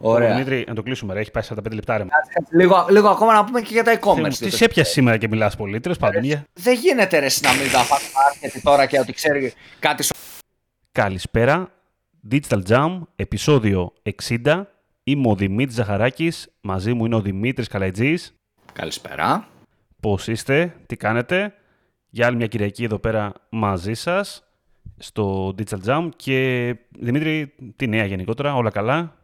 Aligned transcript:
Ωραία. 0.00 0.32
Δημήτρη, 0.32 0.64
να 0.68 0.74
το 0.74 0.82
κλείσουμε. 0.82 1.14
Ρε. 1.14 1.20
Έχει 1.20 1.30
πάει 1.30 1.42
45 1.48 1.72
λεπτά. 1.72 1.96
Ρε. 1.98 2.04
Λίγο, 2.50 2.86
λίγο 2.90 3.08
ακόμα 3.08 3.32
να 3.32 3.44
πούμε 3.44 3.60
και 3.60 3.68
για 3.72 3.84
τα 3.84 3.98
e-commerce. 4.00 4.34
Τι 4.34 4.50
σε 4.50 4.64
έπιασε 4.64 4.92
σήμερα 4.92 5.16
και 5.16 5.28
μιλάς 5.28 5.56
πολύ. 5.56 5.80
Τέλος 5.80 5.98
πάντων. 5.98 6.22
για- 6.24 6.44
Δεν 6.52 6.74
γίνεται 6.74 7.18
ρε 7.18 7.26
εσύ 7.26 7.40
να 7.44 7.52
μην 7.52 7.70
τα 7.72 7.78
φας 7.78 8.02
market 8.02 8.60
τώρα 8.62 8.86
και 8.86 8.98
ότι 8.98 9.12
ξέρει 9.12 9.52
κάτι 9.78 10.02
σο... 10.02 10.14
Καλησπέρα. 10.92 11.68
Digital 12.30 12.60
Jam, 12.68 13.00
επεισόδιο 13.16 13.92
60. 14.44 14.62
Είμαι 15.04 15.28
ο 15.30 15.34
Δημήτρης 15.34 15.74
Ζαχαράκης. 15.76 16.48
Μαζί 16.60 16.92
μου 16.94 17.04
είναι 17.04 17.14
ο 17.14 17.20
Δημήτρης 17.20 17.68
Καλαϊτζής. 17.68 18.34
Καλησπέρα. 18.72 19.48
Πώς 20.00 20.28
είστε, 20.28 20.74
τι 20.86 20.96
κάνετε; 20.96 21.54
Για 22.10 22.26
άλλη 22.26 22.36
μια 22.36 22.46
Κυριακή 22.46 22.84
εδώ 22.84 22.98
πέρα 22.98 23.32
μαζί 23.48 23.94
σας 23.94 24.42
στο 24.96 25.54
Digital 25.58 25.78
Jam. 25.86 26.08
Και 26.16 26.74
Δημήτρη, 26.98 27.54
τι 27.76 27.86
νέα 27.86 28.04
γενικότερα, 28.04 28.54
όλα 28.54 28.70
καλά; 28.70 29.16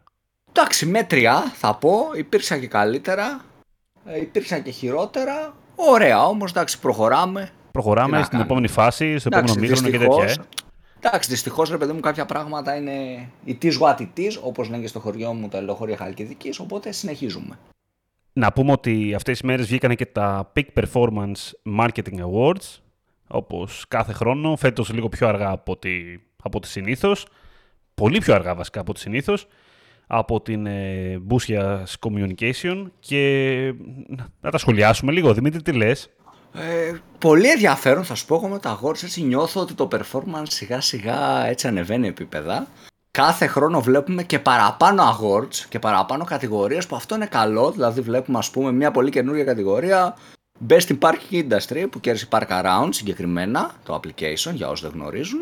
Εντάξει, 0.57 0.85
μέτρια 0.85 1.51
θα 1.55 1.75
πω. 1.75 1.97
Υπήρξαν 2.15 2.59
και 2.59 2.67
καλύτερα. 2.67 3.45
ε, 4.05 4.19
Υπήρξαν 4.19 4.63
και 4.63 4.71
χειρότερα. 4.71 5.53
Ωραία, 5.75 6.25
όμως 6.27 6.51
εντάξει, 6.51 6.79
προχωράμε. 6.79 7.49
Προχωράμε 7.71 8.07
Τι 8.11 8.11
να 8.17 8.19
στην 8.19 8.29
κάνουμε. 8.31 8.49
επόμενη 8.49 8.67
φάση, 8.67 9.17
στο 9.17 9.29
Εντάξει, 9.31 9.51
επόμενο 9.53 9.71
μήχρονο 9.73 9.89
και 9.91 9.97
τέτοια. 9.97 10.25
δυστυχώς- 10.25 10.47
Ε. 11.01 11.07
Εντάξει, 11.07 11.29
δυστυχώς 11.29 11.69
ρε 11.69 11.77
παιδί 11.77 11.91
μου, 11.91 11.99
κάποια 11.99 12.25
πράγματα 12.25 12.75
είναι 12.75 13.29
it 13.47 13.57
is 13.63 13.79
what 13.79 13.95
it 13.97 14.19
is, 14.19 14.31
όπως 14.43 14.69
λένε 14.69 14.81
και 14.81 14.87
στο 14.87 14.99
χωριό 14.99 15.33
μου 15.33 15.47
τα 15.47 15.61
λεωφορεία 15.61 15.97
Χαλκιδικής. 15.97 16.59
Οπότε 16.59 16.91
συνεχίζουμε. 16.91 17.57
Να 18.33 18.51
πούμε 18.51 18.71
ότι 18.71 19.13
αυτές 19.15 19.39
τις 19.39 19.47
μέρες 19.47 19.65
βγήκαν 19.67 19.95
και 19.95 20.05
τα 20.05 20.51
Peak 20.55 20.83
Performance 20.83 21.51
Marketing 21.79 22.19
Awards, 22.31 22.79
όπως 23.27 23.85
κάθε 23.87 24.13
χρόνο, 24.13 24.55
φέτος 24.55 24.93
λίγο 24.93 25.09
πιο 25.09 25.27
αργά 25.27 25.49
από 25.49 25.71
ό,τι, 25.71 25.89
από 26.43 26.57
ό,τι 26.57 26.67
συνήθως, 26.67 27.25
πολύ 27.95 28.19
πιο 28.19 28.33
αργά 28.33 28.55
βασικά 28.55 28.79
από 28.79 28.91
ό,τι 28.91 28.99
συνήθως, 28.99 29.47
από 30.07 30.41
την 30.41 30.65
ε, 30.65 31.21
Busias 31.29 31.83
Communication 31.99 32.85
και 32.99 33.73
να 34.41 34.51
τα 34.51 34.57
σχολιάσουμε 34.57 35.11
λίγο. 35.11 35.33
Δημήτρη, 35.33 35.61
τι 35.61 35.71
λες; 35.71 36.09
Ε, 36.53 36.93
πολύ 37.19 37.49
ενδιαφέρον 37.49 38.03
θα 38.03 38.15
σου 38.15 38.25
πω 38.25 38.35
εγώ 38.35 38.47
με 38.47 38.59
τα 38.59 38.79
awards 38.79 39.03
έτσι 39.03 39.21
νιώθω 39.21 39.61
ότι 39.61 39.73
το 39.73 39.87
performance 39.91 40.47
σιγά 40.47 40.81
σιγά 40.81 41.45
έτσι 41.45 41.67
ανεβαίνει 41.67 42.07
επίπεδα. 42.07 42.67
Κάθε 43.11 43.47
χρόνο 43.47 43.81
βλέπουμε 43.81 44.23
και 44.23 44.39
παραπάνω 44.39 45.03
awards 45.03 45.55
και 45.69 45.79
παραπάνω 45.79 46.23
κατηγορίες 46.23 46.87
που 46.87 46.95
αυτό 46.95 47.15
είναι 47.15 47.25
καλό. 47.25 47.71
Δηλαδή 47.71 48.01
βλέπουμε 48.01 48.37
ας 48.37 48.49
πούμε 48.49 48.71
μια 48.71 48.91
πολύ 48.91 49.09
καινούργια 49.09 49.43
κατηγορία 49.43 50.15
Best 50.67 50.87
in 50.87 50.97
Parking 50.99 51.43
Industry 51.43 51.85
που 51.91 51.99
κέρδισε 51.99 52.27
Park 52.31 52.47
Around 52.47 52.89
συγκεκριμένα 52.89 53.71
το 53.83 53.99
application 54.03 54.53
για 54.53 54.67
όσους 54.67 54.81
δεν 54.81 54.91
γνωρίζουν 54.99 55.39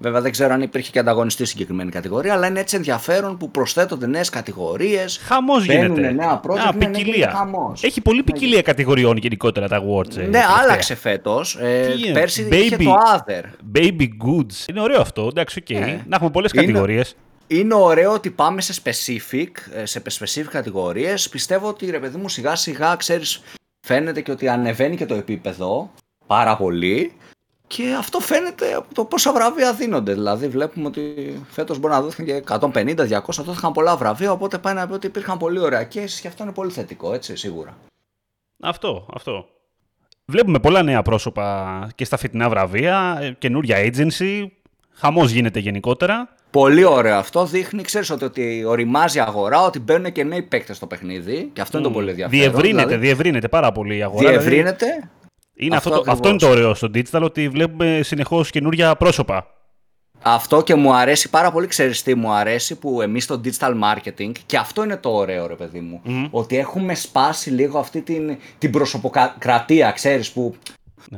Βέβαια 0.00 0.20
δεν 0.20 0.30
ξέρω 0.30 0.52
αν 0.54 0.62
υπήρχε 0.62 0.90
και 0.90 0.98
ανταγωνισμός 0.98 1.35
στη 1.35 1.44
συγκεκριμένη 1.44 1.90
κατηγορία, 1.90 2.32
αλλά 2.32 2.46
είναι 2.46 2.60
έτσι 2.60 2.76
ενδιαφέρον 2.76 3.36
που 3.36 3.50
προσθέτονται 3.50 4.06
νέες 4.06 4.28
κατηγορίες. 4.28 5.20
Χαμός 5.24 5.66
Μπαίνουνε 5.66 5.86
γίνεται. 6.00 6.10
νέα 6.14 6.40
project, 6.46 6.58
Α, 6.58 6.72
ναι, 6.76 6.86
ναι, 6.86 6.92
ποικιλία. 6.92 7.14
γίνεται 7.14 7.30
χαμός. 7.36 7.82
Έχει 7.84 8.00
πολύ 8.00 8.22
ποικιλία 8.22 8.62
κατηγοριών 8.62 9.16
γενικότερα 9.16 9.68
τα 9.68 9.78
awards. 9.82 10.16
ε, 10.16 10.20
Ναι, 10.20 10.24
τελευταία. 10.24 10.46
άλλαξε 10.62 10.94
φέτος. 10.94 11.56
Ε, 11.60 11.86
Τι 11.86 11.92
γίνεται, 11.96 12.18
πέρσι 12.20 12.48
baby. 12.50 12.54
είχε 12.54 12.76
το 12.76 12.94
Other. 13.14 13.42
Baby 13.78 14.02
goods. 14.26 14.68
Είναι 14.70 14.80
ωραίο 14.80 15.00
αυτό, 15.00 15.26
εντάξει, 15.26 15.58
οκ. 15.58 15.78
Ναι. 15.78 16.02
Να 16.06 16.16
έχουμε 16.16 16.30
πολλές 16.30 16.50
Είναι- 16.52 16.62
κατηγορίες. 16.64 17.16
Είναι 17.46 17.74
ωραίο 17.74 18.12
ότι 18.12 18.30
πάμε 18.30 18.60
σε 18.60 18.80
specific, 18.84 19.46
ε, 19.74 19.84
σε 19.86 20.02
specific 20.04 20.44
κατηγορίες. 20.50 21.28
Πιστεύω 21.28 21.68
ότι 21.68 21.90
ρε 21.90 21.98
παιδί 21.98 22.16
μου 22.16 22.28
σιγά 22.28 22.54
σιγά 22.56 22.94
ξέρεις 22.96 23.40
φαίνεται 23.86 24.20
και 24.20 24.30
ότι 24.30 24.48
ανεβαίνει 24.48 24.96
και 24.96 25.06
το 25.06 25.14
επίπεδο 25.14 25.90
πάρα 26.26 26.56
πολύ 26.56 27.12
και 27.68 27.94
αυτό 27.98 28.18
φαίνεται 28.18 28.74
από 28.74 28.94
το 28.94 29.04
πόσα 29.04 29.32
βραβεία 29.32 29.72
δίνονται. 29.72 30.12
Δηλαδή 30.12 30.48
βλέπουμε 30.48 30.86
ότι 30.86 31.02
φέτος 31.50 31.78
μπορεί 31.78 31.94
να 31.94 32.00
δόθηκαν 32.00 32.26
και 32.26 32.42
150-200, 32.48 33.20
δόθηκαν 33.44 33.72
πολλά 33.72 33.96
βραβεία 33.96 34.32
οπότε 34.32 34.58
πάει 34.58 34.74
να 34.74 34.86
πει 34.86 34.92
ότι 34.92 35.06
υπήρχαν 35.06 35.38
πολύ 35.38 35.58
ωραία 35.58 35.88
cases 35.94 36.18
και 36.20 36.28
αυτό 36.28 36.42
είναι 36.42 36.52
πολύ 36.52 36.70
θετικό 36.70 37.14
έτσι 37.14 37.36
σίγουρα. 37.36 37.76
Αυτό, 38.62 39.06
αυτό. 39.14 39.46
Βλέπουμε 40.24 40.58
πολλά 40.58 40.82
νέα 40.82 41.02
πρόσωπα 41.02 41.88
και 41.94 42.04
στα 42.04 42.16
φετινά 42.16 42.48
βραβεία, 42.48 43.18
ε, 43.20 43.30
καινούρια 43.38 43.76
agency, 43.78 44.46
χαμός 44.92 45.30
γίνεται 45.30 45.58
γενικότερα. 45.58 46.28
Πολύ 46.50 46.84
ωραίο 46.84 47.16
αυτό. 47.16 47.44
Δείχνει, 47.44 47.82
ξέρεις 47.82 48.10
ότι, 48.10 48.24
ότι 48.24 48.64
οριμάζει 48.64 49.18
η 49.18 49.20
αγορά, 49.20 49.62
ότι 49.62 49.78
μπαίνουν 49.78 50.12
και 50.12 50.24
νέοι 50.24 50.42
παίκτες 50.42 50.76
στο 50.76 50.86
παιχνίδι. 50.86 51.50
Και 51.52 51.60
αυτό 51.60 51.78
είναι 51.78 51.86
το 51.86 51.92
πολύ 51.92 52.10
ενδιαφέρον. 52.10 52.40
Διευρύνεται, 52.40 52.86
δηλαδή, 52.86 53.06
διευρύνεται 53.06 53.48
πάρα 53.48 53.72
πολύ 53.72 53.96
η 53.96 54.02
αγορά. 54.02 54.28
δηλαδή 54.28 54.48
διευρύνεται. 54.48 55.10
Είναι 55.58 55.76
αυτό, 55.76 55.88
Αυτό 55.88 56.02
το, 56.04 56.10
αυτό 56.10 56.28
είναι 56.28 56.36
ακριβώς. 56.36 56.58
το 56.58 56.60
ωραίο 56.60 56.74
στο 56.74 56.90
digital, 56.94 57.22
ότι 57.22 57.48
βλέπουμε 57.48 58.00
συνεχώς 58.02 58.50
καινούρια 58.50 58.96
πρόσωπα. 58.96 59.46
Αυτό 60.22 60.62
και 60.62 60.74
μου 60.74 60.94
αρέσει 60.94 61.30
πάρα 61.30 61.50
πολύ, 61.50 61.66
ξέρεις 61.66 62.02
τι 62.02 62.14
μου 62.14 62.32
αρέσει 62.32 62.74
που 62.78 63.02
εμείς 63.02 63.24
στο 63.24 63.40
digital 63.44 63.74
marketing 63.82 64.32
και 64.46 64.56
αυτό 64.56 64.84
είναι 64.84 64.96
το 64.96 65.10
ωραίο 65.10 65.46
ρε 65.46 65.54
παιδί 65.54 65.80
μου, 65.80 66.00
ότι 66.30 66.58
έχουμε 66.58 66.94
σπάσει 66.94 67.50
λίγο 67.50 67.78
αυτή 67.78 68.00
την, 68.00 68.36
την 68.58 68.70
προσωποκρατία, 68.70 69.90
ξέρεις 69.90 70.30
που... 70.30 70.54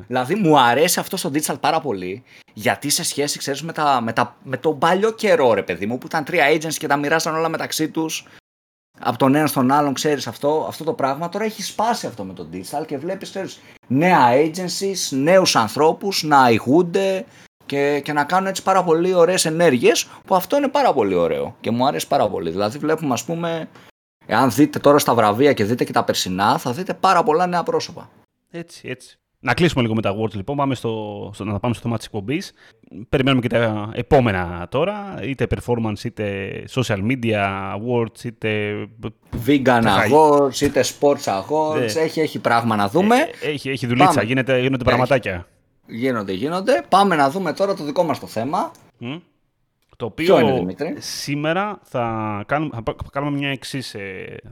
Δηλαδή 0.06 0.34
μου 0.34 0.60
αρέσει 0.60 1.00
αυτό 1.00 1.16
στο 1.16 1.30
digital 1.34 1.54
πάρα 1.60 1.80
πολύ 1.80 2.22
γιατί 2.52 2.90
σε 2.90 3.04
σχέση 3.04 3.38
ξέρεις 3.38 3.62
με, 3.62 3.72
τα, 3.72 4.00
με, 4.00 4.12
τα, 4.12 4.36
με 4.42 4.56
τον 4.56 4.78
παλιό 4.78 5.12
καιρό 5.12 5.54
ρε 5.54 5.62
παιδί 5.62 5.86
μου 5.86 5.98
που 5.98 6.06
ήταν 6.06 6.24
τρία 6.24 6.44
agencies 6.52 6.74
και 6.74 6.86
τα 6.86 6.96
μοιράσαν 6.96 7.34
όλα 7.34 7.48
μεταξύ 7.48 7.88
τους 7.88 8.26
από 9.02 9.18
τον 9.18 9.34
ένα 9.34 9.46
στον 9.46 9.70
άλλον 9.70 9.94
ξέρεις 9.94 10.26
αυτό, 10.26 10.64
αυτό 10.68 10.84
το 10.84 10.92
πράγμα 10.92 11.28
τώρα 11.28 11.44
έχεις 11.44 11.66
σπάσει 11.66 12.06
αυτό 12.06 12.24
με 12.24 12.32
το 12.32 12.46
digital 12.52 12.86
και 12.86 12.98
βλέπεις 12.98 13.30
ξέρεις 13.30 13.60
νέα 13.86 14.18
agencies, 14.32 15.16
νέους 15.16 15.56
ανθρώπους 15.56 16.22
να 16.22 16.50
ηγούνται 16.50 17.24
και, 17.66 18.00
και 18.00 18.12
να 18.12 18.24
κάνουν 18.24 18.46
έτσι 18.46 18.62
πάρα 18.62 18.84
πολύ 18.84 19.14
ωραίες 19.14 19.44
ενέργειες 19.44 20.06
που 20.24 20.34
αυτό 20.34 20.56
είναι 20.56 20.68
πάρα 20.68 20.92
πολύ 20.92 21.14
ωραίο 21.14 21.56
και 21.60 21.70
μου 21.70 21.86
αρέσει 21.86 22.06
πάρα 22.06 22.28
πολύ. 22.28 22.50
Δηλαδή 22.50 22.78
βλέπουμε 22.78 23.12
ας 23.12 23.24
πούμε, 23.24 23.68
εάν 24.26 24.50
δείτε 24.50 24.78
τώρα 24.78 24.98
στα 24.98 25.14
βραβεία 25.14 25.52
και 25.52 25.64
δείτε 25.64 25.84
και 25.84 25.92
τα 25.92 26.04
περσινά 26.04 26.58
θα 26.58 26.72
δείτε 26.72 26.94
πάρα 26.94 27.22
πολλά 27.22 27.46
νέα 27.46 27.62
πρόσωπα. 27.62 28.10
Έτσι, 28.50 28.88
έτσι. 28.88 29.19
Να 29.42 29.54
κλείσουμε 29.54 29.82
λίγο 29.82 29.94
με 29.94 30.02
τα 30.02 30.14
awards 30.16 30.32
λοιπόν, 30.34 30.56
πάμε 30.56 30.74
στο, 30.74 31.30
στο, 31.34 31.44
να 31.44 31.58
πάμε 31.58 31.74
στο 31.74 31.82
θέμα 31.82 31.96
της 31.96 32.06
εκπομπής. 32.06 32.52
Περιμένουμε 33.08 33.42
και 33.42 33.48
τα 33.48 33.90
επόμενα 33.94 34.66
τώρα, 34.70 35.18
είτε 35.22 35.46
performance, 35.50 36.04
είτε 36.04 36.50
social 36.70 36.98
media 37.10 37.44
awards, 37.76 38.24
είτε... 38.24 38.74
Vegan 39.46 39.80
Χαϊ. 39.84 40.10
awards, 40.12 40.60
είτε 40.60 40.84
sports 41.00 41.24
awards, 41.40 41.78
Ναι. 41.78 41.84
έχει, 42.00 42.20
έχει 42.20 42.38
πράγμα 42.38 42.76
να 42.76 42.88
δούμε. 42.88 43.16
Ε, 43.42 43.48
Έχει, 43.50 43.70
έχει 43.70 43.86
δουλίτσα, 43.86 44.08
Πάμε. 44.12 44.22
γίνεται, 44.22 44.60
γίνονται 44.60 44.84
πραγματάκια. 44.84 45.46
Γίνονται, 45.86 46.32
γίνονται. 46.32 46.82
Πάμε 46.88 47.16
να 47.16 47.30
δούμε 47.30 47.52
τώρα 47.52 47.74
το 47.74 47.84
δικό 47.84 48.02
μας 48.02 48.20
το 48.20 48.26
θέμα. 48.26 48.70
Μμ. 48.98 49.16
Το 49.96 50.10
Ποιο 50.10 50.34
οποίο 50.34 50.48
είναι, 50.48 50.58
Δημήτρη; 50.58 50.94
σήμερα 50.98 51.78
θα 51.82 52.42
κάνουμε, 52.46 52.70
θα 52.74 52.82
πα- 52.82 52.94
κάνουμε 53.12 53.36
μια 53.38 53.48
εξής 53.50 53.96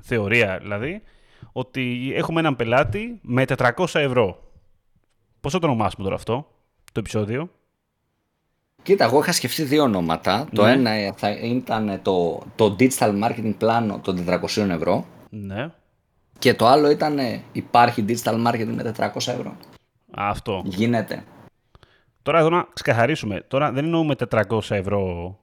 θεωρία, 0.00 0.58
δηλαδή, 0.62 1.02
ότι 1.52 2.12
έχουμε 2.16 2.40
έναν 2.40 2.56
πελάτη 2.56 3.18
με 3.22 3.44
400 3.56 3.70
ευρώ. 3.92 4.42
Πώς 5.40 5.52
θα 5.52 5.58
το 5.58 5.66
ονομάσουμε 5.66 6.02
τώρα 6.04 6.16
αυτό, 6.16 6.46
το 6.92 7.00
επεισόδιο; 7.00 7.50
Κοίτα, 8.82 9.04
εγώ 9.04 9.18
είχα 9.20 9.32
σκεφτεί 9.32 9.62
δύο 9.62 9.82
ονόματα. 9.82 10.48
Το 10.54 10.64
Ναι. 10.64 10.72
ένα 10.72 10.90
ε, 10.90 11.12
θα 11.16 11.30
ήταν 11.30 12.00
το, 12.02 12.42
το 12.56 12.76
digital 12.78 13.22
marketing 13.24 13.54
πλάνο 13.58 13.98
των 14.02 14.24
400 14.28 14.68
ευρώ 14.70 15.04
Ναι, 15.30 15.70
και 16.38 16.54
το 16.54 16.66
άλλο 16.66 16.90
ήταν 16.90 17.18
ε, 17.18 17.42
υπάρχει 17.52 18.04
digital 18.08 18.46
marketing 18.46 18.66
με 18.74 18.94
400 18.98 19.08
ευρώ. 19.14 19.56
αυτό. 20.14 20.62
Γίνεται. 20.64 21.24
Τώρα 22.22 22.38
εδώ 22.38 22.48
να 22.50 22.66
ξεκαθαρίσουμε. 22.72 23.44
Τώρα 23.48 23.72
δεν 23.72 23.84
εννοούμε 23.84 24.14
400 24.30 24.60
ευρώ 24.68 25.36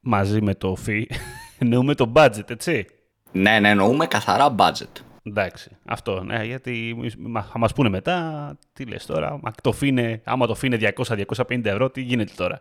μαζί 0.00 0.42
με 0.42 0.54
το 0.54 0.76
fee. 0.86 1.04
εννοούμε 1.58 1.94
το 1.94 2.12
budget, 2.14 2.50
έτσι. 2.50 2.86
Ναι, 3.32 3.58
ναι, 3.60 3.68
εννοούμε 3.68 4.06
καθαρά 4.06 4.54
budget. 4.58 5.00
Εντάξει, 5.24 5.76
αυτό, 5.84 6.22
ναι, 6.24 6.44
γιατί 6.44 6.96
μα- 7.18 7.42
θα 7.42 7.58
μας 7.58 7.72
πούνε 7.72 7.88
μετά, 7.88 8.58
τι 8.72 8.84
λες 8.84 9.06
τώρα, 9.06 9.38
μα 9.42 9.50
το 9.62 9.74
fee 9.80 9.84
είναι, 9.86 10.20
άμα 10.24 10.46
το 10.46 10.56
fee 10.60 10.64
είναι 10.64 10.76
200-250 10.76 11.64
ευρώ, 11.64 11.90
τι 11.90 12.00
γίνεται 12.00 12.32
τώρα. 12.36 12.60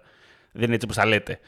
Δεν 0.51 0.63
είναι 0.63 0.73
έτσι 0.73 0.85
όπως 0.85 0.95
τα 0.97 1.05
λέτε. 1.05 1.39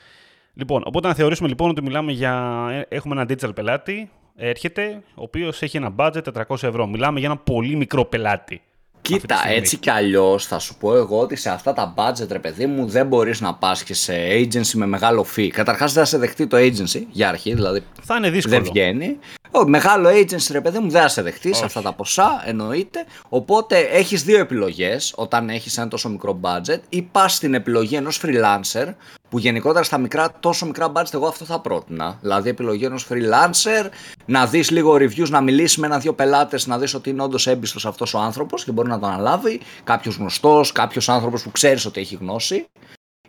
Λοιπόν, 0.53 0.81
οπότε 0.85 1.07
να 1.07 1.13
θεωρήσουμε 1.13 1.47
λοιπόν 1.49 1.69
ότι 1.69 1.81
μιλάμε 1.81 2.11
για, 2.11 2.65
ε, 2.71 2.95
έχουμε 2.95 3.21
ένα 3.21 3.25
digital 3.33 3.55
πελάτη, 3.55 4.09
έρχεται, 4.35 5.03
ο 5.15 5.21
οποίος 5.23 5.61
έχει 5.61 5.77
ένα 5.77 5.95
budget 5.97 6.23
400 6.33 6.63
ευρώ. 6.67 6.87
Μιλάμε 6.87 7.19
για 7.19 7.27
ένα 7.29 7.37
πολύ 7.37 7.75
μικρό 7.75 8.05
πελάτη. 8.05 8.61
Αυτή 9.03 9.13
τη 9.15 9.19
Κοίτα, 9.19 9.37
στιγμή. 9.37 9.55
έτσι 9.57 9.77
κι 9.77 9.89
αλλιώς 9.89 10.45
θα 10.45 10.59
σου 10.59 10.75
πω 10.75 10.95
εγώ 10.95 11.19
ότι 11.19 11.35
σε 11.35 11.49
αυτά 11.49 11.73
τα 11.73 11.93
budget, 11.97 12.27
ρε 12.31 12.39
παιδί 12.39 12.65
μου, 12.65 12.85
δεν 12.87 13.07
μπορείς 13.07 13.41
να 13.41 13.53
πας 13.53 13.83
και 13.83 13.93
σε 13.93 14.13
agency 14.31 14.71
με 14.73 14.85
μεγάλο 14.85 15.25
fee. 15.35 15.47
Καταρχάς 15.47 15.93
δεν 15.93 16.03
θα 16.03 16.09
σε 16.09 16.17
δεχτεί 16.17 16.47
το 16.47 16.57
agency 16.57 17.01
για 17.11 17.29
αρχή, 17.29 17.53
δηλαδή 17.53 17.83
Θα 18.01 18.15
είναι 18.15 18.29
δύσκολο. 18.29 18.55
δεν 18.55 18.63
βγαίνει. 18.71 19.17
Ο, 19.51 19.67
μεγάλο 19.67 20.09
agency, 20.09 20.47
ρε 20.51 20.61
παιδί 20.61 20.79
μου, 20.79 20.89
δεν 20.89 21.01
θα 21.01 21.07
σε 21.07 21.21
δεχτεί 21.21 21.53
σε 21.55 21.65
αυτά 21.65 21.81
τα 21.81 21.93
ποσά, 21.93 22.43
εννοείται. 22.45 23.05
Οπότε 23.29 23.77
έχεις 23.79 24.23
δύο 24.23 24.39
επιλογές 24.39 25.13
όταν 25.15 25.49
έχεις 25.49 25.77
ένα 25.77 25.87
τόσο 25.87 26.09
μικρό 26.09 26.39
budget. 26.43 26.79
Ή 26.89 27.01
πας 27.01 27.33
στην 27.35 27.53
επιλογή 27.53 27.95
ενός 27.95 28.21
freelancer, 28.25 28.93
που 29.33 29.39
γενικότερα 29.39 29.83
στα 29.83 29.97
μικρά, 29.97 30.33
τόσο 30.39 30.65
μικρά 30.65 30.91
budget, 30.95 31.13
εγώ 31.13 31.27
αυτό 31.27 31.45
θα 31.45 31.59
πρότεινα. 31.59 32.17
Δηλαδή, 32.21 32.49
επιλογή 32.49 32.85
ενός 32.85 33.07
freelancer, 33.09 33.89
να 34.25 34.47
δεις 34.47 34.69
λίγο 34.71 34.93
reviews, 34.93 35.29
να 35.29 35.41
μιλήσεις 35.41 35.77
με 35.77 35.85
ένα-δύο 35.85 36.13
πελάτες, 36.13 36.67
να 36.67 36.77
δεις 36.77 36.93
ότι 36.93 37.09
είναι 37.09 37.23
όντως 37.23 37.47
έμπιστος 37.47 37.85
αυτός 37.85 38.13
ο 38.13 38.19
άνθρωπος 38.19 38.63
και 38.63 38.71
μπορεί 38.71 38.89
να 38.89 38.99
το 38.99 39.05
αναλάβει. 39.05 39.61
Κάποιος 39.83 40.15
γνωστός, 40.15 40.71
κάποιος 40.71 41.09
άνθρωπος 41.09 41.43
που 41.43 41.51
ξέρεις 41.51 41.85
ότι 41.85 41.99
έχει 41.99 42.15
γνώση. 42.15 42.65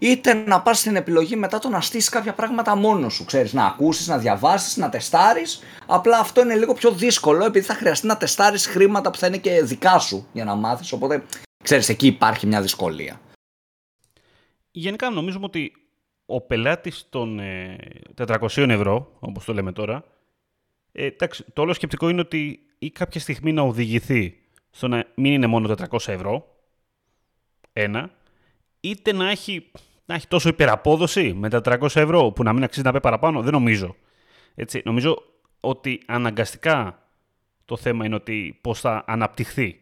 είτε 0.01 0.35
να 0.35 0.61
πας 0.62 0.79
στην 0.79 0.97
επιλογή 0.97 1.37
μετά 1.37 1.59
το 1.59 1.69
να 1.69 1.81
στήσεις 1.81 2.09
κάποια 2.09 2.33
πράγματα 2.33 2.77
μόνος 2.77 3.15
σου, 3.15 3.25
ξέρεις, 3.25 3.53
να 3.53 3.65
ακούσεις, 3.65 4.06
να 4.09 4.19
διαβάσεις, 4.19 4.77
να 4.77 4.89
τεστάρεις, 4.89 5.61
απλά 5.87 6.19
αυτό 6.19 6.41
είναι 6.41 6.55
λίγο 6.55 6.75
πιο 6.75 6.91
δύσκολο 6.91 7.45
επειδή 7.45 7.67
θα 7.67 7.75
χρειαστεί 7.75 8.06
να 8.06 8.17
τεστάρεις 8.17 8.67
χρήματα 8.67 9.11
που 9.11 9.19
θα 9.19 9.27
είναι 9.27 9.39
και 9.39 9.62
δικά 9.62 9.99
σου 9.99 10.27
για 10.33 10.45
να 10.45 10.55
μάθεις, 10.55 10.93
οπότε 10.93 11.25
ξέρεις 11.65 11.89
εκεί 11.89 12.06
υπάρχει 12.06 12.47
μια 12.47 12.61
δυσκολία. 12.61 13.21
Γενικά 14.71 15.11
νομίζουμε 15.11 15.45
ότι 15.45 15.73
ο 16.26 16.41
πελάτης 16.41 17.06
των 17.11 17.41
400 18.17 18.56
ε, 18.56 18.73
ευρώ, 18.73 19.17
όπως 19.19 19.44
το 19.44 19.53
λέμε 19.53 19.73
τώρα, 19.73 20.05
ε, 20.93 21.06
εντάξει, 21.06 21.44
το 21.53 21.62
όλο 21.62 21.73
σκεπτικό 21.73 22.09
είναι 22.09 22.21
ότι 22.21 22.61
ή 22.79 22.91
κάποια 22.91 23.21
στιγμή 23.21 23.53
να 23.53 23.62
οδηγηθεί 23.62 24.38
στο 24.71 24.88
να 24.88 25.06
μην 25.15 25.32
είναι 25.32 25.47
μόνο 25.47 25.75
400 25.91 25.99
ευρώ, 26.06 26.56
ένα, 27.73 28.11
είτε 28.81 29.12
να 29.12 29.31
έχει, 29.31 29.71
να 30.05 30.15
έχει 30.15 30.26
τόσο 30.29 30.49
υπεραπόδοση 30.49 31.32
με 31.32 31.49
τα 31.49 31.61
300 31.65 31.87
ευρώ 31.94 32.32
που 32.32 32.43
να 32.43 32.53
μην 32.53 32.65
αξίζει 32.65 32.87
να 32.87 32.93
πει 32.93 33.00
παραπάνω, 33.00 33.43
δεν 33.43 33.53
νομίζω. 33.53 33.97
Έτσι, 34.55 34.82
νομίζω 34.85 35.23
ότι 35.61 36.03
αναγκαστικά 36.06 37.09
το 37.65 37.77
θέμα 37.77 38.05
είναι 38.05 38.15
ότι 38.15 38.59
πώς 38.61 38.81
θα 38.81 39.05
αναπτυχθεί 39.06 39.81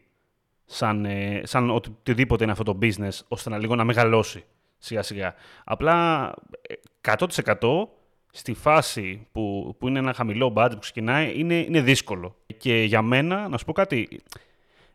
σαν, 0.64 1.04
ε, 1.04 1.40
σαν 1.44 1.70
οτιδήποτε 1.70 2.42
είναι 2.42 2.52
αυτό 2.52 2.64
το 2.64 2.78
business, 2.82 3.18
ώστε 3.28 3.50
να 3.50 3.58
λίγο 3.58 3.74
να 3.74 3.84
μεγαλώσει 3.84 4.44
σιγά 4.82 5.02
σιγά. 5.02 5.34
Απλά 5.64 6.30
100% 7.00 7.18
ε, 7.18 7.84
στη 8.32 8.54
φάση 8.54 9.26
που, 9.32 9.76
που 9.78 9.88
είναι 9.88 9.98
ένα 9.98 10.12
χαμηλό 10.12 10.52
budget 10.56 10.70
που 10.70 10.78
ξεκινάει 10.78 11.38
είναι, 11.38 11.54
είναι 11.54 11.80
δύσκολο. 11.80 12.36
Και 12.58 12.82
για 12.82 13.02
μένα, 13.02 13.48
να 13.48 13.58
σου 13.58 13.64
πω 13.64 13.72
κάτι, 13.72 14.20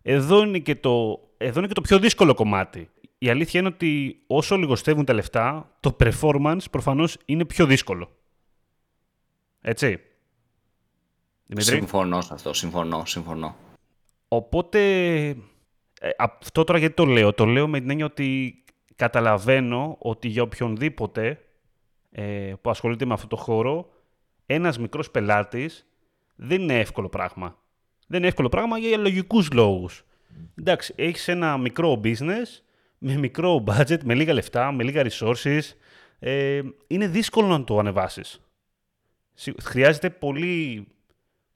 εδώ 0.01 0.44
είναι 0.44 0.60
και 0.60 0.75
το, 0.75 1.19
εδώ 1.38 1.60
είναι 1.60 1.68
και 1.68 1.74
το 1.74 1.81
πιο 1.81 2.00
δύσκολο 2.00 2.34
κομμάτι. 2.34 2.89
Η 3.18 3.30
αλήθεια 3.30 3.60
είναι 3.60 3.69
ότι 3.69 4.22
όσο 4.28 4.57
λιγοστεύουν 4.57 5.06
τα 5.06 5.13
λεφτά, 5.13 5.75
το 5.80 5.95
performance 6.00 6.63
προφανώς 6.72 7.18
είναι 7.25 7.45
πιο 7.45 7.66
δύσκολο. 7.66 8.12
Έτσι. 9.62 10.00
Δημήτρη; 11.45 11.75
Συμφωνώ 11.75 12.22
σε 12.22 12.33
αυτό, 12.33 12.54
συμφωνώ, 12.54 13.06
συμφωνώ. 13.06 13.56
Οπότε, 14.28 14.80
ε, 16.00 16.10
αυτό 16.18 16.63
τώρα 16.63 16.80
γιατί 16.80 16.95
το 16.95 17.06
λέω. 17.06 17.33
Το 17.33 17.45
λέω 17.45 17.68
με 17.68 17.80
την 17.80 17.90
έννοια 17.90 18.06
ότι 18.06 18.63
καταλαβαίνω 18.98 19.96
ότι 20.00 20.28
για 20.28 20.42
οποιονδήποτε 20.42 21.46
ε, 22.12 22.54
που 22.62 22.70
ασχολείται 22.70 23.06
με 23.06 23.14
αυτό 23.14 23.28
το 23.28 23.36
χώρο, 23.36 23.90
ένας 24.46 24.80
μικρός 24.80 25.12
πελάτης 25.12 25.88
δεν 26.36 26.62
είναι 26.62 26.80
εύκολο 26.80 27.10
πράγμα. 27.10 27.58
Δεν 28.08 28.20
είναι 28.20 28.28
εύκολο 28.28 28.50
πράγμα 28.50 28.78
για 28.78 28.98
λογικούς 28.98 29.52
λόγους. 29.52 30.06
Εντάξει, 30.56 30.94
έχεις 30.98 31.28
ένα 31.28 31.58
μικρό 31.58 32.02
business, 32.04 32.62
με 32.98 33.18
μικρό 33.18 33.64
budget, 33.68 34.04
με 34.04 34.14
λίγα 34.14 34.34
λεφτά, 34.34 34.72
με 34.72 34.84
λίγα 34.84 35.08
resources. 35.10 35.62
Ε, 36.20 36.62
είναι 36.88 37.08
δύσκολο 37.08 37.48
να 37.48 37.64
το 37.64 37.80
ανεβάσεις. 37.80 38.42
Χρειάζεται 39.62 40.10
πολύ, 40.10 40.88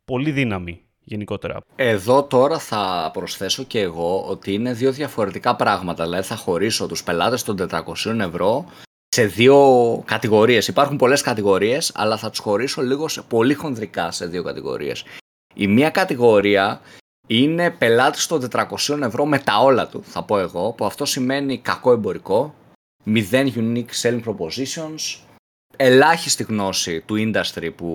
πολύ 0.06 0.32
δύναμη 0.32 0.86
γενικότερα. 1.04 1.60
Εδώ 1.76 2.24
τώρα 2.24 2.60
θα 2.60 3.10
προσθέσω 3.14 3.64
και 3.64 3.80
εγώ 3.80 4.26
ότι 4.28 4.54
είναι 4.54 4.74
δύο 4.74 4.92
διαφορετικά 4.92 5.56
πράγματα. 5.56 6.04
Δηλαδή 6.04 6.28
θα 6.28 6.36
χωρίσω 6.36 6.88
τους 6.88 7.04
πελάτες 7.04 7.44
των 7.44 7.58
400 7.70 8.20
ευρώ 8.20 8.66
σε 9.08 9.26
δύο 9.26 9.58
κατηγορίες. 10.06 10.68
Υπάρχουν 10.68 10.98
πολλές 10.98 11.22
κατηγορίες, 11.22 11.92
αλλά 11.96 12.18
θα 12.18 12.30
τους 12.30 12.40
χωρίσω 12.40 12.82
λίγο 12.82 13.08
σε, 13.08 13.22
πολύ 13.22 13.54
χονδρικά 13.54 14.12
σε 14.12 14.26
δύο 14.26 14.44
κατηγορίες. 14.44 15.06
Η 15.54 15.68
μία 15.68 15.90
κατηγορία 15.90 16.82
είναι 17.28 17.72
πελάτης 17.72 18.28
των 18.28 18.48
400 18.52 19.02
ευρώ 19.02 19.26
με 19.26 19.40
τα 19.40 19.60
όλα 19.60 19.88
του, 19.88 20.04
θα 20.04 20.24
πω 20.24 20.40
εγώ, 20.40 20.72
που 20.72 20.86
αυτό 20.86 21.06
σημαίνει 21.06 21.58
κακό 21.58 21.92
εμπορικό, 21.92 22.56
μηδέν 23.04 23.54
unique 23.56 24.02
selling 24.02 24.24
propositions, 24.24 25.20
ελάχιστη 25.78 26.44
γνώση 26.44 27.02
του 27.02 27.16
industry 27.18 27.70
που, 27.76 27.90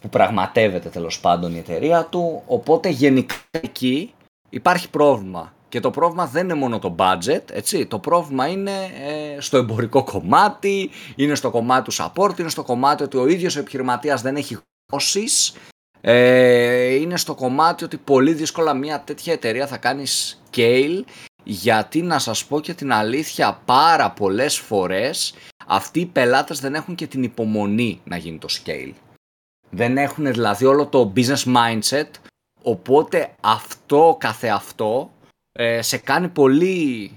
που 0.00 0.08
πραγματεύεται 0.08 0.88
τέλος 0.88 1.20
πάντων 1.20 1.54
η 1.54 1.58
εταιρεία 1.58 2.04
του, 2.04 2.42
οπότε 2.46 2.88
γενικά 2.88 3.34
εκεί 3.50 4.14
υπάρχει 4.48 4.90
πρόβλημα. 4.90 5.54
Και 5.68 5.80
το 5.80 5.90
πρόβλημα 5.90 6.26
δεν 6.26 6.44
είναι 6.44 6.54
μόνο 6.54 6.78
το 6.78 6.94
budget, 6.98 7.50
έτσι. 7.52 7.86
Το 7.86 7.98
πρόβλημα 7.98 8.46
είναι 8.48 8.70
ε, 9.06 9.40
στο 9.40 9.56
εμπορικό 9.56 10.04
κομμάτι, 10.04 10.90
είναι 11.16 11.34
στο 11.34 11.50
κομμάτι 11.50 11.90
του 11.90 11.96
support, 11.96 12.38
είναι 12.38 12.48
στο 12.48 12.62
κομμάτι 12.62 13.02
ότι 13.02 13.16
ο 13.16 13.26
ίδιος 13.26 13.56
ο 13.56 13.58
επιχειρηματίας 13.58 14.22
δεν 14.22 14.36
έχει 14.36 14.58
γνώσεις, 14.92 15.54
ε, 16.00 16.94
είναι 16.94 17.16
στο 17.16 17.34
κομμάτι 17.34 17.84
ότι 17.84 17.96
πολύ 17.96 18.32
δύσκολα 18.32 18.74
μια 18.74 19.00
τέτοια 19.00 19.32
εταιρεία 19.32 19.66
θα 19.66 19.76
κάνει 19.76 20.04
scale, 20.06 21.02
γιατί 21.44 22.02
να 22.02 22.18
σας 22.18 22.44
πω 22.44 22.60
και 22.60 22.74
την 22.74 22.92
αλήθεια 22.92 23.60
πάρα 23.64 24.10
πολλές 24.10 24.58
φορές 24.58 25.34
αυτοί 25.66 26.00
οι 26.00 26.06
πελάτες 26.06 26.60
δεν 26.60 26.74
έχουν 26.74 26.94
και 26.94 27.06
την 27.06 27.22
υπομονή 27.22 28.00
να 28.04 28.16
γίνει 28.16 28.38
το 28.38 28.48
scale. 28.50 28.92
Δεν 29.70 29.98
έχουν 29.98 30.32
δηλαδή 30.32 30.64
όλο 30.64 30.86
το 30.86 31.12
business 31.16 31.56
mindset, 31.56 32.10
οπότε 32.62 33.34
αυτό 33.40 34.16
καθεαυτό 34.20 35.10
ε, 35.52 35.82
σε 35.82 35.98
κάνει 35.98 36.28
πολύ 36.28 37.10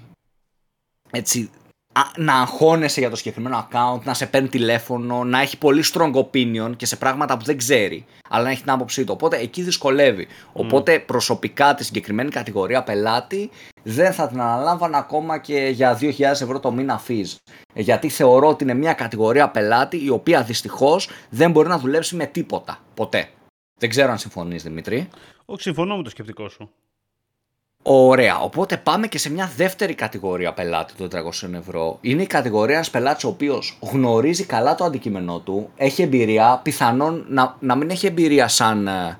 έτσι, 1.11 1.49
να 2.17 2.33
αγχώνεσαι 2.33 2.99
για 2.99 3.09
το 3.09 3.15
συγκεκριμένο 3.15 3.67
account, 3.71 3.99
να 4.03 4.13
σε 4.13 4.25
παίρνει 4.25 4.47
τηλέφωνο, 4.47 5.23
να 5.23 5.41
έχει 5.41 5.57
πολύ 5.57 5.83
strong 5.93 6.13
opinion 6.13 6.71
και 6.75 6.85
σε 6.85 6.95
πράγματα 6.95 7.37
που 7.37 7.43
δεν 7.43 7.57
ξέρει, 7.57 8.05
αλλά 8.29 8.43
να 8.43 8.49
έχει 8.49 8.61
την 8.61 8.71
άποψή 8.71 9.03
του. 9.03 9.13
Οπότε 9.15 9.37
εκεί 9.37 9.61
δυσκολεύει. 9.61 10.27
Οπότε 10.53 10.99
προσωπικά 10.99 11.75
τη 11.75 11.83
συγκεκριμένη 11.83 12.29
κατηγορία 12.29 12.83
πελάτη 12.83 13.49
δεν 13.83 14.13
θα 14.13 14.27
την 14.27 14.41
αναλάμβανα 14.41 14.97
ακόμα 14.97 15.37
και 15.37 15.69
για 15.73 15.97
2.000 16.01 16.19
ευρώ 16.19 16.59
το 16.59 16.71
μήνα 16.71 17.01
fees. 17.07 17.35
Γιατί 17.73 18.09
θεωρώ 18.09 18.47
ότι 18.47 18.63
είναι 18.63 18.73
μια 18.73 18.93
κατηγορία 18.93 19.49
πελάτη 19.49 20.03
η 20.03 20.09
οποία 20.09 20.43
δυστυχώς 20.43 21.09
δεν 21.29 21.51
μπορεί 21.51 21.67
να 21.67 21.79
δουλέψει 21.79 22.15
με 22.15 22.25
τίποτα. 22.25 22.79
Ποτέ. 22.93 23.29
Δεν 23.79 23.89
ξέρω 23.89 24.11
αν 24.11 24.17
συμφωνείς 24.17 24.63
Δημήτρη. 24.63 25.09
Όχι, 25.45 25.61
συμφωνώ 25.61 25.97
με 25.97 26.03
το 26.03 26.09
σκεπτικό 26.09 26.49
σου. 26.49 26.71
Ωραία. 27.83 28.39
Οπότε 28.39 28.77
πάμε 28.77 29.07
και 29.07 29.17
σε 29.17 29.31
μια 29.31 29.51
δεύτερη 29.55 29.93
κατηγορία 29.93 30.53
πελάτη 30.53 30.93
των 30.93 31.09
400 31.41 31.53
ευρώ. 31.53 31.97
Είναι 32.01 32.21
η 32.21 32.27
κατηγορία 32.27 32.75
ένας 32.75 32.89
πελάτης 32.89 33.23
ο 33.23 33.27
οποίος 33.27 33.77
γνωρίζει 33.79 34.43
καλά 34.43 34.75
το 34.75 34.83
αντικείμενό 34.83 35.39
του, 35.39 35.69
έχει 35.75 36.01
εμπειρία, 36.01 36.59
πιθανόν 36.63 37.25
να, 37.29 37.55
να 37.59 37.75
μην 37.75 37.89
έχει 37.89 38.07
εμπειρία 38.07 38.47
σαν 38.47 38.87
ε, 38.87 39.19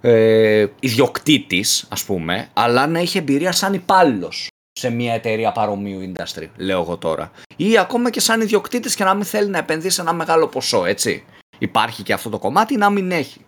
ε 0.00 0.66
ιδιοκτήτης, 0.80 1.86
ας 1.90 2.04
πούμε, 2.04 2.48
αλλά 2.52 2.86
να 2.86 2.98
έχει 2.98 3.18
εμπειρία 3.18 3.52
σαν 3.52 3.74
υπάλληλος 3.74 4.48
σε 4.72 4.90
μια 4.90 5.14
εταιρεία 5.14 5.52
παρομοίου 5.52 6.12
industry, 6.12 6.46
λέω 6.56 6.80
εγώ 6.80 6.96
τώρα. 6.96 7.30
Ή 7.56 7.78
ακόμα 7.78 8.10
και 8.10 8.20
σαν 8.20 8.40
ιδιοκτήτης 8.40 8.94
και 8.94 9.04
να 9.04 9.14
μην 9.14 9.24
θέλει 9.24 9.48
να 9.48 9.58
επενδύσει 9.58 10.00
ένα 10.00 10.12
μεγάλο 10.12 10.46
ποσό, 10.46 10.84
έτσι. 10.84 11.24
Υπάρχει 11.58 12.02
και 12.02 12.12
αυτό 12.12 12.30
το 12.30 12.38
κομμάτι, 12.38 12.76
να 12.76 12.90
μην 12.90 13.10
έχει 13.10 13.43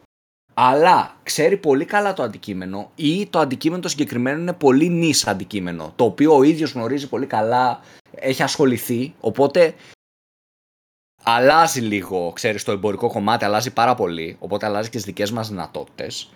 αλλά 0.59 1.17
ξέρει 1.23 1.57
πολύ 1.57 1.85
καλά 1.85 2.13
το 2.13 2.23
αντικείμενο 2.23 2.91
ή 2.95 3.27
το 3.27 3.39
αντικείμενο 3.39 3.83
το 3.83 3.89
συγκεκριμένο 3.89 4.41
είναι 4.41 4.53
πολύ 4.53 4.89
νης 4.89 5.27
αντικείμενο, 5.27 5.93
το 5.97 6.05
οποίο 6.05 6.37
ο 6.37 6.43
ίδιος 6.43 6.73
γνωρίζει 6.73 7.09
πολύ 7.09 7.27
καλά, 7.27 7.81
έχει 8.11 8.43
ασχοληθεί, 8.43 9.15
οπότε 9.21 9.75
αλλάζει 11.23 11.81
λίγο, 11.81 12.33
ξέρεις, 12.33 12.65
το 12.65 12.73
εμπορικό 12.73 13.09
κομμάτι, 13.09 13.45
αλλάζει 13.45 13.73
πάρα 13.73 13.95
πολύ, 13.95 14.37
οπότε 14.41 14.67
αλλάζει 14.67 14.89
και 14.89 14.97
τις 14.97 15.07
δικές 15.07 15.31
μας 15.31 15.49
δυνατότητες. 15.49 16.31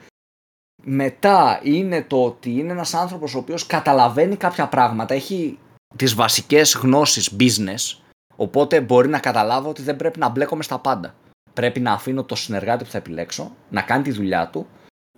Μετά 0.83 1.61
είναι 1.63 2.03
το 2.03 2.25
ότι 2.25 2.51
είναι 2.51 2.73
ένας 2.73 2.95
άνθρωπος 2.95 3.35
ο 3.35 3.39
οποίος 3.39 3.67
καταλαβαίνει 3.67 4.37
κάποια 4.37 4.69
πράγματα, 4.69 5.15
έχει 5.15 5.59
τις 5.97 6.15
βασικές 6.15 6.75
γνώσεις 6.75 7.37
business, 7.41 7.99
οπότε 8.37 8.81
μπορεί 8.81 9.09
να 9.09 9.19
καταλάβω 9.19 9.69
ότι 9.69 9.83
δεν 9.83 9.97
πρέπει 9.97 10.19
να 10.19 10.29
μπλέκομαι 10.29 10.63
στα 10.63 10.79
πάντα 10.79 11.15
πρέπει 11.53 11.81
να 11.81 11.93
αφήνω 11.93 12.25
το 12.25 12.35
συνεργάτη 12.35 12.85
που 12.85 12.91
θα 12.91 12.99
επιλέξω 12.99 13.57
να 13.71 13.83
κάνει 13.83 14.03
τη 14.03 14.11
δουλειά 14.11 14.49
του 14.49 14.67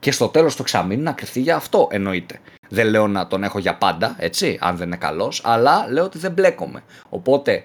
και 0.01 0.13
στο 0.13 0.29
τέλος 0.29 0.57
του 0.57 0.63
εξαμήνου 0.63 1.03
να 1.03 1.13
κρυφτεί 1.13 1.41
για 1.41 1.57
αυτό. 1.57 1.89
Εννοείται. 1.91 2.41
Δεν 2.69 2.87
λέω 2.87 3.09
να 3.09 3.27
τον 3.27 3.45
έχω 3.45 3.59
για 3.59 3.77
πάντα, 3.77 4.17
έτσι, 4.19 4.59
αν 4.61 4.77
δεν 4.77 4.87
είναι 4.87 4.97
καλός, 4.97 5.41
αλλά 5.45 5.87
λέω 5.89 6.05
ότι 6.05 6.19
δεν 6.19 6.33
μπλέκομαι. 6.33 6.83
Οπότε 7.09 7.63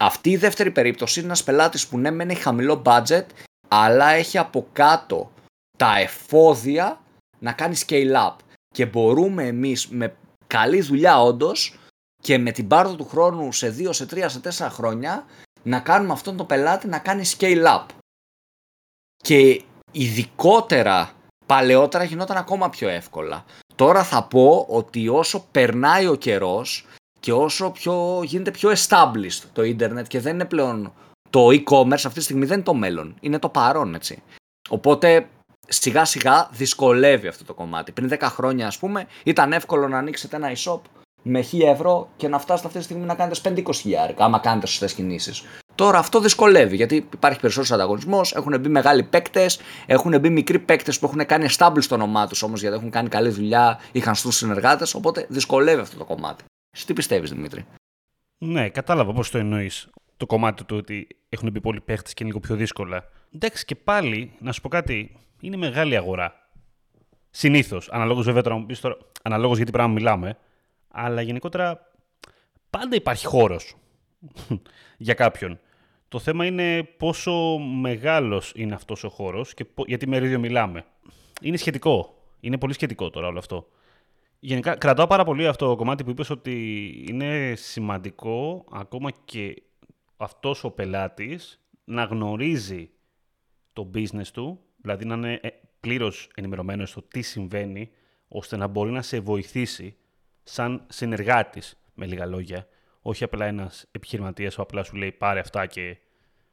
αυτή 0.00 0.30
η 0.30 0.36
δεύτερη 0.36 0.70
περίπτωση 0.70 1.18
είναι 1.18 1.28
ένας 1.28 1.44
πελάτης 1.44 1.86
που 1.86 1.98
ναι, 1.98 2.10
μεν 2.10 2.30
έχει 2.30 2.42
χαμηλό 2.42 2.82
budget, 2.84 3.24
αλλά 3.68 4.10
έχει 4.10 4.38
από 4.38 4.66
κάτω 4.72 5.32
τα 5.76 5.98
εφόδια 5.98 7.00
να 7.38 7.52
κάνει 7.52 7.76
scale 7.86 8.14
up. 8.26 8.36
Και 8.74 8.86
μπορούμε 8.86 9.46
εμείς 9.46 9.88
με 9.88 10.14
καλή 10.46 10.80
δουλειά 10.80 11.22
όντως 11.22 11.78
και 12.22 12.38
με 12.38 12.50
την 12.50 12.68
πάρδο 12.68 12.94
του 12.96 13.08
χρόνου 13.08 13.52
σε 13.52 13.74
2, 13.78 13.88
σε 13.90 14.06
3, 14.10 14.24
σε 14.26 14.40
4 14.64 14.68
χρόνια 14.70 15.24
να 15.62 15.80
κάνουμε 15.80 16.12
αυτόν 16.12 16.36
τον 16.36 16.46
πελάτη 16.46 16.88
να 16.88 16.98
κάνει 16.98 17.22
scale 17.38 17.64
up. 17.64 17.84
Και 19.22 19.62
ειδικότερα 19.92 21.10
παλαιότερα 21.46 22.04
γινόταν 22.04 22.36
ακόμα 22.36 22.70
πιο 22.70 22.88
εύκολα. 22.88 23.44
Τώρα 23.74 24.04
θα 24.04 24.22
πω 24.22 24.66
ότι 24.68 25.08
όσο 25.08 25.46
περνάει 25.50 26.06
ο 26.06 26.14
καιρός 26.14 26.86
και 27.20 27.32
όσο 27.32 27.70
πιο, 27.70 28.20
γίνεται 28.24 28.50
πιο 28.50 28.70
established 28.70 29.42
το 29.52 29.62
ίντερνετ 29.62 30.06
και 30.06 30.20
δεν 30.20 30.34
είναι 30.34 30.44
πλέον 30.44 30.92
το 31.30 31.46
e-commerce 31.46 31.92
αυτή 31.92 32.12
τη 32.12 32.20
στιγμή 32.20 32.44
δεν 32.44 32.54
είναι 32.54 32.64
το 32.64 32.74
μέλλον, 32.74 33.16
είναι 33.20 33.38
το 33.38 33.48
παρόν 33.48 33.94
έτσι. 33.94 34.22
Οπότε 34.68 35.28
σιγά 35.68 36.04
σιγά 36.04 36.48
δυσκολεύει 36.52 37.26
αυτό 37.26 37.44
το 37.44 37.54
κομμάτι. 37.54 37.92
Πριν 37.92 38.08
10 38.12 38.18
χρόνια 38.20 38.66
ας 38.66 38.78
πούμε 38.78 39.06
ήταν 39.24 39.52
εύκολο 39.52 39.88
να 39.88 39.98
ανοίξετε 39.98 40.36
ένα 40.36 40.52
e-shop 40.56 40.80
με 41.22 41.44
1000 41.52 41.60
ευρώ 41.60 42.08
και 42.16 42.28
να 42.28 42.38
φτάσετε 42.38 42.66
αυτή 42.66 42.78
τη 42.78 42.84
στιγμή 42.84 43.06
να 43.06 43.14
κάνετε 43.14 43.62
5-20 43.66 43.74
χιλιάρικα, 43.74 44.24
άμα 44.24 44.38
κάνετε 44.38 44.66
σωστές 44.66 44.94
κινήσεις. 44.94 45.44
Τώρα 45.80 45.98
αυτό 45.98 46.20
δυσκολεύει 46.20 46.76
γιατί 46.76 46.96
υπάρχει 46.96 47.40
περισσότερος 47.40 47.72
ανταγωνισμός, 47.72 48.34
έχουν 48.34 48.60
μπει 48.60 48.68
μεγάλοι 48.68 49.02
παίκτες, 49.02 49.60
έχουν 49.86 50.20
μπει 50.20 50.30
μικροί 50.30 50.58
παίκτες 50.58 50.98
που 50.98 51.06
έχουν 51.06 51.26
κάνει 51.26 51.46
stable 51.58 51.78
στο 51.78 51.94
όνομά 51.94 52.26
τους 52.26 52.42
όμως 52.42 52.60
γιατί 52.60 52.76
έχουν 52.76 52.90
κάνει 52.90 53.08
καλή 53.08 53.28
δουλειά, 53.28 53.80
είχαν 53.92 54.14
στους 54.14 54.36
συνεργάτες. 54.36 54.94
Οπότε 54.94 55.26
δυσκολεύει 55.28 55.80
αυτό 55.80 55.96
το 55.96 56.04
κομμάτι. 56.04 56.44
Εσύ 56.70 56.86
τι 56.86 56.92
πιστεύεις, 56.92 57.30
Δημήτρη; 57.30 57.64
Ναι, 58.38 58.68
κατάλαβα 58.68 59.12
πώς 59.12 59.30
το 59.30 59.38
εννοείς. 59.38 59.88
Το 60.16 60.26
κομμάτι 60.26 60.64
του 60.64 60.76
ότι 60.76 61.06
έχουν 61.28 61.50
μπει 61.50 61.60
πολλοί 61.60 61.80
παίκτες 61.80 62.14
και 62.14 62.22
είναι 62.24 62.32
λίγο 62.32 62.46
πιο 62.46 62.56
δύσκολα. 62.56 63.04
Εντάξει, 63.34 63.64
και 63.64 63.74
πάλι, 63.74 64.32
να 64.38 64.52
σου 64.52 64.60
πω 64.60 64.68
κάτι, 64.68 65.16
είναι 65.40 65.56
μεγάλη 65.56 65.96
αγορά. 65.96 66.34
Συνήθως. 67.30 67.88
Αναλόγως 67.90 68.24
βέβαια 68.24 68.42
τώρα 68.42 68.56
μου 68.56 68.66
πεις 68.66 68.80
τώρα, 68.80 68.96
αναλόγως 69.22 69.56
γιατί 69.56 69.70
πράγμα 69.72 69.92
μιλάμε. 69.92 70.36
Αλλά 70.88 71.20
γενικότερα 71.20 71.90
πάντα 72.70 72.96
υπάρχει 72.96 73.26
χώρος 73.26 73.76
για 74.98 75.14
κάποιον. 75.14 75.60
Το 76.10 76.18
θέμα 76.18 76.46
είναι 76.46 76.82
πόσο 76.82 77.58
μεγάλος 77.58 78.52
είναι 78.56 78.74
αυτός 78.74 79.04
ο 79.04 79.08
χώρος 79.08 79.54
και 79.54 79.66
για 79.86 79.98
τι 79.98 80.08
μερίδιο 80.08 80.38
μιλάμε. 80.38 80.84
Είναι 81.40 81.56
σχετικό. 81.56 82.14
Είναι 82.40 82.58
πολύ 82.58 82.72
σχετικό 82.72 83.10
τώρα 83.10 83.26
όλο 83.26 83.38
αυτό. 83.38 83.68
Γενικά, 84.40 84.74
κρατάω 84.76 85.06
πάρα 85.06 85.24
πολύ 85.24 85.46
αυτό 85.46 85.68
το 85.68 85.76
κομμάτι 85.76 86.04
που 86.04 86.10
είπες 86.10 86.30
ότι 86.30 86.54
είναι 87.08 87.54
σημαντικό 87.56 88.64
ακόμα 88.72 89.10
και 89.24 89.62
αυτός 90.16 90.64
ο 90.64 90.70
πελάτης 90.70 91.60
να 91.84 92.04
γνωρίζει 92.04 92.90
το 93.72 93.90
business 93.94 94.26
του, 94.32 94.60
δηλαδή 94.76 95.04
να 95.04 95.14
είναι 95.14 95.38
ε, 95.42 95.48
πλήρως 95.80 96.28
ενημερωμένος 96.34 96.90
στο 96.90 97.02
τι 97.02 97.22
συμβαίνει, 97.22 97.90
ώστε 98.28 98.56
να 98.56 98.66
μπορεί 98.66 98.90
να 98.90 99.02
σε 99.02 99.20
βοηθήσει 99.20 99.96
σαν 100.42 100.86
συνεργάτης, 100.88 101.82
με 101.94 102.06
λίγα 102.06 102.26
λόγια, 102.26 102.68
όχι 103.02 103.24
απλά 103.24 103.46
ένας 103.46 103.86
επιχειρηματίας 103.90 104.54
που 104.54 104.62
απλάς 104.62 104.86
σου 104.86 104.96
λέει 104.96 105.12
πάρε 105.12 105.40
αυτά 105.40 105.66
και. 105.66 105.96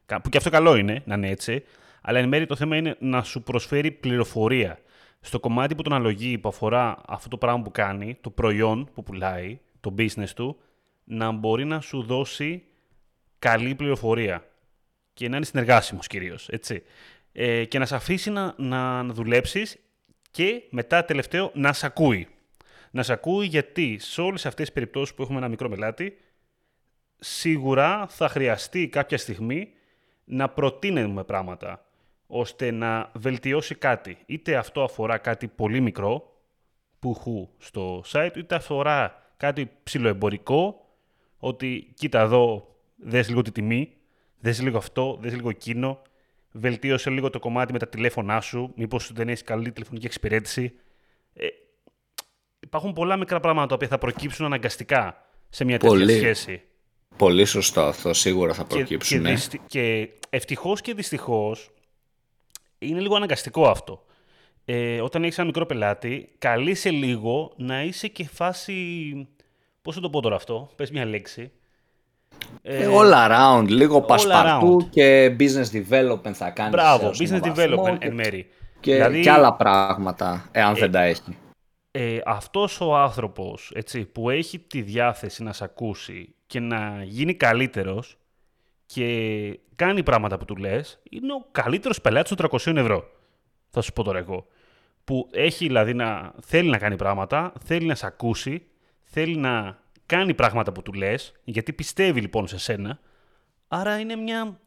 που 0.05 0.29
και 0.29 0.37
αυτό 0.37 0.49
καλό 0.49 0.75
είναι 0.75 1.01
να 1.05 1.15
είναι 1.15 1.29
έτσι. 1.29 1.63
Αλλά 2.01 2.19
εν 2.19 2.27
μέρει 2.27 2.45
το 2.45 2.55
θέμα 2.55 2.75
είναι 2.75 2.95
να 2.99 3.23
σου 3.23 3.43
προσφέρει 3.43 3.91
πληροφορία. 3.91 4.79
Στο 5.21 5.39
κομμάτι 5.39 5.75
που 5.75 5.81
τον 5.81 5.93
αλογεί, 5.93 6.37
που 6.37 6.49
αφορά 6.49 7.01
αυτό 7.07 7.29
το 7.29 7.37
πράγμα 7.37 7.61
που 7.61 7.71
κάνει, 7.71 8.17
το 8.21 8.29
προϊόν 8.29 8.89
που 8.93 9.03
πουλάει, 9.03 9.59
το 9.79 9.93
business 9.97 10.29
του, 10.35 10.59
να 11.03 11.31
μπορεί 11.31 11.65
να 11.65 11.79
σου 11.79 12.03
δώσει 12.03 12.63
καλή 13.39 13.75
πληροφορία. 13.75 14.45
Και 15.13 15.29
να 15.29 15.35
είναι 15.35 15.45
συνεργάσιμος 15.45 16.07
κυρίως. 16.07 16.49
Ε, 17.31 17.65
και 17.65 17.79
να 17.79 17.85
σε 17.85 17.95
αφήσει 17.95 18.29
να, 18.29 18.53
να, 18.57 19.03
να 19.03 19.13
δουλέψεις 19.13 19.77
και 20.31 20.63
μετά 20.69 21.05
τελευταίο 21.05 21.51
να 21.53 21.73
σε 21.73 21.85
ακούει. 21.85 22.27
Να 22.91 23.03
σε 23.03 23.13
ακούει 23.13 23.45
γιατί 23.45 23.97
σε 23.99 24.21
όλες 24.21 24.45
αυτές 24.45 24.65
τις 24.65 24.73
περιπτώσεις 24.73 25.15
που 25.15 25.21
έχουμε 25.21 25.37
ένα 25.37 25.47
μικρό 25.47 25.69
πελάτη, 25.69 26.17
σίγουρα 27.19 28.07
θα 28.09 28.29
χρειαστεί 28.29 28.87
κάποια 28.87 29.17
στιγμή 29.17 29.69
να 30.25 30.49
προτείνουμε 30.49 31.23
πράγματα 31.23 31.85
ώστε 32.27 32.71
να 32.71 33.11
βελτιώσει 33.13 33.75
κάτι. 33.75 34.17
Είτε 34.25 34.55
αυτό 34.55 34.83
αφορά 34.83 35.17
κάτι 35.17 35.47
πολύ 35.47 35.79
μικρό 35.81 36.41
που 36.99 37.15
έχω 37.17 37.49
στο 37.57 38.03
site, 38.11 38.31
είτε 38.35 38.55
αφορά 38.55 39.31
κάτι 39.37 39.71
ψηλοεμπορικό, 39.83 40.85
ότι 41.37 41.91
κοίτα 41.93 42.19
εδώ, 42.19 42.75
δες 42.95 43.29
λίγο 43.29 43.41
τη 43.41 43.51
τιμή, 43.51 43.93
δες 44.39 44.61
λίγο 44.61 44.77
αυτό, 44.77 45.17
δες 45.21 45.33
λίγο 45.33 45.49
εκείνο, 45.49 46.01
βελτίωσε 46.51 47.09
λίγο 47.09 47.29
το 47.29 47.39
κομμάτι 47.39 47.73
με 47.73 47.79
τα 47.79 47.87
τηλέφωνά 47.87 48.41
σου, 48.41 48.73
μήπως 48.75 49.13
δεν 49.13 49.27
έχεις 49.27 49.43
καλή 49.43 49.71
τηλεφωνική 49.71 50.05
εξυπηρέτηση. 50.05 50.73
Ε, 51.33 51.47
υπάρχουν 52.59 52.93
πολλά 52.93 53.17
μικρά 53.17 53.39
πράγματα 53.39 53.77
που 53.77 53.85
θα 53.85 53.97
προκύψουν 53.97 54.45
αναγκαστικά 54.45 55.27
σε 55.49 55.65
μια 55.65 55.79
τέτοια 55.79 56.07
σχέση. 56.07 56.61
Πολύ 57.17 57.45
σωστό 57.45 57.81
αυτό, 57.81 58.13
σίγουρα 58.13 58.53
θα 58.53 58.65
προκύψουν. 58.65 59.23
Και, 59.23 59.33
και, 59.33 59.59
και 59.67 60.09
ευτυχώς 60.29 60.81
και 60.81 60.93
δυστυχώς 60.93 61.71
είναι 62.79 62.99
λίγο 62.99 63.15
αναγκαστικό 63.15 63.67
αυτό. 63.67 64.05
Ε, 64.65 65.01
όταν 65.01 65.23
έχεις 65.23 65.37
ένα 65.37 65.45
μικρό 65.45 65.65
πελάτη, 65.65 66.29
καλείσαι 66.37 66.89
λίγο 66.89 67.53
να 67.55 67.83
είσαι 67.83 68.07
και 68.07 68.27
φάση. 68.33 68.73
Πώς 69.81 69.95
θα 69.95 70.01
το 70.01 70.09
πω 70.09 70.21
τώρα 70.21 70.35
αυτό, 70.35 70.69
πες 70.75 70.91
μια 70.91 71.05
λέξη. 71.05 71.51
Ε, 72.61 72.83
ε, 72.83 72.87
all 72.91 73.13
around, 73.13 73.65
λίγο 73.67 74.01
πασπαρτού 74.01 74.89
και 74.89 75.35
business 75.39 75.71
development 75.73 76.33
θα 76.33 76.49
κάνεις. 76.49 76.71
Μπράβο, 76.71 77.11
business 77.19 77.41
development 77.41 77.97
εν 77.99 78.13
μέρη. 78.13 78.47
Και, 78.79 78.93
δηλαδή, 78.93 79.21
και 79.21 79.31
άλλα 79.31 79.53
πράγματα, 79.53 80.49
εάν 80.51 80.75
ε, 80.75 80.79
δεν 80.79 80.91
τα 80.91 81.01
έχει. 81.01 81.37
Ε, 81.99 82.21
αυτός 82.25 82.81
ο 82.81 82.95
άνθρωπος 82.95 83.71
έτσι, 83.75 84.05
που 84.05 84.29
έχει 84.29 84.59
τη 84.59 84.81
διάθεση 84.81 85.43
να 85.43 85.53
σε 85.53 85.63
ακούσει 85.63 86.35
και 86.47 86.59
να 86.59 87.03
γίνει 87.03 87.33
καλύτερος 87.33 88.17
και 88.85 89.59
κάνει 89.75 90.03
πράγματα 90.03 90.37
που 90.37 90.45
του 90.45 90.55
λες, 90.55 90.99
είναι 91.09 91.33
ο 91.33 91.45
καλύτερος 91.51 92.01
πελάτης 92.01 92.35
των 92.35 92.49
300 92.51 92.75
ευρώ. 92.75 93.09
Θα 93.69 93.81
σου 93.81 93.93
πω 93.93 94.03
τώρα 94.03 94.19
εγώ. 94.19 94.47
Που 95.03 95.29
έχει 95.31 95.65
δηλαδή 95.65 95.93
να 95.93 96.33
θέλει 96.41 96.69
να 96.69 96.77
κάνει 96.77 96.95
πράγματα, 96.95 97.53
θέλει 97.63 97.85
να 97.85 97.95
σε 97.95 98.05
ακούσει, 98.05 98.67
θέλει 99.03 99.37
να 99.37 99.79
κάνει 100.05 100.33
πράγματα 100.33 100.71
που 100.71 100.81
του 100.81 100.93
λες, 100.93 101.33
γιατί 101.43 101.73
πιστεύει 101.73 102.21
λοιπόν 102.21 102.47
σε 102.47 102.57
σένα. 102.57 102.99
Άρα 103.67 103.99
είναι 103.99 104.15
μια, 104.15 104.59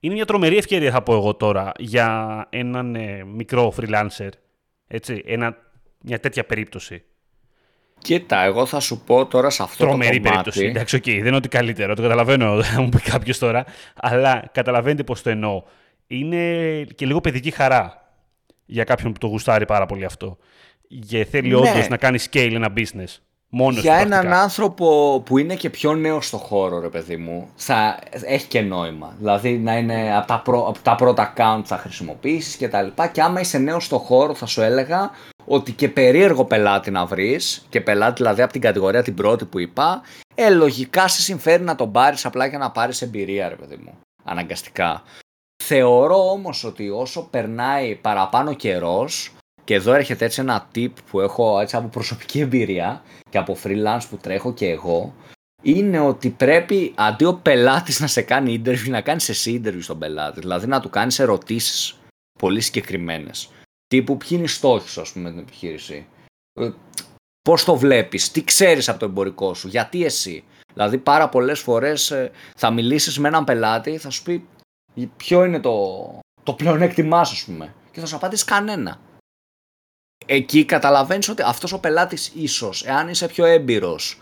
είναι 0.00 0.14
μια 0.14 0.24
τρομερή 0.24 0.56
ευκαιρία 0.56 0.90
θα 0.90 1.02
πω 1.02 1.14
εγώ 1.14 1.34
τώρα 1.34 1.72
για 1.78 2.46
έναν 2.50 2.94
ε, 2.94 3.24
μικρό 3.24 3.72
freelancer. 3.76 4.30
Έτσι, 4.86 5.22
ένα, 5.26 5.61
μια 6.02 6.20
τέτοια 6.20 6.44
περίπτωση. 6.44 7.02
Κοίτα, 7.98 8.42
εγώ 8.42 8.66
θα 8.66 8.80
σου 8.80 9.00
πω 9.00 9.26
τώρα 9.26 9.50
σε 9.50 9.62
αυτό 9.62 9.84
Τρομερή 9.84 10.20
το 10.20 10.28
κομμάτι... 10.28 10.28
περίπτωση. 10.28 10.66
Εντάξει, 10.66 10.98
okay, 11.02 11.16
δεν 11.16 11.26
είναι 11.26 11.36
ότι 11.36 11.48
καλύτερο, 11.48 11.94
το 11.94 12.02
καταλαβαίνω, 12.02 12.62
θα 12.62 12.80
μου 12.80 12.88
πει 12.88 13.00
κάποιος 13.00 13.38
τώρα. 13.38 13.64
Αλλά 13.94 14.44
καταλαβαίνετε 14.52 15.04
πώ 15.04 15.22
το 15.22 15.30
εννοώ. 15.30 15.62
Είναι 16.06 16.84
και 16.94 17.06
λίγο 17.06 17.20
παιδική 17.20 17.50
χαρά 17.50 18.14
για 18.66 18.84
κάποιον 18.84 19.12
που 19.12 19.18
το 19.18 19.26
γουστάρει 19.26 19.66
πάρα 19.66 19.86
πολύ 19.86 20.04
αυτό. 20.04 20.38
Και 21.06 21.24
θέλει 21.24 21.48
ναι. 21.48 21.54
όντως 21.54 21.88
να 21.88 21.96
κάνει 21.96 22.18
scale 22.30 22.52
ένα 22.52 22.72
business. 22.76 23.18
Μόνος 23.54 23.82
για 23.82 23.94
έναν 23.94 24.32
άνθρωπο 24.32 25.22
που 25.26 25.38
είναι 25.38 25.54
και 25.54 25.70
πιο 25.70 25.94
νέο 25.94 26.20
στο 26.20 26.36
χώρο, 26.36 26.80
ρε 26.80 26.88
παιδί 26.88 27.16
μου, 27.16 27.48
θα 27.54 27.98
έχει 28.10 28.46
και 28.46 28.60
νόημα. 28.60 29.14
Δηλαδή 29.18 29.58
να 29.58 29.76
είναι 29.76 30.16
από 30.16 30.26
τα, 30.26 30.40
προ, 30.40 30.74
τα 30.82 30.94
πρώτα 30.94 31.32
account 31.36 31.62
θα 31.64 31.76
χρησιμοποιήσεις 31.76 32.56
και 32.56 32.68
τα 32.68 32.82
λοιπά. 32.82 33.06
Και 33.06 33.22
άμα 33.22 33.40
είσαι 33.40 33.58
νέος 33.58 33.84
στο 33.84 33.98
χώρο, 33.98 34.34
θα 34.34 34.46
σου 34.46 34.60
έλεγα 34.60 35.10
ότι 35.44 35.72
και 35.72 35.88
περίεργο 35.88 36.44
πελάτη 36.44 36.90
να 36.90 37.06
βρεις, 37.06 37.66
και 37.68 37.80
πελάτη 37.80 38.14
δηλαδή 38.14 38.42
από 38.42 38.52
την 38.52 38.60
κατηγορία 38.60 39.02
την 39.02 39.14
πρώτη 39.14 39.44
που 39.44 39.58
είπα, 39.58 40.02
ε, 40.34 40.50
λογικά 40.50 41.08
σε 41.08 41.22
συμφέρει 41.22 41.62
να 41.62 41.74
τον 41.74 41.92
πάρεις 41.92 42.24
απλά 42.24 42.46
για 42.46 42.58
να 42.58 42.70
πάρεις 42.70 43.02
εμπειρία, 43.02 43.48
ρε 43.48 43.56
παιδί 43.56 43.76
μου. 43.84 43.98
Αναγκαστικά. 44.24 45.02
Θεωρώ 45.64 46.30
όμως 46.30 46.64
ότι 46.64 46.90
όσο 46.90 47.28
περνάει 47.30 47.94
παραπάνω 47.94 48.54
καιρός, 48.54 49.32
και 49.72 49.78
εδώ 49.78 49.92
έρχεται 49.92 50.24
έτσι 50.24 50.40
ένα 50.40 50.68
tip 50.74 50.90
που 51.10 51.20
έχω 51.20 51.60
έτσι 51.60 51.76
από 51.76 51.88
προσωπική 51.88 52.40
εμπειρία 52.40 53.02
και 53.30 53.38
από 53.38 53.56
freelance 53.62 54.02
που 54.10 54.16
τρέχω 54.16 54.52
και 54.52 54.68
εγώ, 54.68 55.14
είναι 55.62 56.00
ότι 56.00 56.30
πρέπει 56.30 56.92
αντί 56.96 57.24
ο 57.24 57.34
πελάτης 57.34 58.00
να 58.00 58.06
σε 58.06 58.22
κάνει 58.22 58.62
interview, 58.64 58.88
να 58.88 59.00
κάνεις 59.00 59.28
εσύ 59.28 59.62
interview 59.64 59.82
στον 59.82 59.98
πελάτη. 59.98 60.40
Δηλαδή 60.40 60.66
να 60.66 60.80
του 60.80 60.90
κάνεις 60.90 61.18
ερωτήσεις 61.18 61.98
πολύ 62.38 62.60
συγκεκριμένες. 62.60 63.50
Τύπου 63.86 64.16
ποιοι 64.16 64.28
είναι 64.30 64.42
οι 64.42 64.46
στόχοι 64.46 64.88
σου, 64.88 65.00
ας 65.00 65.12
πούμε, 65.12 65.30
την 65.30 65.38
επιχείρηση; 65.38 66.06
Ε, 66.60 66.70
πώς 67.42 67.64
το 67.64 67.76
βλέπεις, 67.76 68.30
τι 68.30 68.44
ξέρεις 68.44 68.88
από 68.88 68.98
το 68.98 69.04
εμπορικό 69.04 69.54
σου, 69.54 69.68
γιατί 69.68 70.04
εσύ; 70.04 70.44
Δηλαδή 70.72 70.98
πάρα 70.98 71.28
πολλές 71.28 71.60
φορές 71.60 72.10
ε, 72.10 72.30
θα 72.56 72.70
μιλήσεις 72.70 73.18
με 73.18 73.28
έναν 73.28 73.44
πελάτη, 73.44 73.96
θα 73.98 74.10
σου 74.10 74.22
πει 74.22 74.46
ποιο 75.16 75.44
είναι 75.44 75.60
το, 75.60 75.98
το 76.42 76.52
πλεονέκτημά 76.52 77.24
σου, 77.24 77.34
ας 77.34 77.44
πούμε; 77.44 77.74
Και 77.90 78.00
θα 78.00 78.06
σου 78.06 78.16
απαντήσει 78.16 78.44
κανένα. 78.44 79.00
Εκεί 80.26 80.64
καταλαβαίνεις 80.64 81.28
ότι 81.28 81.42
αυτός 81.46 81.72
ο 81.72 81.78
πελάτης 81.78 82.32
ίσως, 82.34 82.84
εάν 82.84 83.08
είσαι 83.08 83.26
πιο 83.26 83.44
έμπειρος 83.44 84.18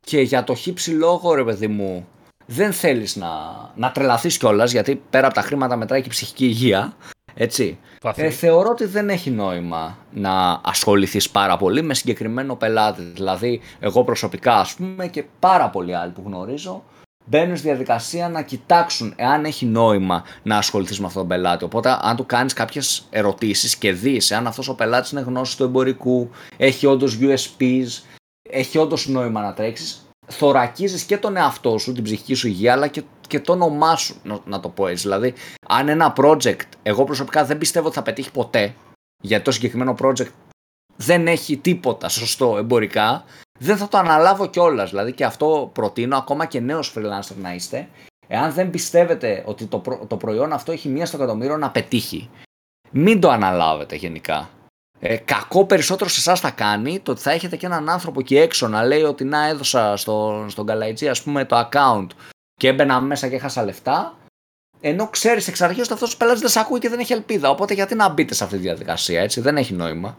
και 0.00 0.20
για 0.20 0.44
το 0.44 0.54
χύψη 0.54 0.90
λόγο 0.90 1.34
ρε 1.34 1.44
παιδί 1.44 1.66
μου, 1.66 2.06
δεν 2.46 2.72
θέλεις 2.72 3.16
να, 3.16 3.28
να 3.74 3.92
τρελαθείς 3.92 4.38
κιόλας, 4.38 4.72
γιατί 4.72 5.02
πέρα 5.10 5.26
από 5.26 5.34
τα 5.34 5.42
χρήματα 5.42 5.76
μετράει 5.76 6.00
και 6.00 6.06
η 6.06 6.10
ψυχική 6.10 6.44
υγεία, 6.44 6.96
έτσι. 7.34 7.78
Ε, 8.14 8.30
θεωρώ 8.30 8.68
ότι 8.68 8.84
δεν 8.84 9.08
έχει 9.08 9.30
νόημα 9.30 9.98
να 10.10 10.60
ασχοληθείς 10.64 11.30
πάρα 11.30 11.56
πολύ 11.56 11.82
με 11.82 11.94
συγκεκριμένο 11.94 12.56
πελάτη. 12.56 13.02
Δηλαδή, 13.02 13.60
εγώ 13.80 14.04
προσωπικά, 14.04 14.54
ας 14.54 14.74
πούμε, 14.74 15.06
και 15.06 15.24
πάρα 15.38 15.68
πολλοί 15.70 15.94
άλλοι 15.94 16.12
που 16.12 16.22
γνωρίζω, 16.26 16.84
μπαίνουν 17.30 17.56
στη 17.56 17.66
διαδικασία 17.66 18.28
να 18.28 18.42
κοιτάξουν 18.42 19.12
εάν 19.16 19.44
έχει 19.44 19.66
νόημα 19.66 20.24
να 20.42 20.56
ασχοληθείς 20.56 21.00
με 21.00 21.06
αυτόν 21.06 21.20
τον 21.20 21.30
πελάτη. 21.30 21.64
Οπότε, 21.64 21.98
αν 22.00 22.16
του 22.16 22.26
κάνεις 22.26 22.52
κάποιες 22.52 23.06
ερωτήσεις 23.10 23.76
και 23.76 23.92
δεις 23.92 24.30
εάν 24.30 24.46
αυτός 24.46 24.68
ο 24.68 24.74
πελάτης 24.74 25.10
είναι 25.10 25.20
γνώσης 25.20 25.56
του 25.56 25.62
εμπορικού, 25.62 26.30
έχει 26.56 26.86
όντως 26.86 27.18
USPs, 27.20 27.86
έχει 28.50 28.78
όντως 28.78 29.08
νόημα 29.08 29.42
να 29.42 29.54
τρέξεις, 29.54 30.06
θωρακίζεις 30.26 31.02
και 31.02 31.18
τον 31.18 31.36
εαυτό 31.36 31.78
σου, 31.78 31.92
την 31.92 32.02
ψυχική 32.04 32.34
σου 32.34 32.46
υγεία, 32.46 32.72
αλλά 32.72 32.86
και, 32.86 33.02
και 33.28 33.40
το 33.40 33.52
όνομά 33.52 33.96
σου, 33.96 34.16
να, 34.22 34.38
να 34.44 34.60
το 34.60 34.68
πω 34.68 34.86
έτσι. 34.86 35.02
Δηλαδή, 35.02 35.34
αν 35.68 35.88
ένα 35.88 36.12
project, 36.16 36.68
εγώ 36.82 37.04
προσωπικά 37.04 37.44
δεν 37.44 37.58
πιστεύω 37.58 37.86
ότι 37.86 37.96
θα 37.96 38.02
πετύχει 38.02 38.30
ποτέ, 38.30 38.74
γιατί 39.22 39.44
το 39.44 39.50
συγκεκριμένο 39.50 39.94
project 40.02 40.30
δεν 40.96 41.26
έχει 41.26 41.56
τίποτα 41.56 42.08
σωστό 42.08 42.56
εμπορικά, 42.58 43.24
δεν 43.62 43.76
θα 43.76 43.88
το 43.88 43.98
αναλάβω 43.98 44.46
κιόλας. 44.46 44.90
Δηλαδή 44.90 45.12
και 45.12 45.24
αυτό 45.24 45.70
προτείνω 45.74 46.16
ακόμα 46.16 46.46
και 46.46 46.60
νέος 46.60 46.94
freelancer 46.96 47.34
να 47.40 47.54
είστε. 47.54 47.88
Εάν 48.26 48.52
δεν 48.52 48.70
πιστεύετε 48.70 49.42
ότι 49.46 49.66
το, 49.66 49.82
το 50.08 50.16
προϊόν 50.16 50.52
αυτό 50.52 50.72
έχει 50.72 50.88
μία 50.88 51.06
στο 51.06 51.16
εκατομμύριο 51.16 51.56
να 51.56 51.70
πετύχει, 51.70 52.30
μην 52.90 53.20
το 53.20 53.30
αναλάβετε 53.30 53.96
γενικά. 53.96 54.48
Ε, 54.98 55.16
κακό 55.16 55.64
περισσότερο 55.64 56.10
σε 56.10 56.20
εσάς 56.20 56.40
θα 56.40 56.50
κάνει 56.50 57.00
το 57.00 57.10
ότι 57.10 57.20
θα 57.20 57.30
έχετε 57.30 57.56
και 57.56 57.66
έναν 57.66 57.88
άνθρωπο 57.88 58.20
εκεί 58.20 58.36
έξω 58.36 58.68
να 58.68 58.84
λέει 58.84 59.02
ότι 59.02 59.24
να 59.24 59.46
έδωσα 59.46 59.96
στο, 59.96 60.46
στον 60.48 60.66
Καλαϊτζή 60.66 61.08
ας 61.08 61.22
πούμε 61.22 61.44
το 61.44 61.68
account 61.68 62.06
και 62.54 62.68
έμπαινα 62.68 63.00
μέσα 63.00 63.28
και 63.28 63.34
έχασα 63.34 63.64
λεφτά 63.64 64.14
ενώ 64.80 65.08
ξέρεις 65.08 65.48
εξ 65.48 65.60
αρχής 65.60 65.82
ότι 65.82 65.92
αυτό 65.92 66.06
ο 66.06 66.16
πελάτης 66.18 66.40
δεν 66.40 66.50
σε 66.50 66.60
ακούει 66.60 66.78
και 66.78 66.88
δεν 66.88 66.98
έχει 66.98 67.12
ελπίδα. 67.12 67.50
Οπότε 67.50 67.74
γιατί 67.74 67.94
να 67.94 68.08
μπείτε 68.08 68.34
σε 68.34 68.44
αυτή 68.44 68.56
τη 68.56 68.62
διαδικασία, 68.62 69.22
έτσι, 69.22 69.40
δεν 69.40 69.56
έχει 69.56 69.74
νόημα. 69.74 70.18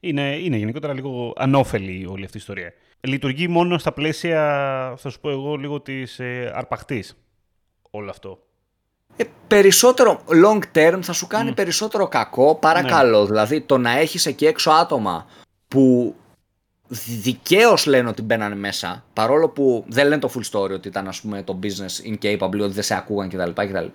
Είναι, 0.00 0.36
είναι 0.36 0.56
γενικότερα 0.56 0.92
λίγο 0.92 1.32
ανώφελη 1.36 2.06
όλη 2.06 2.24
αυτή 2.24 2.36
η 2.36 2.40
ιστορία. 2.40 2.72
Λειτουργεί 3.00 3.48
μόνο 3.48 3.78
στα 3.78 3.92
πλαίσια, 3.92 4.40
θα 4.98 5.10
σου 5.10 5.20
πω 5.20 5.30
εγώ, 5.30 5.56
λίγο 5.56 5.80
της 5.80 6.18
ε, 6.18 6.52
αρπαχτής 6.54 7.16
όλο 7.90 8.10
αυτό. 8.10 8.38
Ε, 9.16 9.24
περισσότερο 9.46 10.20
long 10.44 10.60
term 10.74 10.98
θα 11.02 11.12
σου 11.12 11.26
κάνει 11.26 11.52
περισσότερο 11.52 12.08
κακό 12.08 12.54
παρά 12.54 12.82
ναι. 12.82 12.88
καλό. 12.88 13.26
Δηλαδή 13.26 13.60
το 13.60 13.78
να 13.78 13.90
έχεις 13.98 14.26
εκεί 14.26 14.46
έξω 14.46 14.70
άτομα 14.70 15.26
που 15.68 16.14
δικαίως 17.22 17.86
λένε 17.86 18.08
ότι 18.08 18.22
μπαίνανε 18.22 18.54
μέσα, 18.54 19.04
παρόλο 19.12 19.48
που 19.48 19.84
δεν 19.88 20.08
λένε 20.08 20.20
το 20.20 20.30
full 20.34 20.58
story 20.58 20.70
ότι 20.70 20.88
ήταν 20.88 21.08
ας 21.08 21.20
πούμε 21.20 21.42
το 21.42 21.58
business 21.62 22.12
incapable, 22.12 22.60
ότι 22.60 22.72
δεν 22.72 22.82
σε 22.82 22.94
ακούγαν 22.94 23.28
κτλ. 23.28 23.50
κτλ. 23.50 23.86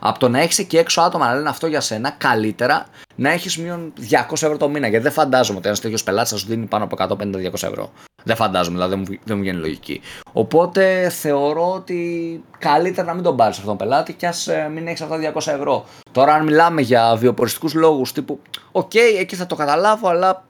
Από 0.00 0.18
το 0.18 0.28
να 0.28 0.40
έχεις 0.40 0.58
εκεί 0.58 0.76
έξω 0.76 1.00
άτομα 1.00 1.26
να 1.26 1.34
λένε 1.34 1.48
αυτό 1.48 1.66
για 1.66 1.80
σένα, 1.80 2.10
καλύτερα 2.10 2.86
να 3.14 3.30
έχεις 3.30 3.56
μείον 3.56 3.92
200 4.10 4.32
ευρώ 4.32 4.56
το 4.56 4.68
μήνα. 4.68 4.88
Γιατί 4.88 5.04
δεν 5.04 5.12
φαντάζομαι 5.12 5.58
ότι 5.58 5.66
ένας 5.66 5.80
τέτοιος 5.80 6.02
πελάτης 6.02 6.30
θα 6.30 6.36
σου 6.36 6.46
δίνει 6.46 6.66
πάνω 6.66 6.84
από 6.84 7.16
150-200 7.20 7.52
ευρώ. 7.52 7.92
Δεν 8.24 8.36
φαντάζομαι, 8.36 8.76
δηλαδή 8.76 8.94
δεν 8.94 9.04
μου, 9.08 9.18
δεν 9.24 9.36
μου 9.36 9.42
βγαίνει 9.42 9.58
λογική. 9.58 10.00
Οπότε 10.32 11.08
θεωρώ 11.08 11.72
ότι 11.72 12.42
καλύτερα 12.58 13.06
να 13.06 13.14
μην 13.14 13.22
τον 13.22 13.36
πάρεις 13.36 13.58
αυτόν 13.58 13.76
τον 13.76 13.88
πελάτη 13.88 14.12
και 14.12 14.26
ας 14.26 14.48
ε, 14.48 14.70
μην 14.74 14.86
έχεις 14.86 15.00
αυτά 15.00 15.32
200 15.34 15.52
ευρώ. 15.52 15.84
Τώρα, 16.12 16.34
αν 16.34 16.44
μιλάμε 16.44 16.80
για 16.80 17.16
βιοποριστικούς 17.16 17.74
λόγους 17.74 18.12
τύπου, 18.12 18.40
OK, 18.72 18.90
okay, 18.90 19.18
εκεί 19.20 19.36
θα 19.36 19.46
το 19.46 19.54
καταλάβω, 19.54 20.08
αλλά 20.08 20.47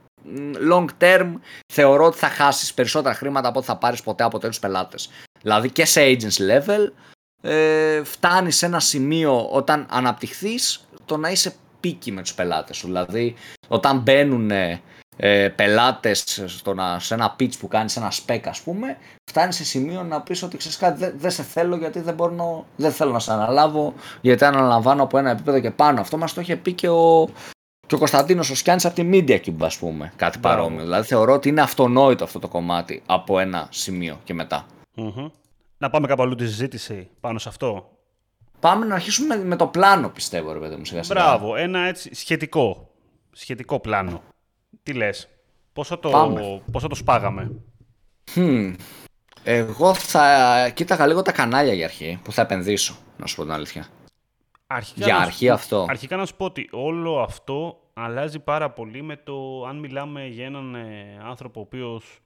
long 0.70 0.86
term 1.00 1.32
θεωρώ 1.72 2.04
ότι 2.04 2.18
θα 2.18 2.28
χάσεις 2.28 2.74
περισσότερα 2.74 3.14
χρήματα 3.14 3.48
από 3.48 3.58
ό,τι 3.58 3.66
θα 3.66 3.76
πάρεις 3.76 4.02
ποτέ 4.02 4.24
από 4.24 4.38
τέτοιους 4.38 4.58
πελάτες. 4.58 5.10
Δηλαδή 5.42 5.70
και 5.70 5.84
σε 5.84 6.00
agency 6.00 6.50
level 6.50 6.90
ε, 7.42 8.04
φτάνεις 8.04 8.56
σε 8.56 8.66
ένα 8.66 8.80
σημείο 8.80 9.48
όταν 9.50 9.86
αναπτυχθείς 9.90 10.88
το 11.04 11.16
να 11.16 11.30
είσαι 11.30 11.54
picky 11.80 12.12
με 12.12 12.22
τους 12.22 12.34
πελάτες 12.34 12.76
σου. 12.76 12.86
Δηλαδή 12.86 13.34
όταν 13.68 13.98
μπαίνουν 13.98 14.50
ε, 15.20 15.48
πελάτες 15.48 16.42
στο 16.46 16.74
να, 16.74 16.98
σε 16.98 17.14
ένα 17.14 17.36
pitch 17.40 17.58
που 17.58 17.68
κάνεις 17.68 17.96
ένα 17.96 18.12
spec 18.12 18.40
ας 18.44 18.60
πούμε 18.60 18.96
φτάνεις 19.30 19.56
σε 19.56 19.64
σημείο 19.64 20.02
να 20.02 20.20
πεις 20.20 20.42
ότι 20.42 20.56
ξέρεις 20.56 20.76
κάτι 20.76 21.12
δεν, 21.16 21.30
σε 21.30 21.42
θέλω 21.42 21.76
γιατί 21.76 22.00
δεν, 22.00 22.14
μπορώ, 22.14 22.66
δεν 22.76 22.92
θέλω 22.92 23.12
να 23.12 23.18
σε 23.18 23.32
αναλάβω 23.32 23.94
γιατί 24.20 24.44
αν 24.44 24.56
αναλαμβάνω 24.56 25.02
από 25.02 25.18
ένα 25.18 25.30
επίπεδο 25.30 25.60
και 25.60 25.70
πάνω 25.70 26.00
αυτό 26.00 26.16
μας 26.16 26.34
το 26.34 26.40
είχε 26.40 26.56
πει 26.56 26.72
και 26.72 26.88
ο, 26.88 27.28
και 27.88 27.94
ο 27.94 27.98
Κωνσταντίνος 27.98 28.50
ο 28.50 28.54
Σκιάννη 28.54 28.82
από 28.84 28.94
τη 28.94 29.08
Media 29.12 29.40
Cube, 29.46 29.62
ας 29.62 29.78
πούμε. 29.78 30.12
Κάτι 30.16 30.38
παρόμοιο. 30.38 30.82
Δηλαδή 30.82 31.06
θεωρώ 31.06 31.32
ότι 31.32 31.48
είναι 31.48 31.60
αυτονόητο 31.60 32.24
αυτό 32.24 32.38
το 32.38 32.48
κομμάτι 32.48 33.02
από 33.06 33.38
ένα 33.38 33.68
σημείο 33.70 34.20
και 34.24 34.34
μετα 34.34 34.66
Να 35.78 35.90
πάμε 35.90 36.06
κάπου 36.06 36.22
αλλού 36.22 36.34
τη 36.34 36.46
συζήτηση 36.46 37.08
πάνω 37.20 37.38
σε 37.38 37.48
αυτό. 37.48 37.90
Πάμε 38.60 38.86
να 38.86 38.94
αρχίσουμε 38.94 39.36
με 39.36 39.56
το 39.56 39.66
πλάνο, 39.66 40.08
πιστεύω, 40.08 40.52
ρε 40.52 40.58
παιδί 40.58 40.76
μου, 40.76 40.84
σιγά 40.84 41.02
σιγά. 41.02 41.20
Μπράβο, 41.20 41.56
ένα 41.56 41.78
έτσι 41.78 42.14
σχετικό, 42.14 42.90
σχετικό 43.32 43.80
πλάνο. 43.80 44.22
Τι 44.82 44.92
λες, 44.92 45.28
πώ 45.72 45.84
θα, 45.84 45.98
το, 45.98 46.10
πώς 46.72 46.82
θα 46.82 46.88
το 46.88 46.94
σπάγαμε; 46.94 47.50
Hm. 48.34 48.74
Εγώ 49.42 49.94
θα 49.94 50.68
κοίταγα 50.74 51.06
λίγο 51.06 51.22
τα 51.22 51.32
κανάλια 51.32 51.72
για 51.72 51.84
αρχή 51.84 52.20
που 52.22 52.32
θα 52.32 52.42
επενδύσω, 52.42 52.96
να 53.16 53.26
σου 53.26 53.36
πω 53.36 53.42
την 53.42 53.52
αλήθεια. 53.52 53.86
Αρχικά 54.70 55.04
για 55.04 55.16
αρχή 55.18 55.48
αυτό. 55.48 55.86
Αρχικά 55.88 56.16
να 56.16 56.26
σου 56.26 56.36
πω 56.36 56.44
ότι 56.44 56.68
όλο 56.72 57.20
αυτό 57.20 57.80
αλλάζει 57.92 58.38
πάρα 58.38 58.70
πολύ 58.70 59.02
με 59.02 59.16
το 59.16 59.64
αν 59.64 59.78
μιλάμε 59.78 60.26
για 60.26 60.44
έναν 60.44 60.74
ε, 60.74 61.18
άνθρωπο 61.22 61.60
ο 61.60 61.62
οποίος 61.62 62.18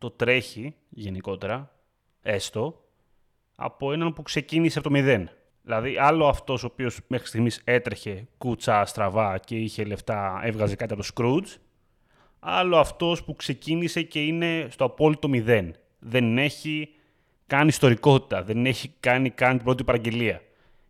το 0.00 0.10
τρέχει 0.10 0.74
γενικότερα, 0.88 1.70
έστω, 2.22 2.84
από 3.54 3.92
έναν 3.92 4.12
που 4.12 4.22
ξεκίνησε 4.22 4.78
από 4.78 4.88
το 4.88 4.94
μηδέν. 4.94 5.30
Δηλαδή, 5.62 5.96
άλλο 5.98 6.26
αυτός 6.26 6.62
ο 6.62 6.66
οποίος 6.72 7.00
μέχρι 7.06 7.26
στιγμής 7.26 7.60
έτρεχε 7.64 8.28
κούτσα 8.38 8.84
στραβά 8.84 9.38
και 9.38 9.56
είχε 9.56 9.84
λεφτά, 9.84 10.40
έβγαζε 10.42 10.76
κάτι 10.76 10.92
από 10.92 11.02
το 11.02 11.08
Scrooge, 11.14 11.60
άλλο 12.38 12.76
αυτός 12.78 13.24
που 13.24 13.36
ξεκίνησε 13.36 14.02
και 14.02 14.22
είναι 14.22 14.66
στο 14.70 14.84
απόλυτο 14.84 15.28
μηδέν. 15.28 15.74
Δεν 15.98 16.38
έχει 16.38 16.88
κάνει 17.46 17.68
ιστορικότητα, 17.68 18.42
δεν 18.42 18.66
έχει 18.66 18.92
κάνει 19.00 19.30
καν 19.30 19.56
την 19.56 19.64
πρώτη 19.64 19.84
παραγγελία 19.84 20.40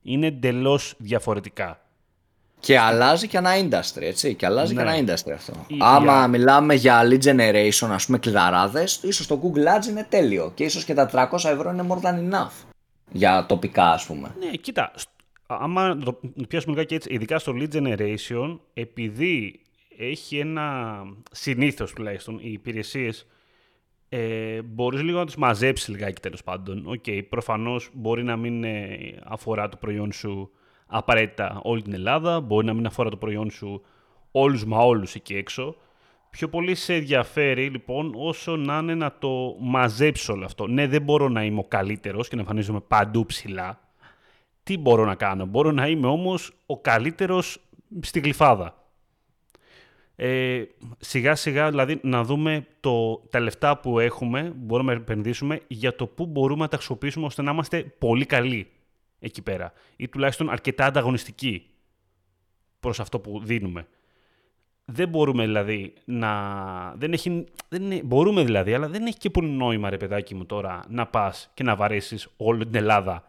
είναι 0.06 0.26
εντελώς 0.26 0.94
διαφορετικά. 0.98 1.80
Και 2.60 2.78
αλλάζει 2.78 3.28
και 3.28 3.36
ένα 3.36 3.50
industry, 3.56 4.00
έτσι. 4.00 4.34
Και 4.34 4.46
αλλάζει 4.46 4.74
ναι. 4.74 4.82
και 4.82 4.88
ένα 4.88 4.98
industry 5.14 5.30
αυτό. 5.34 5.52
Η, 5.66 5.76
Άμα 5.80 6.26
μιλάμε 6.26 6.74
για 6.74 7.02
lead 7.02 7.22
generation, 7.22 7.88
ας 7.90 8.06
πούμε, 8.06 8.18
κλειδαράδες, 8.18 9.00
ίσως 9.02 9.26
το 9.26 9.40
Google 9.42 9.78
Ads 9.78 9.86
είναι 9.88 10.06
τέλειο. 10.08 10.52
Και 10.54 10.64
ίσως 10.64 10.84
και 10.84 10.94
τα 10.94 11.10
300 11.12 11.50
ευρώ 11.50 11.70
είναι 11.70 11.86
more 11.88 12.06
than 12.06 12.32
enough. 12.32 12.66
Για 13.12 13.46
τοπικά, 13.48 13.90
ας 13.90 14.06
πούμε. 14.06 14.34
Ναι, 14.38 14.50
κοίτα. 14.50 14.92
Άμα 15.46 15.96
το 15.96 16.18
πιάσουμε 16.48 16.74
λιγάκι 16.74 16.94
έτσι, 16.94 17.12
ειδικά 17.12 17.38
στο 17.38 17.52
lead 17.56 17.72
generation, 17.72 18.58
επειδή 18.74 19.60
έχει 19.98 20.38
ένα 20.38 20.96
συνήθως 21.30 21.92
τουλάχιστον 21.92 22.38
οι 22.42 22.52
υπηρεσίες 22.52 23.26
ε, 24.08 24.62
μπορείς 24.62 25.02
λίγο 25.02 25.18
να 25.18 25.26
τους 25.26 25.36
μαζέψεις 25.36 25.88
λιγάκι 25.88 26.20
τέλος 26.20 26.42
πάντων. 26.42 26.82
OK, 26.86 27.02
okay, 27.06 27.22
προφανώς 27.28 27.90
μπορεί 27.92 28.22
να 28.22 28.36
μην 28.36 28.64
ε, 28.64 28.98
αφορά 29.24 29.68
το 29.68 29.76
προϊόν 29.76 30.12
σου 30.12 30.50
απαραίτητα 30.86 31.60
όλη 31.62 31.82
την 31.82 31.92
Ελλάδα, 31.92 32.40
μπορεί 32.40 32.66
να 32.66 32.74
μην 32.74 32.86
αφορά 32.86 33.10
το 33.10 33.16
προϊόν 33.16 33.50
σου 33.50 33.82
όλους 34.30 34.64
μα 34.64 34.78
όλους 34.78 35.14
εκεί 35.14 35.34
έξω. 35.34 35.76
Πιο 36.30 36.48
πολύ 36.48 36.74
σε 36.74 36.94
ενδιαφέρει 36.94 37.68
λοιπόν 37.68 38.12
όσο 38.16 38.56
να 38.56 38.78
είναι 38.78 38.94
να 38.94 39.12
το 39.18 39.56
μαζέψει 39.60 40.32
όλο 40.32 40.44
αυτό. 40.44 40.66
Ναι, 40.66 40.86
δεν 40.86 41.02
μπορώ 41.02 41.28
να 41.28 41.44
είμαι 41.44 41.58
ο 41.58 41.64
καλύτερος 41.64 42.28
και 42.28 42.34
να 42.34 42.40
εμφανίζομαι 42.40 42.80
παντού 42.80 43.26
ψηλά. 43.26 43.80
Τι 44.62 44.78
μπορώ 44.78 45.04
να 45.04 45.14
κάνω; 45.14 45.46
Μπορώ 45.46 45.70
να 45.70 45.88
είμαι 45.88 46.06
όμως 46.06 46.52
ο 46.66 46.80
καλύτερος 46.80 47.60
στη 48.00 48.20
γλυφάδα 48.20 48.85
ε, 50.16 50.62
σιγά 50.98 51.34
σιγά 51.34 51.70
δηλαδή 51.70 52.00
να 52.02 52.24
δούμε 52.24 52.66
το, 52.80 53.16
τα 53.30 53.40
λεφτά 53.40 53.78
που 53.78 53.98
έχουμε, 53.98 54.52
μπορούμε 54.56 54.94
να 54.94 55.00
επενδύσουμε 55.00 55.60
για 55.66 55.96
το 55.96 56.06
πού 56.06 56.26
μπορούμε 56.26 56.62
να 56.62 56.68
τα 56.68 56.76
χρησιμοποιήσουμε 56.76 57.26
ώστε 57.26 57.42
να 57.42 57.50
είμαστε 57.50 57.82
πολύ 57.98 58.26
καλοί 58.26 58.66
εκεί 59.18 59.42
πέρα 59.42 59.72
ή 59.96 60.08
τουλάχιστον 60.08 60.50
αρκετά 60.50 60.84
ανταγωνιστικοί 60.84 61.66
προς 62.80 63.00
αυτό 63.00 63.20
που 63.20 63.40
δίνουμε. 63.44 63.86
Δεν 64.84 65.08
μπορούμε 65.08 65.44
δηλαδή 65.44 65.92
να... 66.04 66.94
Δεν 66.96 67.12
έχει... 67.12 67.44
δεν 67.68 67.82
είναι... 67.82 68.02
Μπορούμε 68.04 68.44
δηλαδή, 68.44 68.74
αλλά 68.74 68.88
δεν 68.88 69.06
έχει 69.06 69.18
και 69.18 69.30
πολύ 69.30 69.48
νόημα 69.48 69.90
ρε 69.90 69.96
παιδάκι 69.96 70.34
μου 70.34 70.46
τώρα 70.46 70.84
να 70.88 71.06
πας 71.06 71.50
και 71.54 71.62
να 71.62 71.76
βαρέσεις 71.76 72.28
όλη 72.36 72.64
την 72.64 72.74
Ελλάδα 72.74 73.26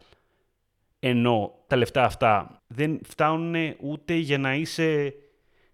ενώ 1.00 1.54
τα 1.68 1.76
λεφτά 1.76 2.04
αυτά 2.04 2.62
δεν 2.68 3.00
φτάνουν 3.04 3.76
ούτε 3.80 4.14
για 4.14 4.38
να 4.38 4.56
είσαι 4.56 5.14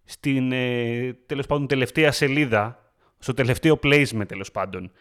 στην 0.03 0.51
ε, 0.51 1.13
τέλος 1.25 1.45
πάντων 1.45 1.67
τελευταία 1.67 2.11
σελίδα, 2.11 2.91
στο 3.19 3.33
τελευταίο 3.33 3.79
placement 3.83 4.27
τέλος 4.27 4.51
πάντων, 4.51 4.91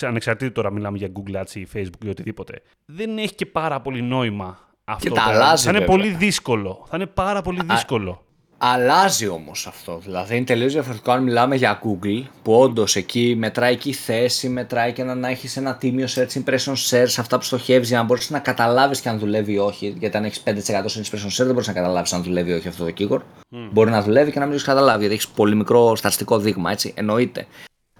ανεξαρτήτως 0.00 0.54
τώρα 0.54 0.70
μιλάμε 0.70 0.98
για 0.98 1.08
Google 1.12 1.42
Ads 1.42 1.54
ή 1.54 1.66
Facebook 1.74 2.04
ή 2.04 2.08
οτιδήποτε, 2.08 2.62
δεν 2.84 3.18
έχει 3.18 3.34
και 3.34 3.46
πάρα 3.46 3.80
πολύ 3.80 4.02
νόημα 4.02 4.58
αυτό. 4.84 5.08
Και 5.08 5.14
τα 5.14 5.22
αλλάζει, 5.22 5.64
θα 5.64 5.76
είναι 5.76 5.84
πολύ 5.84 6.08
δύσκολο. 6.08 6.84
Θα 6.88 6.96
είναι 6.96 7.06
πάρα 7.06 7.42
πολύ 7.42 7.60
δύσκολο. 7.64 8.25
Αλλάζει 8.58 9.28
όμως 9.28 9.66
αυτό. 9.66 9.98
Δηλαδή 10.04 10.36
είναι 10.36 10.44
τελείως 10.44 10.72
διαφορετικό 10.72 11.12
αν 11.12 11.22
μιλάμε 11.22 11.56
για 11.56 11.80
Google, 11.84 12.22
που 12.42 12.52
όντως 12.52 12.96
εκεί 12.96 13.34
μετράει 13.38 13.76
και 13.76 13.88
η 13.88 13.92
θέση, 13.92 14.48
μετράει 14.48 14.92
και 14.92 15.02
να 15.02 15.28
έχεις 15.28 15.56
ένα 15.56 15.74
τίμιο 15.74 16.06
search 16.14 16.42
impression 16.44 16.72
share 16.72 17.04
σε 17.06 17.20
αυτά 17.20 17.38
που 17.38 17.44
στοχεύεις 17.44 17.88
για 17.88 17.98
να 17.98 18.04
μπορείς 18.04 18.30
να 18.30 18.38
καταλάβεις 18.38 19.00
και 19.00 19.08
αν 19.08 19.18
δουλεύει 19.18 19.52
ή 19.52 19.58
όχι. 19.58 19.94
Γιατί 19.98 20.16
αν 20.16 20.24
έχεις 20.24 20.42
5% 20.44 20.50
search 20.50 21.12
impression 21.12 21.26
share 21.26 21.44
δεν 21.44 21.52
μπορείς 21.52 21.66
να 21.66 21.72
καταλάβεις 21.72 22.12
αν 22.12 22.22
δουλεύει 22.22 22.50
ή 22.50 22.54
όχι 22.54 22.68
αυτό 22.68 22.84
το 22.84 22.92
keyword. 22.98 23.20
Mm. 23.20 23.68
Μπορεί 23.72 23.90
να 23.90 24.02
δουλεύει 24.02 24.32
και 24.32 24.38
να 24.38 24.46
μην 24.46 24.58
το 24.58 24.64
καταλάβει 24.64 24.98
γιατί 24.98 25.14
έχεις 25.14 25.28
πολύ 25.28 25.54
μικρό 25.54 25.96
στατιστικό 25.96 26.38
δείγμα, 26.38 26.70
έτσι. 26.70 26.92
Εννοείται. 26.96 27.46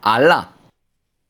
Αλλά 0.00 0.55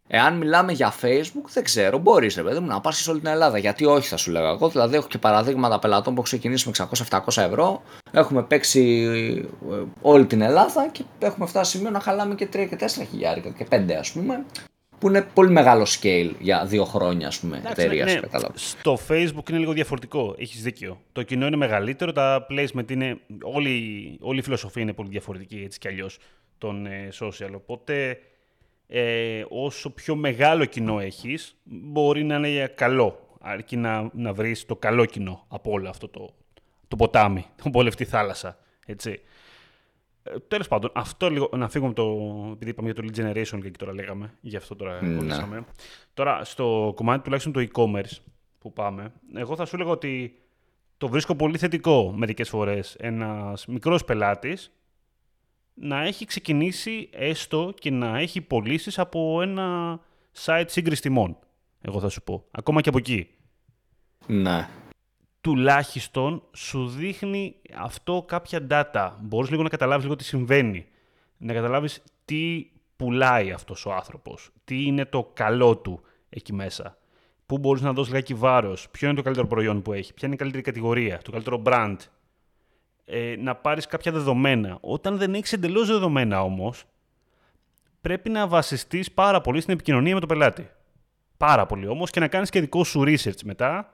Εάν 0.08 0.36
μιλάμε 0.36 0.72
για 0.72 0.94
Facebook, 1.02 1.48
δεν 1.52 1.64
ξέρω, 1.64 1.98
μπορείς 1.98 2.34
ρε 2.34 2.42
παιδί 2.42 2.58
μου 2.58 2.66
να 2.66 2.80
πας 2.80 2.96
σε 2.96 3.10
όλη 3.10 3.20
την 3.20 3.28
Ελλάδα. 3.28 3.58
Γιατί 3.58 3.84
όχι, 3.84 4.08
θα 4.08 4.16
σου 4.16 4.30
λέγα 4.30 4.48
εγώ. 4.48 4.68
Δηλαδή, 4.68 4.96
έχω 4.96 5.06
και 5.06 5.18
παραδείγματα 5.18 5.78
πελατών 5.78 6.04
που 6.04 6.10
έχουν 6.10 6.24
ξεκινήσει 6.24 6.68
με 6.68 6.88
600-700 7.10 7.42
ευρώ. 7.42 7.82
Έχουμε 8.10 8.42
παίξει 8.42 8.80
ε, 9.70 9.82
όλη 10.00 10.26
την 10.26 10.40
Ελλάδα 10.40 10.88
και 10.92 11.04
έχουμε 11.18 11.46
φτάσει 11.46 11.70
σημείο 11.70 11.90
να 11.90 12.00
χαλάμε 12.00 12.34
και 12.34 12.48
3 12.52 12.66
και 12.68 12.76
4 12.80 12.86
χιλιάρικα 13.10 13.50
και 13.50 13.66
5 13.70 13.92
ας 13.98 14.12
πούμε. 14.12 14.44
Που 14.98 15.08
είναι 15.08 15.26
πολύ 15.34 15.50
μεγάλο 15.50 15.86
scale 16.00 16.30
για 16.38 16.64
δύο 16.66 16.84
χρόνια, 16.84 17.26
ας 17.26 17.38
πούμε, 17.38 17.62
εταιρείας. 17.70 18.14
Ναι, 18.14 18.20
στο 18.54 18.98
Facebook 19.08 19.50
είναι 19.50 19.58
λίγο 19.58 19.72
διαφορετικό. 19.72 20.34
Έχεις 20.38 20.62
δίκιο. 20.62 21.00
Το 21.12 21.22
κοινό 21.22 21.46
είναι 21.46 21.56
μεγαλύτερο, 21.56 22.12
τα 22.12 22.46
placement 22.50 22.90
είναι. 22.90 23.18
Όλη, 23.42 23.72
όλη 24.20 24.38
η 24.38 24.42
φιλοσοφία 24.42 24.82
είναι 24.82 24.92
πολύ 24.92 25.08
διαφορετική 25.08 25.62
έτσι 25.64 25.78
κι 25.78 25.88
αλλιώς 25.88 26.18
των 26.58 26.86
ε, 26.86 27.08
social. 27.20 27.50
Οπότε 27.54 28.18
ε, 28.86 29.44
όσο 29.48 29.90
πιο 29.90 30.16
μεγάλο 30.16 30.64
κοινό 30.64 31.00
έχεις, 31.00 31.56
μπορεί 31.64 32.24
να 32.24 32.34
είναι 32.34 32.66
καλό. 32.66 33.20
Αρκεί 33.40 33.76
να, 33.76 34.10
να 34.12 34.32
βρεις 34.32 34.66
το 34.66 34.76
καλό 34.76 35.04
κοινό 35.04 35.44
από 35.48 35.70
όλο 35.70 35.88
αυτό 35.88 36.08
το, 36.08 36.34
το 36.88 36.96
ποτάμι, 36.96 37.46
το 37.62 37.70
πολευτή 37.70 38.04
θάλασσα. 38.04 38.58
Έτσι. 38.86 39.20
Ε, 40.22 40.34
Τέλος 40.48 40.68
πάντων, 40.68 40.90
αυτό 40.94 41.30
λίγο. 41.30 41.50
Να 41.56 41.68
φύγουμε 41.68 41.92
το. 41.92 42.02
Επειδή 42.52 42.70
είπαμε 42.70 42.90
για 42.90 43.02
το 43.02 43.08
lead 43.08 43.20
generation 43.20 43.60
και 43.60 43.66
εκεί 43.66 43.78
τώρα 43.78 43.92
λέγαμε. 43.92 44.34
Γι' 44.40 44.56
αυτό 44.56 44.76
τώρα 44.76 45.02
Ναι. 45.02 45.64
Τώρα, 46.14 46.44
στο 46.44 46.92
κομμάτι 46.96 47.22
τουλάχιστον 47.22 47.52
το 47.52 47.66
e-commerce 47.72 48.18
που 48.58 48.72
πάμε, 48.72 49.12
εγώ 49.34 49.56
θα 49.56 49.64
σου 49.64 49.76
λέγω 49.76 49.90
ότι 49.90 50.40
το 50.98 51.08
βρίσκω 51.08 51.34
πολύ 51.34 51.58
θετικό 51.58 52.12
μερικές 52.16 52.48
φορές 52.48 52.94
ένας 52.94 53.66
μικρός 53.66 54.04
πελάτης 54.04 54.75
να 55.78 56.02
έχει 56.02 56.24
ξεκινήσει 56.24 57.08
έστω 57.12 57.72
και 57.78 57.90
να 57.90 58.18
έχει 58.18 58.40
πωλήσεις 58.40 58.98
από 58.98 59.42
ένα 59.42 60.00
site 60.44 60.64
σύγκριση 60.66 61.02
τιμών. 61.02 61.38
Εγώ 61.80 62.00
θα 62.00 62.08
σου 62.08 62.22
πω. 62.22 62.44
Ακόμα 62.50 62.80
και 62.80 62.88
από 62.88 62.98
εκεί. 62.98 63.28
Ναι. 64.26 64.68
Τουλάχιστον 65.40 66.42
σου 66.52 66.88
δείχνει 66.88 67.56
αυτό 67.78 68.24
κάποια 68.28 68.66
data. 68.70 69.10
Μπορείς 69.20 69.50
λίγο 69.50 69.62
να 69.62 69.68
καταλάβεις 69.68 70.04
λίγο 70.04 70.16
τι 70.16 70.24
συμβαίνει. 70.24 70.86
Να 71.36 71.52
καταλάβεις 71.52 72.02
τι 72.24 72.70
πουλάει 72.96 73.52
αυτός 73.52 73.86
ο 73.86 73.92
άνθρωπος. 73.92 74.50
Τι 74.64 74.84
είναι 74.84 75.04
το 75.04 75.30
καλό 75.34 75.76
του 75.76 76.00
εκεί 76.28 76.52
μέσα. 76.52 76.98
Πού 77.46 77.58
μπορείς 77.58 77.82
να 77.82 77.92
δώσεις 77.92 78.12
λιγάκι 78.12 78.34
βάρος. 78.34 78.88
Ποιο 78.90 79.06
είναι 79.06 79.16
το 79.16 79.22
καλύτερο 79.22 79.46
προϊόν 79.46 79.82
που 79.82 79.92
έχει. 79.92 80.14
Ποια 80.14 80.26
είναι 80.26 80.34
η 80.34 80.38
καλύτερη 80.38 80.62
κατηγορία. 80.64 81.18
Το 81.18 81.30
καλύτερο 81.30 81.62
brand. 81.64 81.96
Ε, 83.08 83.36
να 83.38 83.54
πάρεις 83.54 83.86
κάποια 83.86 84.12
δεδομένα. 84.12 84.78
Όταν 84.80 85.18
δεν 85.18 85.34
έχεις 85.34 85.52
εντελώς 85.52 85.86
δεδομένα 85.86 86.42
όμως, 86.42 86.84
πρέπει 88.00 88.30
να 88.30 88.46
βασιστείς 88.46 89.12
πάρα 89.12 89.40
πολύ 89.40 89.60
στην 89.60 89.74
επικοινωνία 89.74 90.14
με 90.14 90.20
τον 90.20 90.28
πελάτη. 90.28 90.70
Πάρα 91.36 91.66
πολύ 91.66 91.86
όμως 91.86 92.10
και 92.10 92.20
να 92.20 92.28
κάνεις 92.28 92.50
και 92.50 92.60
δικό 92.60 92.84
σου 92.84 93.02
research 93.06 93.42
μετά, 93.44 93.90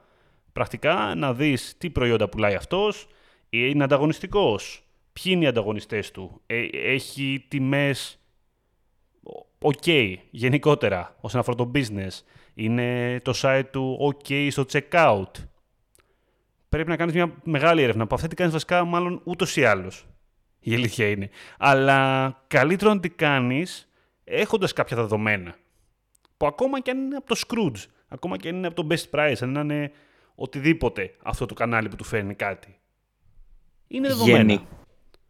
πρακτικά 0.52 1.14
να 1.14 1.34
δεις 1.34 1.74
τι 1.78 1.90
προϊόντα 1.90 2.28
πουλάει 2.28 2.54
αυτός, 2.54 3.06
είναι 3.50 3.84
ανταγωνιστικός, 3.84 4.82
ποιοι 5.12 5.32
είναι 5.34 5.44
οι 5.44 5.48
ανταγωνιστές 5.48 6.10
του, 6.10 6.40
ε, 6.46 6.66
έχει 6.72 7.44
τιμές 7.48 8.18
ok 9.62 10.14
γενικότερα 10.30 11.16
όσον 11.20 11.40
αφορά 11.40 11.56
το 11.56 11.70
business, 11.74 12.20
είναι 12.54 13.18
το 13.22 13.32
site 13.36 13.64
του 13.70 13.98
ok 14.00 14.48
στο 14.50 14.64
checkout. 14.72 15.30
Πρέπει 16.72 16.88
να 16.88 16.96
κάνεις 16.96 17.14
μια 17.14 17.32
μεγάλη 17.44 17.82
έρευνα, 17.82 18.02
από 18.02 18.14
αυτή 18.14 18.28
την 18.28 18.36
κάνεις 18.36 18.52
βασικά 18.52 18.84
μάλλον 18.84 19.20
ούτως 19.24 19.56
ή 19.56 19.64
άλλως. 19.64 20.06
Η 20.60 20.74
αλήθεια 20.74 21.08
είναι. 21.08 21.30
Αλλά 21.58 22.42
καλύτερο 22.46 22.94
να 22.94 23.00
την 23.00 23.12
κάνεις 23.16 23.88
έχοντας 24.24 24.72
κάποια 24.72 24.96
δεδομένα. 24.96 25.54
Που 26.36 26.46
ακόμα 26.46 26.80
και 26.80 26.90
αν 26.90 26.98
είναι 26.98 27.16
από 27.16 27.26
το 27.26 27.40
Scrooge, 27.46 27.84
ακόμα 28.08 28.36
και 28.36 28.48
αν 28.48 28.56
είναι 28.56 28.66
από 28.66 28.82
το 28.82 28.86
Best 28.90 29.18
Price, 29.18 29.36
αν 29.40 29.54
είναι 29.54 29.90
οτιδήποτε 30.34 31.14
αυτό 31.22 31.46
το 31.46 31.54
κανάλι 31.54 31.88
που 31.88 31.96
του 31.96 32.04
φέρνει 32.04 32.34
κάτι. 32.34 32.78
Είναι 33.88 34.08
δεδομένα. 34.08 34.38
Γενι... 34.38 34.66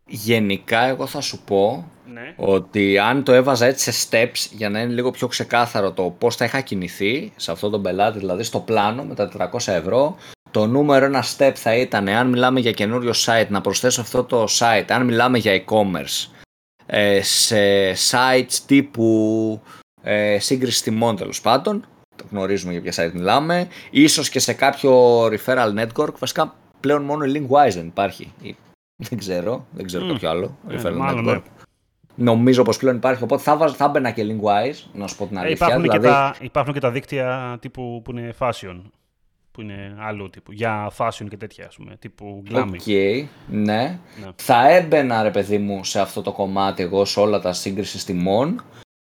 Γενικά, 0.07 0.81
εγώ 0.81 1.07
θα 1.07 1.20
σου 1.20 1.44
πω 1.44 1.90
Ναι. 2.12 2.35
ότι 2.37 2.98
αν 2.98 3.24
το 3.24 3.33
έβαζα 3.33 3.66
έτσι 3.66 3.92
σε 3.92 4.09
steps 4.11 4.50
για 4.52 4.70
να 4.70 4.81
είναι 4.81 4.92
λίγο 4.92 5.11
πιο 5.11 5.26
ξεκάθαρο 5.26 5.92
το 5.92 6.11
πώς 6.18 6.37
θα 6.37 6.44
είχα 6.44 6.61
κινηθεί 6.61 7.33
σε 7.37 7.50
αυτό 7.50 7.70
τον 7.70 7.83
πελάτη, 7.83 8.18
δηλαδή 8.18 8.42
στο 8.42 8.61
πλάνο 8.61 9.05
με 9.05 9.14
τα 9.14 9.50
400 9.52 9.72
ευρώ, 9.72 10.16
το 10.52 10.66
νούμερο 10.66 11.04
ένα 11.04 11.24
step 11.36 11.52
θα 11.54 11.76
ήταν, 11.76 12.08
αν 12.08 12.28
μιλάμε 12.28 12.60
για 12.60 12.72
καινούριο 12.72 13.12
site, 13.24 13.46
να 13.48 13.60
προσθέσω 13.60 14.00
αυτό 14.00 14.24
το 14.24 14.44
site, 14.58 14.84
αν 14.88 15.04
μιλάμε 15.04 15.38
για 15.38 15.64
e-commerce, 15.64 16.30
ε, 16.86 17.22
σε 17.22 17.92
sites 17.92 18.52
τύπου 18.66 19.60
ε, 20.02 20.38
σύγκριση 20.38 20.82
τιμών 20.82 21.16
τέλος 21.16 21.40
πάντων, 21.40 21.84
το 22.16 22.24
γνωρίζουμε 22.30 22.72
για 22.72 22.80
ποια 22.80 22.92
site 23.06 23.12
μιλάμε, 23.12 23.68
ίσως 23.90 24.28
και 24.28 24.38
σε 24.38 24.52
κάποιο 24.52 25.24
referral 25.26 25.74
network, 25.78 26.18
βασικά 26.18 26.54
πλέον 26.80 27.02
μόνο 27.02 27.24
η 27.24 27.32
Linkwise 27.34 27.72
δεν 27.74 27.86
υπάρχει. 27.86 28.32
Ή- 28.42 28.56
Δεν 28.96 29.18
ξέρω, 29.18 29.66
δεν 29.72 29.86
ξέρω 29.86 30.04
Μμ. 30.04 30.08
κάποιο 30.12 30.30
άλλο 30.30 30.56
Ε, 30.68 30.74
referral 30.80 30.94
μάλλον, 30.96 31.24
network. 31.28 31.32
ναι. 31.34 31.64
Νομίζω 32.14 32.62
πως 32.62 32.76
πλέον 32.76 32.96
υπάρχει, 32.96 33.22
οπότε 33.22 33.42
θα, 33.42 33.56
βάζ, 33.56 33.72
θα 33.72 33.88
'μπαινα 33.88 34.11
και 34.10 34.22
Linkwise, 34.26 34.88
να 34.92 35.06
σου 35.06 35.16
πω 35.16 35.26
την 35.26 35.36
Ε, 35.36 35.40
αλήθεια. 35.40 35.54
υπάρχουν, 35.66 35.82
δηλαδή, 35.82 35.98
και 36.06 36.06
τα, 36.12 36.34
υπάρχουν 36.40 36.72
και 36.74 36.80
τα 36.80 36.90
δίκτυα 36.90 37.58
τύπου 37.60 38.00
που 38.04 38.10
είναι 38.10 38.34
fashion. 38.38 38.80
Που 39.52 39.60
είναι 39.60 39.96
άλλου 39.98 40.30
τύπου. 40.30 40.52
Για 40.52 40.92
fashion 40.96 41.26
και 41.28 41.36
τέτοια, 41.36 41.66
ας 41.66 41.76
πούμε. 41.76 41.96
Τύπου 41.98 42.42
Glami. 42.50 42.72
OK, 42.72 42.87
ναι. 42.86 43.26
Ναι. 43.46 43.98
Θα 44.36 44.68
έμπαινα, 44.68 45.22
ρε 45.22 45.30
παιδί 45.30 45.58
μου, 45.58 45.84
σε 45.84 46.00
αυτό 46.00 46.22
το 46.22 46.32
κομμάτι 46.32 46.82
εγώ, 46.82 47.04
σε 47.04 47.20
όλα 47.20 47.40
τα 47.40 47.52
σύγκριση 47.52 48.06
τιμών. 48.06 48.64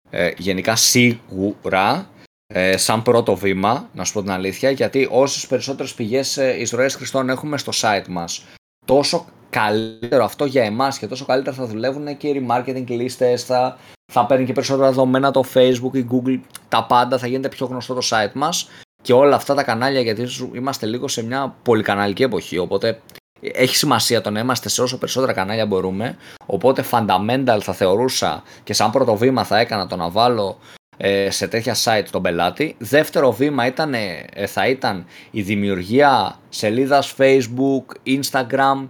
Ε, 0.10 0.32
γενικά 0.38 0.76
σίγουρα, 0.76 2.10
ε, 2.48 2.78
σαν 2.78 3.02
πρώτο 3.02 3.36
βήμα, 3.36 3.90
να 3.94 4.04
σου 4.04 4.14
πω 4.14 4.22
την 4.22 4.32
αλήθεια, 4.32 4.70
γιατί 4.70 5.08
όσες 5.12 5.48
περισσότερες 5.48 5.94
πηγές 5.94 6.38
ε, 6.38 6.60
εισρωές 6.60 6.96
χρηστών 6.96 7.30
έχουμε 7.30 7.58
στο 7.58 7.72
site 7.76 8.08
μας, 8.08 8.44
τόσο 8.86 9.26
καλύτερο 9.50 10.24
αυτό 10.24 10.46
για 10.46 10.64
εμάς 10.64 10.98
και 10.98 11.08
τόσο 11.08 11.26
καλύτερα 11.26 11.56
θα 11.56 11.66
δουλεύουν 11.66 12.18
και 12.18 12.28
οι 12.28 12.46
remarketing 12.48 12.88
λίστες, 12.88 13.44
θα, 13.44 13.78
θα 14.12 14.26
παίρνει 14.26 14.46
και 14.46 14.54
περισσότερα 14.54 14.88
δεδομένα 14.88 15.32
το 15.32 15.44
Facebook, 15.54 15.94
η 15.94 16.08
Google, 16.12 16.40
τα 16.70 16.86
πάντα, 16.86 17.18
θα 17.18 17.28
γίνεται 17.28 17.50
πιο 17.50 17.66
γνωστό 17.66 17.94
το 17.94 18.08
site 18.10 18.34
μας 18.34 18.70
και 19.06 19.14
όλα 19.14 19.36
αυτά 19.36 19.54
τα 19.54 19.64
κανάλια 19.64 20.02
γιατί 20.02 20.28
είμαστε 20.54 20.86
λίγο 20.86 21.08
σε 21.08 21.24
μια 21.24 21.56
πολυκαναλική 21.64 22.24
εποχή, 22.24 22.58
οπότε 22.58 23.02
έχει 23.42 23.76
σημασία 23.76 24.22
το 24.22 24.30
να 24.30 24.40
είμαστε 24.40 24.70
σε 24.70 24.82
όσο 24.82 24.98
περισσότερα 24.98 25.34
κανάλια 25.34 25.66
μπορούμε. 25.66 26.18
Οπότε 26.46 26.84
fundamental 26.92 27.60
θα 27.62 27.74
θεωρούσα 27.74 28.44
και 28.64 28.74
σαν 28.74 28.92
πρώτο 28.92 29.16
βήμα 29.16 29.44
θα 29.44 29.60
έκανα 29.60 29.88
το 29.88 29.96
να 29.96 30.10
βάλω 30.10 30.58
ε, 30.98 31.30
σε 31.30 31.48
τέτοια 31.48 31.76
site 31.84 32.06
τον 32.12 32.22
πελάτη. 32.22 32.76
Δεύτερο 32.78 33.32
βήμα 33.32 33.66
ήταν, 33.66 33.94
ε, 33.94 34.46
θα 34.48 34.68
ήταν 34.68 35.06
η 35.32 35.42
δημιουργία 35.42 36.40
σελίδας 36.50 37.16
Facebook, 37.18 37.84
Instagram, 38.06 38.90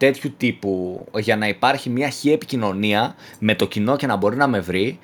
τέτοιου 0.00 0.34
τύπου 0.36 1.04
για 1.18 1.36
να 1.36 1.48
υπάρχει 1.48 1.90
μια 1.90 2.08
χή 2.08 2.32
επικοινωνία 2.32 3.14
με 3.38 3.54
το 3.54 3.66
κοινό 3.66 3.96
και 3.96 4.06
να 4.06 4.16
μπορεί 4.16 4.36
να 4.36 4.46
με 4.46 4.60
βρει 4.60 4.98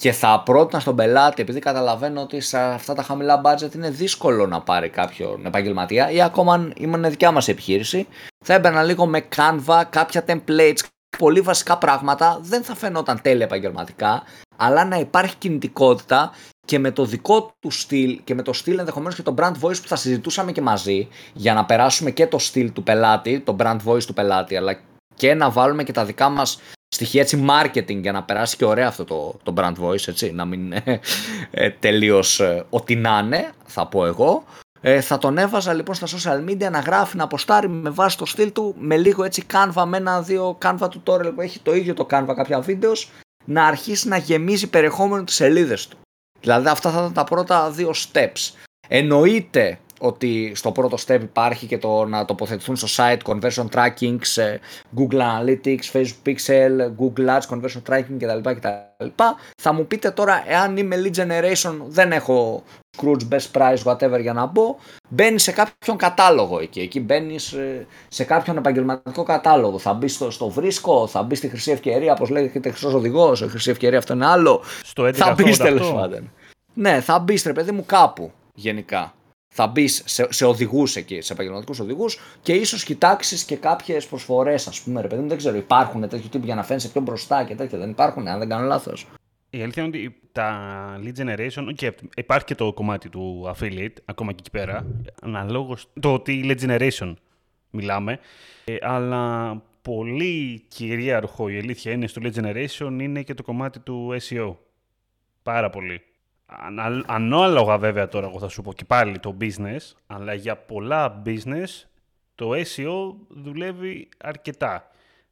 και 0.00 0.12
θα 0.12 0.42
πρότεινα 0.44 0.80
στον 0.80 0.96
πελάτη, 0.96 1.42
επειδή 1.42 1.58
καταλαβαίνω 1.58 2.20
ότι 2.20 2.40
σε 2.40 2.58
αυτά 2.58 2.94
τα 2.94 3.02
χαμηλά 3.02 3.40
budget 3.44 3.74
είναι 3.74 3.90
δύσκολο 3.90 4.46
να 4.46 4.60
πάρει 4.60 4.88
κάποιον 4.88 5.46
επαγγελματία 5.46 6.10
ή 6.10 6.22
ακόμα 6.22 6.54
αν 6.54 6.72
ήμουν 6.76 7.10
δικιά 7.10 7.30
μας 7.30 7.48
επιχείρηση, 7.48 8.06
θα 8.44 8.54
έμπαινα 8.54 8.82
λίγο 8.82 9.06
με 9.06 9.24
Canva, 9.36 9.82
κάποια 9.90 10.24
templates, 10.26 10.78
πολύ 11.18 11.40
βασικά 11.40 11.78
πράγματα, 11.78 12.38
δεν 12.42 12.62
θα 12.62 12.74
φαινόταν 12.74 13.20
τέλεια 13.22 13.44
επαγγελματικά, 13.44 14.22
αλλά 14.56 14.84
να 14.84 14.96
υπάρχει 14.96 15.36
κινητικότητα 15.36 16.30
και 16.66 16.78
με 16.78 16.90
το 16.90 17.04
δικό 17.04 17.50
του 17.60 17.70
στυλ 17.70 18.20
και 18.24 18.34
με 18.34 18.42
το 18.42 18.52
στυλ 18.52 18.78
ενδεχομένως 18.78 19.14
και 19.14 19.22
το 19.22 19.34
brand 19.38 19.54
voice 19.60 19.80
που 19.82 19.88
θα 19.88 19.96
συζητούσαμε 19.96 20.52
και 20.52 20.60
μαζί 20.60 21.08
για 21.32 21.54
να 21.54 21.64
περάσουμε 21.64 22.10
και 22.10 22.26
το 22.26 22.38
στυλ 22.38 22.72
του 22.72 22.82
πελάτη, 22.82 23.40
το 23.40 23.56
brand 23.58 23.78
voice 23.84 24.04
του 24.04 24.14
πελάτη, 24.14 24.56
αλλά 24.56 24.78
και 25.14 25.34
να 25.34 25.50
βάλουμε 25.50 25.84
και 25.84 25.92
τα 25.92 26.04
δικά 26.04 26.28
μας 26.28 26.60
στοιχεία 26.94 27.20
έτσι 27.20 27.46
marketing 27.48 28.00
για 28.00 28.12
να 28.12 28.22
περάσει 28.22 28.56
και 28.56 28.64
ωραία 28.64 28.88
αυτό 28.88 29.04
το, 29.04 29.34
το 29.42 29.54
brand 29.56 29.74
voice, 29.80 30.08
έτσι, 30.08 30.32
να 30.32 30.44
μην 30.44 30.60
είναι 30.60 31.00
ε, 31.50 31.70
τελείως 31.70 32.40
ε, 32.40 32.64
ό,τι 32.70 32.96
να 32.96 33.20
είναι, 33.24 33.52
θα 33.66 33.86
πω 33.86 34.06
εγώ. 34.06 34.44
Ε, 34.80 35.00
θα 35.00 35.18
τον 35.18 35.38
έβαζα 35.38 35.72
λοιπόν 35.72 35.94
στα 35.94 36.06
social 36.06 36.50
media 36.50 36.70
να 36.70 36.80
γράφει, 36.80 37.16
να 37.16 37.24
αποστάρει 37.24 37.68
με 37.68 37.90
βάση 37.90 38.18
το 38.18 38.26
στυλ 38.26 38.52
του 38.52 38.74
με 38.78 38.96
λίγο 38.96 39.24
έτσι 39.24 39.44
Canva 39.52 39.84
με 39.86 39.96
ένα-δύο 39.96 40.58
Canva 40.62 40.88
tutorial 40.88 41.32
που 41.34 41.40
έχει 41.40 41.58
το 41.58 41.74
ίδιο 41.74 41.94
το 41.94 42.06
Canva 42.10 42.32
κάποια 42.36 42.60
βίντεος 42.60 43.10
να 43.44 43.66
αρχίσει 43.66 44.08
να 44.08 44.16
γεμίζει 44.16 44.70
περιεχόμενο 44.70 45.24
τις 45.24 45.34
σελίδες 45.34 45.88
του. 45.88 45.98
Δηλαδή 46.40 46.68
αυτά 46.68 46.90
θα 46.90 46.98
ήταν 46.98 47.12
τα 47.12 47.24
πρώτα 47.24 47.70
δύο 47.70 47.90
steps. 47.90 48.54
Εννοείται 48.88 49.78
ότι 50.02 50.52
στο 50.54 50.72
πρώτο 50.72 50.96
step 51.06 51.18
υπάρχει 51.22 51.66
και 51.66 51.78
το 51.78 52.04
να 52.04 52.24
τοποθετηθούν 52.24 52.76
στο 52.76 52.88
site 52.96 53.18
conversion 53.24 53.66
tracking, 53.74 54.16
σε 54.20 54.60
Google 54.96 55.20
Analytics, 55.20 55.92
Facebook 55.92 56.26
Pixel, 56.26 56.90
Google 56.98 57.26
Ads, 57.26 57.54
conversion 57.54 57.82
tracking 57.88 58.16
κτλ. 58.18 58.50
κτλ. 58.50 59.06
Θα 59.62 59.72
μου 59.72 59.86
πείτε 59.86 60.10
τώρα, 60.10 60.44
εάν 60.46 60.76
είμαι 60.76 60.96
lead 61.04 61.20
generation, 61.20 61.74
δεν 61.86 62.12
έχω 62.12 62.62
Scrooge, 62.96 63.28
Best 63.30 63.50
Price, 63.52 63.82
whatever 63.84 64.20
για 64.20 64.32
να 64.32 64.46
μπω, 64.46 64.76
μπαίνει 65.08 65.38
σε 65.38 65.52
κάποιον 65.52 65.96
κατάλογο 65.96 66.60
εκεί. 66.60 66.80
Εκεί 66.80 67.00
μπαίνεις 67.00 67.54
σε 68.08 68.24
κάποιον 68.24 68.56
επαγγελματικό 68.56 69.22
κατάλογο. 69.22 69.78
Θα 69.78 69.92
μπεις 69.92 70.14
στο, 70.14 70.30
στο 70.30 70.48
βρίσκο, 70.48 71.06
θα 71.06 71.22
μπεις 71.22 71.38
στη 71.38 71.48
χρυσή 71.48 71.70
ευκαιρία, 71.70 72.12
όπως 72.12 72.28
λέγεται 72.28 72.70
χρυσός 72.70 72.94
οδηγός. 72.94 73.40
Η 73.40 73.48
χρυσή 73.48 73.70
ευκαιρία 73.70 73.98
αυτό 73.98 74.14
είναι 74.14 74.26
άλλο. 74.26 74.62
Στο 74.82 75.04
11 75.04 75.12
θα 75.14 75.34
μπεις 75.34 75.60
88. 75.60 75.64
τέλος 75.64 75.92
πάντων. 75.92 76.32
Ναι, 76.74 77.00
θα 77.00 77.18
μπεις 77.18 77.42
ρε 77.42 77.52
παιδί 77.52 77.72
μου 77.72 77.84
κάπου 77.86 78.32
γενικά. 78.54 79.14
Θα 79.52 79.66
μπεις 79.66 80.02
σε, 80.04 80.26
σε 80.32 80.44
οδηγούς 80.44 80.96
εκεί, 80.96 81.20
σε 81.20 81.32
επαγγελματικούς 81.32 81.80
οδηγούς 81.80 82.18
και 82.42 82.52
ίσως 82.52 82.84
κοιτάξεις 82.84 83.44
και 83.44 83.56
κάποιες 83.56 84.06
προσφορές, 84.06 84.66
ας 84.66 84.80
πούμε, 84.80 85.00
ρε 85.00 85.08
παιδί 85.08 85.22
μου. 85.22 85.28
Δεν 85.28 85.36
ξέρω, 85.36 85.56
υπάρχουν 85.56 86.08
τέτοιου 86.08 86.28
τύπου 86.28 86.44
για 86.44 86.54
να 86.54 86.62
φαίνεσαι 86.62 86.88
πιο 86.88 87.00
μπροστά 87.00 87.44
και 87.44 87.54
τέτοια. 87.54 87.78
Δεν 87.78 87.90
υπάρχουν, 87.90 88.28
αν 88.28 88.38
δεν 88.38 88.48
κάνω 88.48 88.66
λάθος. 88.66 89.06
Η 89.50 89.62
αλήθεια 89.62 89.82
είναι 89.82 89.96
ότι 89.96 90.20
τα 90.32 91.00
lead 91.04 91.20
generation, 91.20 91.74
okay, 91.76 91.90
υπάρχει 92.16 92.44
και 92.44 92.54
το 92.54 92.72
κομμάτι 92.72 93.08
του 93.08 93.54
affiliate, 93.54 93.94
ακόμα 94.04 94.32
και 94.32 94.38
εκεί 94.40 94.50
πέρα, 94.50 94.86
αναλόγως 95.22 95.88
το 96.00 96.12
ότι 96.12 96.44
lead 96.44 96.68
generation 96.68 97.14
μιλάμε, 97.70 98.18
ε, 98.64 98.76
αλλά 98.80 99.54
πολύ 99.82 100.64
κυρίαρχο 100.68 101.48
η 101.48 101.58
αλήθεια 101.58 101.92
είναι 101.92 102.06
στο 102.06 102.20
lead 102.24 102.40
generation 102.40 102.98
είναι 103.00 103.22
και 103.22 103.34
το 103.34 103.42
κομμάτι 103.42 103.80
του 103.80 104.16
SEO. 104.28 104.54
Πάρα 105.42 105.70
πολύ. 105.70 106.02
Αν, 106.58 107.04
ανάλογα 107.06 107.78
βέβαια 107.78 108.08
τώρα 108.08 108.26
εγώ 108.26 108.38
θα 108.38 108.48
σου 108.48 108.62
πω 108.62 108.72
και 108.72 108.84
πάλι 108.84 109.18
το 109.18 109.36
business, 109.40 109.92
αλλά 110.06 110.34
για 110.34 110.56
πολλά 110.56 111.22
business 111.26 111.84
το 112.34 112.50
SEO 112.50 113.14
δουλεύει 113.28 114.08
αρκετά. 114.18 114.90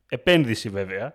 Επένδυση 0.09 0.69
βέβαια. 0.69 1.15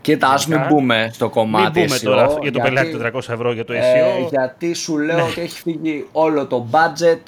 Κοίτα, 0.00 0.28
ας 0.28 0.46
μην 0.46 0.66
μπούμε 0.68 1.10
στο 1.12 1.30
κομμάτι 1.30 1.78
Μην 1.78 1.88
μπούμε 1.88 1.98
SEO, 1.98 2.02
τώρα 2.02 2.38
για 2.42 2.52
το 2.52 2.60
πελάτη 2.60 2.96
400 3.00 3.14
ευρώ 3.14 3.52
για 3.52 3.64
το 3.64 3.72
SEO. 3.72 3.76
Ε, 3.76 4.26
γιατί 4.28 4.74
σου 4.74 4.98
λέω 4.98 5.26
ότι 5.26 5.40
έχει 5.40 5.60
φύγει 5.60 6.08
όλο 6.12 6.46
το 6.46 6.68
budget. 6.70 7.20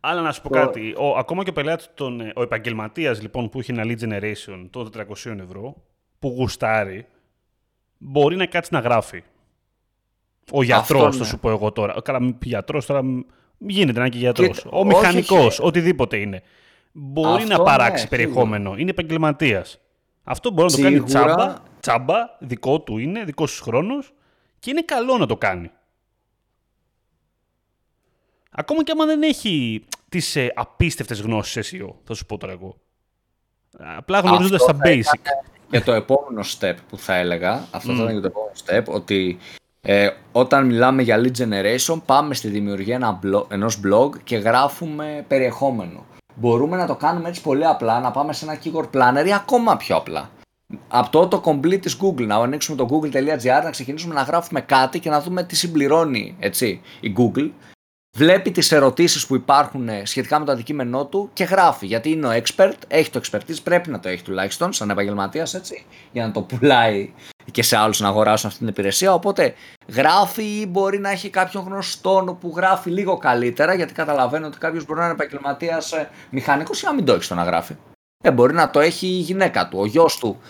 Αλλά 0.00 0.20
να 0.20 0.32
σου 0.32 0.42
πω 0.42 0.48
κάτι. 0.48 0.94
Ο, 0.98 1.16
ακόμα 1.16 1.44
και 1.44 1.50
ο 1.50 1.52
πελάτης, 1.52 1.90
ο 2.34 2.42
επαγγελματίας 2.42 3.22
λοιπόν 3.22 3.48
που 3.48 3.58
έχει 3.58 3.70
ένα 3.70 3.82
lead 3.84 3.98
generation 3.98 4.68
των 4.70 4.90
400 4.96 5.38
ευρώ, 5.38 5.74
που 6.18 6.28
γουστάρει, 6.28 7.06
μπορεί 7.98 8.36
να 8.36 8.46
κάτσει 8.46 8.74
να 8.74 8.80
γράφει. 8.80 9.22
Ο 10.52 10.62
γιατρός, 10.62 11.16
θα 11.16 11.22
ναι. 11.22 11.28
σου 11.28 11.38
πω 11.38 11.50
εγώ 11.50 11.72
τώρα. 11.72 11.94
Καλά, 12.02 12.36
γιατρός 12.42 12.86
τώρα 12.86 13.02
γίνεται 13.58 13.98
να 13.98 14.04
είναι 14.04 14.14
και 14.14 14.18
γιατρός. 14.18 14.66
Ο 14.70 14.84
μηχανικός, 14.84 15.60
οτιδήποτε 15.60 16.16
είναι. 16.16 16.42
Μπορεί 16.92 17.44
να 17.44 17.62
παράξει 17.62 18.02
ναι, 18.02 18.08
περιεχόμενο. 18.08 18.74
Είναι 18.76 18.90
επαγγελματίας. 18.90 19.78
Αυτό 20.24 20.50
μπορεί 20.50 20.70
να 20.70 20.76
το 20.76 20.82
κάνει 20.82 21.02
τσάμπα, 21.02 21.54
τσάμπα, 21.80 22.16
δικό 22.38 22.80
του 22.80 22.98
είναι, 22.98 23.24
δικό 23.24 23.44
του 23.44 23.62
χρόνος 23.62 24.12
και 24.58 24.70
είναι 24.70 24.82
καλό 24.82 25.18
να 25.18 25.26
το 25.26 25.36
κάνει. 25.36 25.70
Ακόμα 28.50 28.84
και 28.84 28.92
άμα 28.92 29.04
δεν 29.04 29.22
έχει 29.22 29.84
τις 30.08 30.36
ε, 30.36 30.52
απίστευτες 30.54 31.20
γνώσεις 31.20 31.72
SEO, 31.72 31.94
θα 32.04 32.14
σου 32.14 32.26
πω 32.26 32.38
τώρα 32.38 32.52
εγώ. 32.52 32.76
Απλά 33.78 34.20
γνωρίζοντας 34.20 34.64
τα 34.64 34.76
basic. 34.84 35.20
Και 35.70 35.80
το 35.80 35.92
επόμενο 35.92 36.44
step 36.58 36.74
που 36.88 36.98
θα 36.98 37.14
έλεγα, 37.14 37.68
αυτό 37.70 37.94
θα 37.94 38.02
ήταν 38.02 38.14
και 38.14 38.20
το 38.20 38.26
επόμενο 38.26 38.52
step, 38.66 38.94
ότι 38.94 39.38
ε, 39.90 40.10
όταν 40.32 40.66
μιλάμε 40.66 41.02
για 41.02 41.20
lead 41.20 41.42
generation, 41.42 42.00
πάμε 42.06 42.34
στη 42.34 42.48
δημιουργία 42.48 42.94
ένα 42.94 43.18
blog, 43.24 43.50
ενός 43.50 43.80
blog 43.86 44.10
και 44.24 44.36
γράφουμε 44.36 45.24
περιεχόμενο. 45.28 46.04
Μπορούμε 46.34 46.76
να 46.76 46.86
το 46.86 46.94
κάνουμε 46.94 47.28
έτσι 47.28 47.42
πολύ 47.42 47.66
απλά, 47.66 48.00
να 48.00 48.10
πάμε 48.10 48.32
σε 48.32 48.44
ένα 48.44 48.58
keyword 48.64 48.88
planner 48.92 49.26
ή 49.26 49.34
ακόμα 49.34 49.76
πιο 49.76 49.96
απλά. 49.96 50.30
Από 50.88 51.10
το 51.10 51.28
το 51.28 51.42
complete 51.44 51.80
της 51.80 51.98
Google, 52.00 52.26
να 52.26 52.36
ανοίξουμε 52.36 52.76
το 52.76 52.88
google.gr, 52.90 53.62
να 53.64 53.70
ξεκινήσουμε 53.70 54.14
να 54.14 54.22
γράφουμε 54.22 54.60
κάτι 54.60 55.00
και 55.00 55.10
να 55.10 55.20
δούμε 55.20 55.42
τι 55.42 55.56
συμπληρώνει 55.56 56.36
έτσι, 56.38 56.80
η 57.00 57.14
Google 57.18 57.50
βλέπει 58.18 58.50
τις 58.50 58.72
ερωτήσεις 58.72 59.26
που 59.26 59.34
υπάρχουν 59.34 59.88
ε, 59.88 60.02
σχετικά 60.04 60.38
με 60.38 60.44
το 60.44 60.52
αντικείμενό 60.52 61.06
του 61.06 61.30
και 61.32 61.44
γράφει. 61.44 61.86
Γιατί 61.86 62.10
είναι 62.10 62.26
ο 62.26 62.42
expert, 62.42 62.72
έχει 62.88 63.10
το 63.10 63.20
expertise, 63.24 63.62
πρέπει 63.62 63.90
να 63.90 64.00
το 64.00 64.08
έχει 64.08 64.22
τουλάχιστον 64.22 64.72
σαν 64.72 64.90
επαγγελματίας, 64.90 65.54
έτσι, 65.54 65.84
για 66.12 66.26
να 66.26 66.32
το 66.32 66.42
πουλάει 66.42 67.12
και 67.50 67.62
σε 67.62 67.76
άλλους 67.76 68.00
να 68.00 68.08
αγοράσουν 68.08 68.48
αυτή 68.48 68.58
την 68.58 68.68
υπηρεσία. 68.68 69.14
Οπότε 69.14 69.54
γράφει 69.88 70.42
ή 70.42 70.66
μπορεί 70.68 70.98
να 70.98 71.10
έχει 71.10 71.30
κάποιον 71.30 71.64
γνωστό 71.64 72.38
που 72.40 72.52
γράφει 72.56 72.90
λίγο 72.90 73.16
καλύτερα, 73.16 73.74
γιατί 73.74 73.92
καταλαβαίνω 73.92 74.46
ότι 74.46 74.58
κάποιος 74.58 74.84
μπορεί 74.84 74.98
να 74.98 75.04
είναι 75.04 75.14
επαγγελματίας 75.14 75.92
ε, 75.92 76.08
μηχανικός 76.30 76.82
ή 76.82 76.84
να 76.84 76.94
μην 76.94 77.04
το 77.04 77.12
έχει 77.12 77.22
στο 77.22 77.34
να 77.34 77.42
γράφει. 77.42 77.76
Ε, 78.24 78.30
μπορεί 78.30 78.54
να 78.54 78.70
το 78.70 78.80
έχει 78.80 79.06
η 79.06 79.20
γυναίκα 79.20 79.68
του, 79.68 79.78
ο 79.78 79.86
γιος 79.86 80.18
του. 80.18 80.40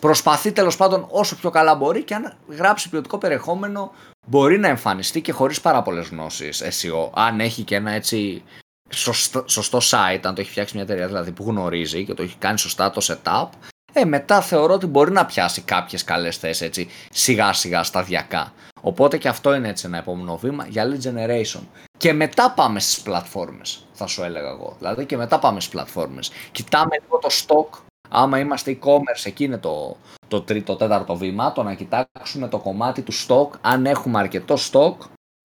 Προσπαθεί 0.00 0.52
τέλος 0.52 0.76
πάντων 0.76 1.06
όσο 1.10 1.36
πιο 1.36 1.50
καλά 1.50 1.74
μπορεί 1.74 2.02
και 2.02 2.14
αν 2.14 2.34
γράψει 2.48 2.88
ποιοτικό 2.88 3.18
περιεχόμενο 3.18 3.92
μπορεί 4.26 4.58
να 4.58 4.68
εμφανιστεί 4.68 5.20
και 5.20 5.32
χωρίς 5.32 5.60
πάρα 5.60 5.82
πολλές 5.82 6.08
γνώσεις 6.08 6.62
SEO. 6.62 7.10
Αν 7.14 7.40
έχει 7.40 7.62
και 7.62 7.74
ένα 7.74 7.90
έτσι 7.90 8.42
σωστό, 8.90 9.44
σωστό 9.46 9.78
site, 9.78 10.20
αν 10.22 10.34
το 10.34 10.40
έχει 10.40 10.50
φτιάξει 10.50 10.74
μια 10.74 10.84
εταιρεία 10.84 11.06
δηλαδή 11.06 11.32
που 11.32 11.44
γνωρίζει 11.46 12.04
και 12.04 12.14
το 12.14 12.22
έχει 12.22 12.36
κάνει 12.38 12.58
σωστά 12.58 12.90
το 12.90 13.00
setup, 13.04 13.48
ε, 13.92 14.04
μετά 14.04 14.40
θεωρώ 14.40 14.74
ότι 14.74 14.86
μπορεί 14.86 15.12
να 15.12 15.26
πιάσει 15.26 15.60
κάποιες 15.60 16.04
καλές 16.04 16.36
θέσεις 16.36 16.60
έτσι 16.60 16.88
σιγά 17.10 17.52
σιγά 17.52 17.82
σταδιακά. 17.82 18.52
Οπότε 18.80 19.18
και 19.18 19.28
αυτό 19.28 19.54
είναι 19.54 19.68
έτσι 19.68 19.86
ένα 19.86 19.98
επόμενο 19.98 20.36
βήμα 20.36 20.66
για 20.66 20.84
lead 20.86 21.06
generation. 21.06 21.60
Και 21.96 22.12
μετά 22.12 22.50
πάμε 22.50 22.80
στις 22.80 23.00
πλατφόρμες, 23.00 23.86
θα 23.92 24.06
σου 24.06 24.22
έλεγα 24.22 24.48
εγώ. 24.48 24.74
Δηλαδή 24.78 25.06
και 25.06 25.16
μετά 25.16 25.38
πάμε 25.38 25.60
στις 25.60 25.72
πλατφόρμες. 25.72 26.30
Κοιτάμε 26.52 26.96
λίγο 27.02 27.18
το 27.18 27.28
stock 27.30 27.89
άμα 28.10 28.38
είμαστε 28.38 28.78
e-commerce, 28.80 29.24
εκεί 29.24 29.44
είναι 29.44 29.58
το, 29.58 29.96
το 30.28 30.42
τρίτο, 30.42 30.76
τέταρτο 30.76 31.16
βήμα, 31.16 31.52
το 31.52 31.62
να 31.62 31.74
κοιτάξουμε 31.74 32.48
το 32.48 32.58
κομμάτι 32.58 33.02
του 33.02 33.12
stock, 33.12 33.48
αν 33.60 33.86
έχουμε 33.86 34.18
αρκετό 34.18 34.56
stock, 34.70 34.96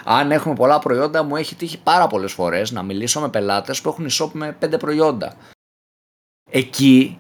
αν 0.03 0.31
έχουμε 0.31 0.55
πολλά 0.55 0.79
προϊόντα, 0.79 1.23
μου 1.23 1.35
έχει 1.35 1.55
τύχει 1.55 1.79
πάρα 1.81 2.07
πολλές 2.07 2.33
φορές 2.33 2.71
να 2.71 2.83
μιλήσω 2.83 3.19
με 3.19 3.29
πελάτες 3.29 3.81
που 3.81 3.89
έχουν 3.89 4.07
e-shop 4.09 4.29
με 4.31 4.51
πέντε 4.51 4.77
προϊόντα. 4.77 5.35
Εκεί 6.51 7.19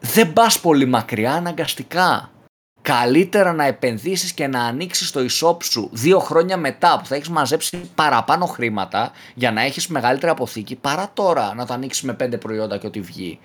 δεν 0.00 0.32
πας 0.32 0.60
πολύ 0.60 0.86
μακριά 0.86 1.32
αναγκαστικά. 1.32 2.28
Καλύτερα 2.82 3.52
να 3.52 3.64
επενδύσεις 3.64 4.32
και 4.32 4.46
να 4.46 4.64
ανοίξεις 4.64 5.10
το 5.10 5.20
e-shop 5.20 5.62
σου 5.62 5.88
δύο 5.92 6.18
χρόνια 6.18 6.56
μετά 6.56 6.98
που 6.98 7.06
θα 7.06 7.14
έχεις 7.14 7.28
μαζέψει 7.28 7.90
παραπάνω 7.94 8.46
χρήματα 8.46 9.12
για 9.34 9.52
να 9.52 9.62
έχεις 9.62 9.86
μεγαλύτερη 9.86 10.32
αποθήκη 10.32 10.76
παρά 10.76 11.10
τώρα 11.14 11.54
να 11.54 11.66
το 11.66 11.72
ανοίξεις 11.72 12.02
με 12.02 12.14
πέντε 12.14 12.38
προϊόντα 12.38 12.78
και 12.78 12.86
ό,τι 12.86 13.00
βγει 13.00 13.40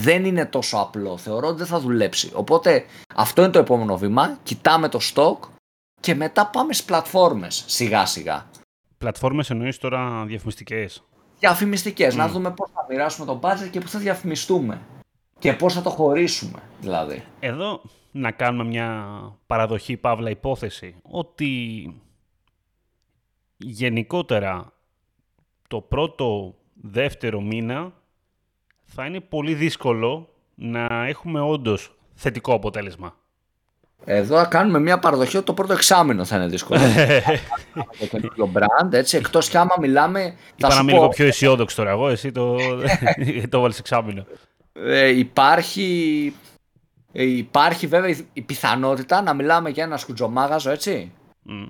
δεν 0.00 0.24
είναι 0.24 0.46
τόσο 0.46 0.76
απλό. 0.76 1.16
Θεωρώ 1.16 1.48
ότι 1.48 1.56
δεν 1.56 1.66
θα 1.66 1.80
δουλέψει. 1.80 2.30
Οπότε 2.34 2.84
αυτό 3.14 3.42
είναι 3.42 3.50
το 3.50 3.58
επόμενο 3.58 3.98
βήμα. 3.98 4.38
Κοιτάμε 4.42 4.88
το 4.88 4.98
stock 5.14 5.38
και 6.00 6.14
μετά 6.14 6.46
πάμε 6.46 6.72
στις 6.72 6.86
πλατφόρμες 6.86 7.64
σιγά 7.66 8.06
σιγά. 8.06 8.46
Πλατφόρμες 8.98 9.50
εννοείς 9.50 9.78
τώρα 9.78 10.24
διαφημιστικές; 10.26 11.04
Διαφημιστικές. 11.38 12.14
Να 12.14 12.28
δούμε 12.28 12.50
πώς 12.50 12.70
θα 12.74 12.86
μοιράσουμε 12.88 13.26
το 13.26 13.40
budget 13.42 13.68
και 13.70 13.80
πώς 13.80 13.90
θα 13.90 13.98
διαφημιστούμε. 13.98 14.80
Και 15.38 15.52
πώς 15.52 15.74
θα 15.74 15.82
το 15.82 15.90
χωρίσουμε 15.90 16.62
δηλαδή. 16.80 17.24
Εδώ 17.40 17.80
να 18.10 18.30
κάνουμε 18.30 18.64
μια 18.64 19.18
παραδοχή 19.46 19.96
παύλα 19.96 20.30
υπόθεση 20.30 20.94
ότι 21.02 21.52
γενικότερα 23.56 24.72
το 25.68 25.80
πρώτο 25.80 26.54
δεύτερο 26.74 27.40
μήνα 27.40 27.92
θα 28.94 29.06
είναι 29.06 29.20
πολύ 29.20 29.54
δύσκολο 29.54 30.28
να 30.54 31.06
έχουμε 31.06 31.40
όντως 31.40 31.94
θετικό 32.14 32.54
αποτέλεσμα. 32.54 33.16
Εδώ 34.04 34.36
θα 34.36 34.44
κάνουμε 34.44 34.78
μια 34.78 34.98
παραδοχή 34.98 35.36
ότι 35.36 35.46
το 35.46 35.54
πρώτο 35.54 35.72
εξάμεινο 35.72 36.24
θα 36.24 36.36
είναι 36.36 36.46
δύσκολο. 36.46 36.80
το 37.98 38.06
καινούριο 38.06 38.50
brand, 38.54 38.92
έτσι, 38.92 39.16
εκτός 39.16 39.48
κι 39.48 39.56
άμα 39.56 39.74
μιλάμε... 39.80 40.34
Είπα 40.56 40.68
να 40.68 40.80
είμαι 40.80 40.92
λίγο 40.92 41.08
πιο 41.08 41.26
αισιόδοξο 41.26 41.76
τώρα 41.76 41.90
εγώ, 41.90 42.08
εσύ 42.08 42.32
το, 42.32 42.56
το 43.50 43.60
βάλεις 43.60 43.78
εξάμεινο. 43.78 44.26
Ε, 44.72 45.08
υπάρχει, 45.08 46.34
ε, 47.12 47.22
υπάρχει 47.22 47.86
βέβαια 47.86 48.16
η 48.32 48.40
πιθανότητα 48.40 49.22
να 49.22 49.34
μιλάμε 49.34 49.70
για 49.70 49.84
ένα 49.84 49.96
σκουτζομάγαζο, 49.96 50.70
έτσι, 50.70 51.12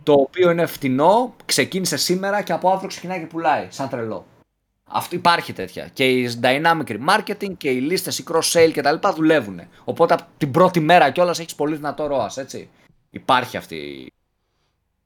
το 0.02 0.12
οποίο 0.12 0.50
είναι 0.50 0.66
φτηνό, 0.66 1.34
ξεκίνησε 1.44 1.96
σήμερα 1.96 2.42
και 2.42 2.52
από 2.52 2.70
αύριο 2.70 2.88
ξεκινάει 2.88 3.18
και 3.18 3.26
πουλάει, 3.26 3.66
σαν 3.68 3.88
τρελό. 3.88 4.26
Αυτό 4.90 5.16
υπάρχει 5.16 5.52
τέτοια. 5.52 5.88
Και 5.92 6.10
η 6.10 6.38
dynamic 6.42 6.96
remarketing 6.98 7.56
και 7.56 7.70
οι 7.70 7.80
λίστες, 7.80 8.18
οι 8.18 8.24
cross-sale 8.30 8.70
κτλ. 8.74 9.08
δουλεύουν. 9.14 9.60
Οπότε 9.84 10.14
από 10.14 10.22
την 10.38 10.50
πρώτη 10.50 10.80
μέρα 10.80 11.10
κιόλας 11.10 11.38
έχεις 11.38 11.54
πολύ 11.54 11.76
δυνατό 11.76 12.08
ROAS, 12.10 12.36
έτσι. 12.36 12.68
Υπάρχει 13.10 13.56
αυτή 13.56 13.76
η 13.76 14.12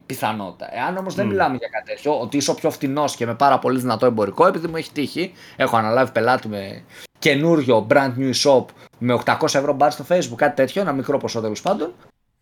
πιθανότητα. 0.07 0.77
Εάν 0.77 0.97
όμως 0.97 1.15
δεν 1.15 1.27
μιλάμε 1.27 1.57
για 1.57 1.69
κάτι 1.69 1.85
τέτοιο, 1.91 2.21
ότι 2.21 2.37
είσαι 2.37 2.51
ο 2.51 2.55
πιο 2.55 2.71
φθηνό 2.71 3.05
και 3.17 3.27
με 3.27 3.35
πάρα 3.35 3.59
πολύ 3.59 3.79
δυνατό 3.81 4.07
εμπορικό, 4.07 4.47
επειδή 4.47 4.67
μου 4.67 4.77
έχει 4.77 4.93
τύχει, 4.93 5.33
έχω 5.57 5.77
αναλάβει 5.77 6.13
πελάτη 6.13 6.49
με 6.49 6.85
καινούριο 7.19 7.87
brand 7.91 8.13
new 8.19 8.33
shop 8.45 8.65
με 8.99 9.23
800 9.25 9.43
ευρώ 9.43 9.73
μπαρ 9.73 9.93
στο 9.93 10.05
facebook, 10.09 10.37
κάτι 10.37 10.57
τέτοιο, 10.57 10.81
ένα 10.81 10.93
μικρό 10.93 11.19
ποσό 11.19 11.41
τέλος 11.41 11.63
πάντων. 11.63 11.93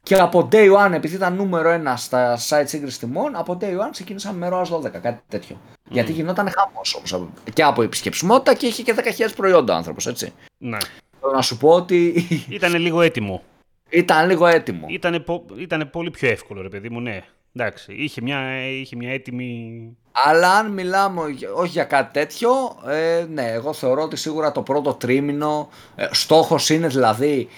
Και 0.07 0.15
από 0.15 0.49
day 0.53 0.77
one, 0.77 0.93
επειδή 0.93 1.15
ήταν 1.15 1.35
νούμερο 1.35 1.69
ένα 1.69 1.97
στα 1.97 2.39
site 2.49 2.65
σύγκριση 2.65 2.99
τιμών, 2.99 3.37
από 3.37 3.59
day 3.61 3.65
one 3.65 3.89
ξεκίνησαμε 3.91 4.39
με 4.39 4.57
ROAS 4.57 4.77
12, 4.77 4.91
κάτι 4.91 5.21
τέτοιο. 5.29 5.61
Γιατί 5.89 6.13
γινόταν 6.13 6.51
χαμός 6.51 6.95
όμως. 6.95 7.29
Και 7.53 7.63
από 7.63 7.83
επισκεψιμότητα 7.83 8.55
και 8.55 8.67
είχε 8.67 8.83
και 8.83 8.95
10.000 8.97 9.03
προϊόντα 9.37 9.75
ο 9.75 9.77
άνθρωπος, 9.77 10.07
έτσι. 10.07 10.33
Ναι. 10.59 10.77
Θέλω 11.21 11.33
να 11.33 11.43
σου 11.43 11.57
πω 11.57 11.69
ότι. 11.69 12.27
Ήταν 12.49 12.75
λίγο 12.75 13.01
έτοιμο. 13.01 13.43
Ήταν 13.89 14.29
λίγο 14.29 14.47
έτοιμο. 14.47 14.87
Ήταν, 15.59 15.91
πολύ 15.91 16.11
πιο 16.11 16.29
εύκολο, 16.29 16.63
ρε 16.63 16.69
παιδί 16.69 16.89
μου, 16.89 17.01
ναι. 17.01 17.23
Εντάξει, 17.55 17.93
είχε 17.93 18.21
μια, 18.21 18.69
είχε 18.69 18.97
μια 18.97 19.13
έτοιμη. 19.13 19.97
Αλλά 20.13 20.53
αν 20.53 20.71
μιλάμε 20.71 21.21
όχι 21.57 21.71
για 21.71 21.85
κάτι 21.85 22.13
τέτοιο, 22.13 22.51
ε, 22.87 23.27
ναι, 23.31 23.51
εγώ 23.51 23.73
θεωρώ 23.73 24.03
ότι 24.03 24.17
σίγουρα 24.17 24.53
το 24.53 24.63
πρώτο 24.63 24.95
τρίμηνο 24.95 25.69
ε, 25.95 26.07
στόχος 26.11 26.71
είναι 26.71 26.89
δηλαδή 26.89 27.49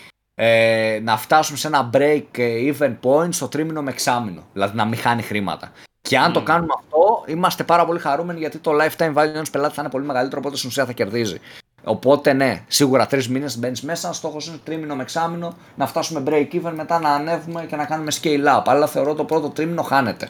ε, 0.41 1.01
να 1.03 1.17
φτάσουμε 1.17 1.59
σε 1.59 1.67
ένα 1.67 1.91
break 1.93 2.25
ε, 2.37 2.73
even 2.73 2.97
point 3.03 3.29
στο 3.31 3.49
τρίμηνο 3.49 3.83
με 3.83 3.91
εξάμηνο. 3.91 4.43
Δηλαδή 4.53 4.77
να 4.77 4.85
μην 4.85 4.99
χάνει 4.99 5.23
χρήματα. 5.23 5.73
Και 6.01 6.19
αν 6.19 6.33
το 6.33 6.43
κάνουμε 6.43 6.73
αυτό, 6.79 7.25
είμαστε 7.27 7.65
πάρα 7.65 7.85
πολύ 7.85 7.99
χαρούμενοι 7.99 8.39
γιατί 8.39 8.59
το 8.59 8.71
lifetime 8.81 9.15
value 9.15 9.35
ενός 9.35 9.51
πελάτη 9.51 9.75
θα 9.75 9.83
είναι 9.83 9.91
πολύ 9.91 10.05
μεγαλύτερο, 10.05 10.41
οπότε 10.41 10.57
στην 10.57 10.69
ουσία 10.69 10.85
θα 10.85 10.93
κερδίζει. 10.93 11.41
Οπότε 11.85 12.33
ναι, 12.33 12.65
σίγουρα 12.69 13.07
τρεις 13.07 13.29
μήνες 13.29 13.59
μπαίνεις 13.59 13.83
μέσα. 13.83 14.13
Στόχος 14.13 14.47
είναι 14.47 14.59
τρίμηνο 14.65 14.95
με 14.95 15.03
εξάμηνο 15.03 15.57
να 15.77 15.87
φτάσουμε 15.87 16.23
break 16.27 16.55
even, 16.55 16.73
μετά 16.75 16.99
να 16.99 17.15
ανέβουμε 17.15 17.67
και 17.67 17.77
να 17.77 17.85
κάνουμε 17.85 18.13
scale 18.23 18.57
up. 18.57 18.63
Αλλά 18.65 18.87
θεωρώ 18.87 19.15
το 19.15 19.25
πρώτο 19.25 19.49
τρίμηνο 19.49 19.83
χάνεται 19.83 20.29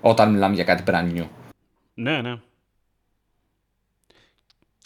όταν 0.00 0.32
μιλάμε 0.32 0.54
για 0.54 0.64
κάτι 0.64 0.82
brand 0.86 1.18
new. 1.18 1.26
Ναι, 1.94 2.20
ναι. 2.20 2.36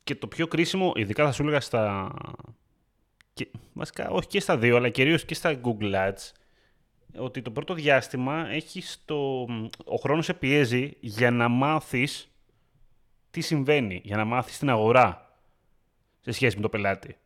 Και 0.04 0.14
το 0.14 0.26
πιο 0.26 0.46
κρίσιμο, 0.46 0.92
ειδικά 0.94 1.24
θα 1.24 1.32
σου 1.32 1.42
έλεγα 1.42 1.60
στα. 1.60 2.12
Και, 3.36 3.48
βασικά, 3.72 4.08
όχι 4.10 4.28
και 4.28 4.40
στα 4.40 4.58
δύο, 4.58 4.76
αλλά 4.76 4.88
κυρίως 4.88 5.24
και 5.24 5.34
στα 5.34 5.60
Google 5.62 5.94
Ads, 5.94 6.32
ότι 7.16 7.42
το 7.42 7.50
πρώτο 7.50 7.74
διάστημα 7.74 8.48
έχει 8.50 8.82
στο... 8.82 9.46
ο 9.84 9.96
χρόνος 9.96 10.24
σε 10.24 10.34
πιέζει 10.34 10.96
για 11.00 11.30
να 11.30 11.48
μάθεις 11.48 12.30
τι 13.30 13.40
συμβαίνει, 13.40 14.00
για 14.04 14.16
να 14.16 14.24
μάθεις 14.24 14.58
την 14.58 14.70
αγορά 14.70 15.38
σε 16.20 16.32
σχέση 16.32 16.56
με 16.56 16.62
το 16.62 16.68
πελάτη. 16.68 17.16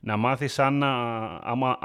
Να 0.00 0.16
μάθεις 0.16 0.58
αν 0.58 0.82
άμα 0.82 1.78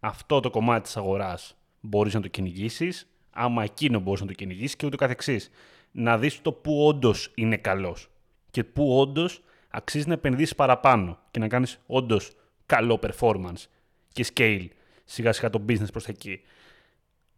αυτό 0.00 0.40
το 0.40 0.50
κομμάτι 0.50 0.82
της 0.82 0.96
αγοράς 0.96 1.56
μπορείς 1.80 2.14
να 2.14 2.20
το 2.20 2.28
κυνηγήσεις, 2.28 3.10
άμα 3.30 3.62
εκείνο 3.62 3.98
μπορείς 3.98 4.20
να 4.20 4.26
το 4.26 4.32
κυνηγήσεις 4.32 4.76
και 4.76 4.86
ούτω 4.86 4.96
καθεξής. 4.96 5.50
Να 5.90 6.18
δεις 6.18 6.42
το 6.42 6.52
που 6.52 6.86
όντως 6.86 7.32
είναι 7.34 7.56
καλός 7.56 8.08
και 8.50 8.64
που 8.64 8.98
όντως 8.98 9.42
αξίζει 9.68 10.08
να 10.08 10.14
επενδύσεις 10.14 10.54
παραπάνω 10.54 11.18
και 11.30 11.38
να 11.38 11.48
κάνεις 11.48 11.80
όντως 11.86 12.32
καλό 12.66 13.00
performance 13.02 13.64
και 14.12 14.26
scale 14.34 14.66
σιγά 15.04 15.32
σιγά 15.32 15.50
το 15.50 15.64
business 15.68 15.92
προς 15.92 16.06
εκεί. 16.06 16.40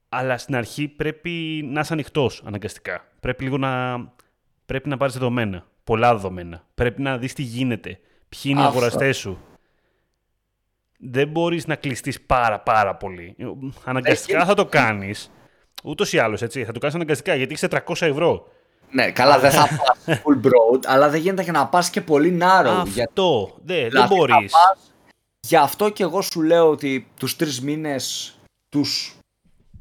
Αλλά 0.08 0.38
στην 0.38 0.56
αρχή 0.56 0.88
πρέπει 0.88 1.30
να 1.70 1.80
είσαι 1.80 1.92
ανοιχτός 1.92 2.42
αναγκαστικά. 2.46 3.04
Πρέπει 3.20 3.44
λίγο 3.44 3.58
να, 3.58 3.98
πρέπει 4.66 4.88
να 4.88 4.96
πάρεις 4.96 5.14
δεδομένα, 5.14 5.66
πολλά 5.84 6.14
δεδομένα. 6.14 6.64
Πρέπει 6.74 7.02
να 7.02 7.18
δεις 7.18 7.32
τι 7.32 7.42
γίνεται, 7.42 7.98
ποιοι 8.28 8.42
είναι 8.44 8.60
οι 8.60 8.64
αγοραστές 8.64 9.16
σου. 9.16 9.38
Δεν 10.98 11.28
μπορείς 11.28 11.66
να 11.66 11.74
κλειστείς 11.74 12.20
πάρα 12.20 12.60
πάρα 12.60 12.94
πολύ. 12.94 13.36
Αναγκαστικά 13.84 14.44
θα 14.44 14.54
το 14.54 14.66
κάνεις. 14.66 15.30
Ούτως 15.84 16.12
ή 16.12 16.18
άλλως, 16.18 16.42
έτσι. 16.42 16.64
Θα 16.64 16.72
το 16.72 16.78
κάνεις 16.78 16.94
αναγκαστικά 16.94 17.34
γιατί 17.34 17.52
έχεις 17.52 17.68
400 17.86 18.06
ευρώ. 18.06 18.48
Ναι, 18.90 19.10
καλά, 19.10 19.38
δεν 19.38 19.50
θα 19.50 19.68
πας 19.76 19.98
full 20.06 20.46
broad, 20.46 20.80
αλλά 20.86 21.08
δεν 21.08 21.20
γίνεται 21.20 21.42
και 21.42 21.50
να 21.50 21.66
πας 21.66 21.90
και 21.90 22.00
πολύ 22.00 22.38
narrow. 22.40 22.80
Αυτό. 22.80 23.56
Για... 23.64 23.76
Ναι, 23.76 23.88
δεν 23.88 24.06
μπορείς. 24.06 24.52
Γι' 25.48 25.56
αυτό 25.56 25.88
και 25.88 26.02
εγώ 26.02 26.22
σου 26.22 26.42
λέω 26.42 26.70
ότι 26.70 27.08
τους 27.18 27.36
τρεις 27.36 27.60
μήνες 27.60 28.34
τους 28.68 29.16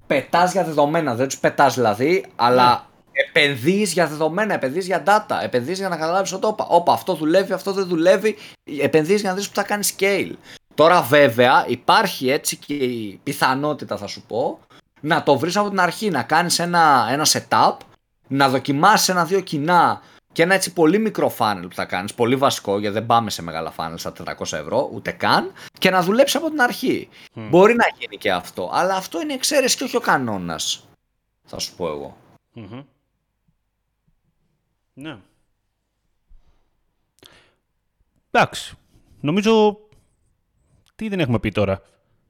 πετάς 0.07 0.51
για 0.51 0.63
δεδομένα. 0.63 1.15
Δεν 1.15 1.27
τους 1.27 1.37
πετάς 1.37 1.73
δηλαδή, 1.73 2.25
αλλά 2.35 2.69
ναι. 2.69 3.21
επενδύεις 3.21 3.93
για 3.93 4.07
δεδομένα, 4.07 4.53
επενδύεις 4.53 4.85
για 4.85 5.03
data, 5.05 5.39
επενδύεις 5.43 5.77
για 5.77 5.89
να 5.89 5.97
καταλάβεις 5.97 6.33
ότι 6.33 6.45
όπα, 6.45 6.65
όπα, 6.69 6.93
αυτό 6.93 7.13
δουλεύει, 7.13 7.53
αυτό 7.53 7.73
δεν 7.73 7.87
δουλεύει. 7.87 8.37
Επενδύεις 8.81 9.21
για 9.21 9.29
να 9.29 9.35
δεις 9.35 9.47
που 9.49 9.55
θα 9.55 9.63
κάνεις 9.63 9.95
scale. 9.97 10.31
Τώρα 10.75 11.01
βέβαια 11.01 11.65
υπάρχει 11.67 12.29
έτσι 12.29 12.55
και 12.55 12.73
η 12.73 13.19
πιθανότητα 13.23 13.97
θα 13.97 14.07
σου 14.07 14.23
πω 14.27 14.59
να 15.01 15.23
το 15.23 15.37
βρεις 15.37 15.57
από 15.57 15.69
την 15.69 15.79
αρχή, 15.79 16.09
να 16.09 16.23
κάνεις 16.23 16.59
ένα, 16.59 17.07
ένα 17.11 17.25
setup, 17.25 17.77
να 18.27 18.49
δοκιμάσεις 18.49 19.09
ένα-δύο 19.09 19.39
κοινά 19.39 20.01
και 20.35 20.43
ένα 20.43 20.53
έτσι 20.53 20.73
πολύ 20.73 20.97
μικρό 20.97 21.35
funnel 21.37 21.65
που 21.69 21.75
θα 21.75 21.85
κάνεις, 21.85 22.13
πολύ 22.13 22.35
βασικό, 22.35 22.79
γιατί 22.79 22.93
δεν 22.93 23.05
πάμε 23.05 23.29
σε 23.29 23.41
μεγάλα 23.41 23.73
funnel 23.77 23.93
στα 23.95 24.13
400 24.25 24.39
ευρώ, 24.39 24.89
ούτε 24.93 25.11
καν, 25.11 25.51
και 25.79 25.89
να 25.89 26.01
δουλέψεις 26.01 26.35
από 26.35 26.49
την 26.49 26.61
αρχή. 26.61 27.09
Μπορεί 27.33 27.75
να 27.75 27.85
γίνει 27.97 28.17
και 28.17 28.31
αυτό, 28.31 28.69
αλλά 28.73 28.95
αυτό 28.95 29.21
είναι 29.21 29.33
εξαίρεση 29.33 29.77
και 29.77 29.83
όχι 29.83 29.95
ο 29.95 29.99
κανόνας. 29.99 30.87
Θα 31.43 31.59
σου 31.59 31.75
πω 31.75 31.87
εγώ. 31.87 32.17
Ναι. 34.93 35.17
Εντάξει. 38.31 38.75
Νομίζω. 39.19 39.79
Τι 40.95 41.09
δεν 41.09 41.19
έχουμε 41.19 41.39
πει 41.39 41.51
τώρα. 41.51 41.81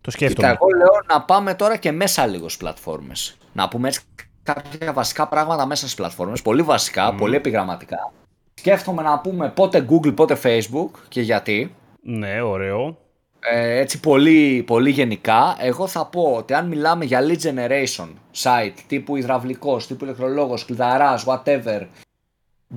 Το 0.01 0.11
σκέφτομαι. 0.11 0.47
Κοίτα, 0.47 0.59
εγώ 0.61 0.77
λέω 0.77 1.03
να 1.07 1.21
πάμε 1.21 1.55
τώρα 1.55 1.77
και 1.77 1.91
μέσα 1.91 2.25
λίγος 2.25 2.51
στι 2.53 2.63
πλατφόρμες. 2.63 3.37
Να 3.53 3.67
πούμε 3.67 3.87
έτσι 3.87 4.01
κάποια 4.45 4.93
βασικά 4.93 5.27
πράγματα 5.27 5.65
μέσα 5.65 5.81
στις 5.81 5.95
πλατφόρμες, 5.95 6.41
πολύ 6.41 6.61
βασικά, 6.61 7.13
πολύ 7.13 7.35
επιγραμματικά. 7.35 8.11
Σκέφτομαι 8.53 9.01
να 9.01 9.19
πούμε 9.19 9.49
πότε 9.49 9.85
Google, 9.89 10.15
πότε 10.15 10.37
Facebook 10.43 10.89
και 11.07 11.21
γιατί. 11.21 11.75
Ναι, 12.01 12.41
ωραίο. 12.41 12.97
Ε, 13.39 13.79
έτσι 13.79 13.99
πολύ, 13.99 14.63
πολύ 14.67 14.89
γενικά, 14.89 15.55
εγώ 15.59 15.87
θα 15.87 16.05
πω 16.05 16.33
ότι 16.37 16.53
αν 16.53 16.67
μιλάμε 16.67 17.05
για 17.05 17.21
lead 17.21 17.37
generation 17.41 18.07
site 18.35 18.73
τύπου 18.87 19.15
υδραυλικός, 19.15 19.87
τύπου 19.87 20.03
ηλεκτρολόγος, 20.03 20.65
κλειδαράς, 20.65 21.25
whatever, 21.27 21.85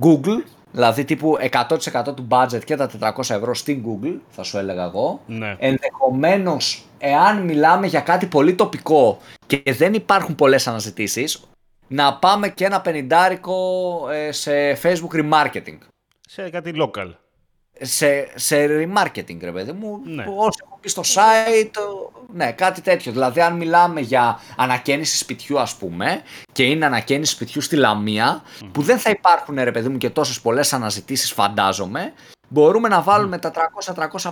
Google, 0.01 0.43
δηλαδή 0.71 1.05
τύπου 1.05 1.37
100% 1.51 2.15
του 2.15 2.27
budget 2.29 2.63
και 2.65 2.75
τα 2.75 2.89
400 2.99 3.19
ευρώ 3.19 3.53
στην 3.53 3.83
Google, 3.85 4.15
θα 4.29 4.43
σου 4.43 4.57
έλεγα 4.57 4.83
εγώ. 4.83 5.21
Ναι. 5.25 5.55
Ενδεχομένως, 5.59 6.85
εάν 6.97 7.41
μιλάμε 7.41 7.87
για 7.87 8.01
κάτι 8.01 8.25
πολύ 8.25 8.53
τοπικό 8.55 9.17
και 9.47 9.63
δεν 9.65 9.93
υπάρχουν 9.93 10.35
πολλές 10.35 10.67
αναζητήσεις, 10.67 11.49
να 11.89 12.17
πάμε 12.17 12.49
και 12.49 12.65
ένα 12.65 12.81
πενιντάρικο 12.81 13.57
ε, 14.11 14.31
σε 14.31 14.79
Facebook 14.83 15.21
remarketing. 15.21 15.77
Σε 16.27 16.49
κάτι 16.49 16.73
local. 16.75 17.13
Σε, 17.81 18.27
σε 18.35 18.65
remarketing, 18.65 19.37
ρε 19.41 19.51
παιδί 19.51 19.71
μου. 19.71 20.01
Ναι. 20.03 20.25
Όσο 20.37 20.59
έχω 20.65 20.77
πει 20.81 20.89
στο 20.89 21.01
site, 21.05 21.79
ναι, 22.33 22.51
κάτι 22.51 22.81
τέτοιο. 22.81 23.11
Δηλαδή, 23.11 23.41
αν 23.41 23.55
μιλάμε 23.55 24.01
για 24.01 24.39
ανακαίνιση 24.55 25.17
σπιτιού, 25.17 25.59
ας 25.59 25.75
πούμε, 25.75 26.21
και 26.51 26.63
είναι 26.63 26.85
ανακαίνιση 26.85 27.31
σπιτιού 27.31 27.61
στη 27.61 27.75
Λαμία, 27.75 28.41
που 28.71 28.81
δεν 28.81 28.97
θα 28.97 29.09
υπάρχουν, 29.09 29.55
ρε 29.63 29.71
παιδί 29.71 29.89
μου, 29.89 29.97
και 29.97 30.09
τόσες 30.09 30.41
πολλές 30.41 30.73
αναζητήσεις, 30.73 31.31
φαντάζομαι, 31.31 32.13
μπορούμε 32.47 32.87
να 32.87 33.01
βάλουμε 33.01 33.37
τα 33.37 33.51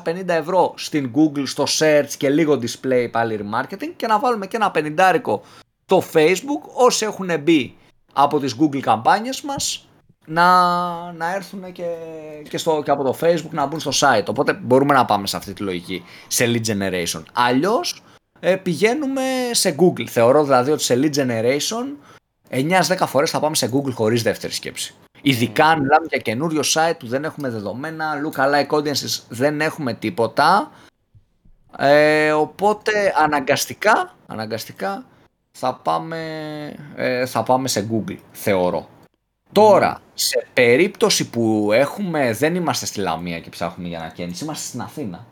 300-350 0.04 0.28
ευρώ 0.28 0.74
στην 0.78 1.12
Google, 1.16 1.44
στο 1.46 1.66
search 1.80 2.10
και 2.18 2.30
λίγο 2.30 2.60
display 2.62 3.08
πάλι 3.12 3.40
remarketing 3.44 3.92
και 3.96 4.08
να 4.08 4.20
βάλουμε 4.20 4.48
και 4.48 4.56
ένα 4.56 4.72
πενιντάρικο 4.72 5.44
το 5.88 6.04
Facebook 6.14 6.70
όσοι 6.74 7.06
έχουν 7.06 7.40
μπει 7.40 7.78
από 8.14 8.40
τις 8.40 8.56
Google 8.60 8.80
καμπάνιες 8.80 9.42
μας 9.42 9.88
να, 10.26 10.52
να 11.12 11.36
έρθουν 11.36 11.72
και, 11.72 11.90
και, 12.50 12.58
στο, 12.58 12.82
και 12.86 12.92
από 12.92 13.04
το 13.04 13.18
Facebook 13.22 13.50
να 13.52 13.66
μπουν 13.66 13.80
στο 13.80 13.92
site. 13.94 14.26
Οπότε 14.28 14.54
μπορούμε 14.54 14.94
να 14.94 15.06
πάμε 15.06 15.28
σε 15.28 15.38
αυτή 15.38 15.54
τη 15.54 15.64
λογική, 15.64 16.04
σε 16.28 16.46
lead 16.46 16.66
generation. 16.66 17.24
Αλλιώς 17.34 18.04
ε, 18.40 18.56
πηγαίνουμε 18.56 19.22
σε 19.52 19.76
Google. 19.80 20.06
Θεωρώ 20.08 20.44
δηλαδή 20.44 20.72
ότι 20.72 20.84
σε 20.84 21.00
lead 21.02 21.16
generation 21.16 21.86
9-10 22.50 23.06
φορές 23.06 23.30
θα 23.30 23.40
πάμε 23.40 23.56
σε 23.56 23.70
Google 23.74 23.94
χωρίς 23.94 24.24
δεύτερη 24.24 24.54
σκέψη. 24.54 24.96
Ειδικά 25.22 25.66
αν 25.66 25.80
μιλάμε 25.82 26.06
για 26.10 26.20
καινούριο 26.20 26.62
site 26.74 26.98
που 27.00 27.08
δεν 27.08 27.24
έχουμε 27.24 27.50
δεδομένα, 27.50 28.14
look-alike 28.24 28.78
audiences 28.78 29.22
δεν 29.30 29.62
έχουμε 29.62 29.94
τίποτα. 29.94 30.72
Ε, 31.78 32.32
οπότε 32.32 33.14
αναγκαστικά, 33.18 34.16
αναγκαστικά 34.28 35.06
θα 35.60 35.74
πάμε, 35.74 36.20
ε, 36.96 37.26
θα 37.26 37.44
πάμε 37.44 37.68
σε 37.68 37.88
Google, 37.92 38.18
θεωρώ. 38.32 38.88
Τώρα, 39.52 40.02
σε 40.14 40.48
περίπτωση 40.54 41.30
που 41.30 41.70
έχουμε, 41.74 42.34
δεν 42.34 42.56
είμαστε 42.56 42.86
στη 42.86 43.00
Λαμία 43.00 43.40
και 43.40 43.50
ψάχνουμε 43.50 43.90
για 43.90 44.00
ανακαίνιση, 44.00 44.44
είμαστε 44.44 44.68
στην 44.68 44.82
Αθήνα. 44.82 45.26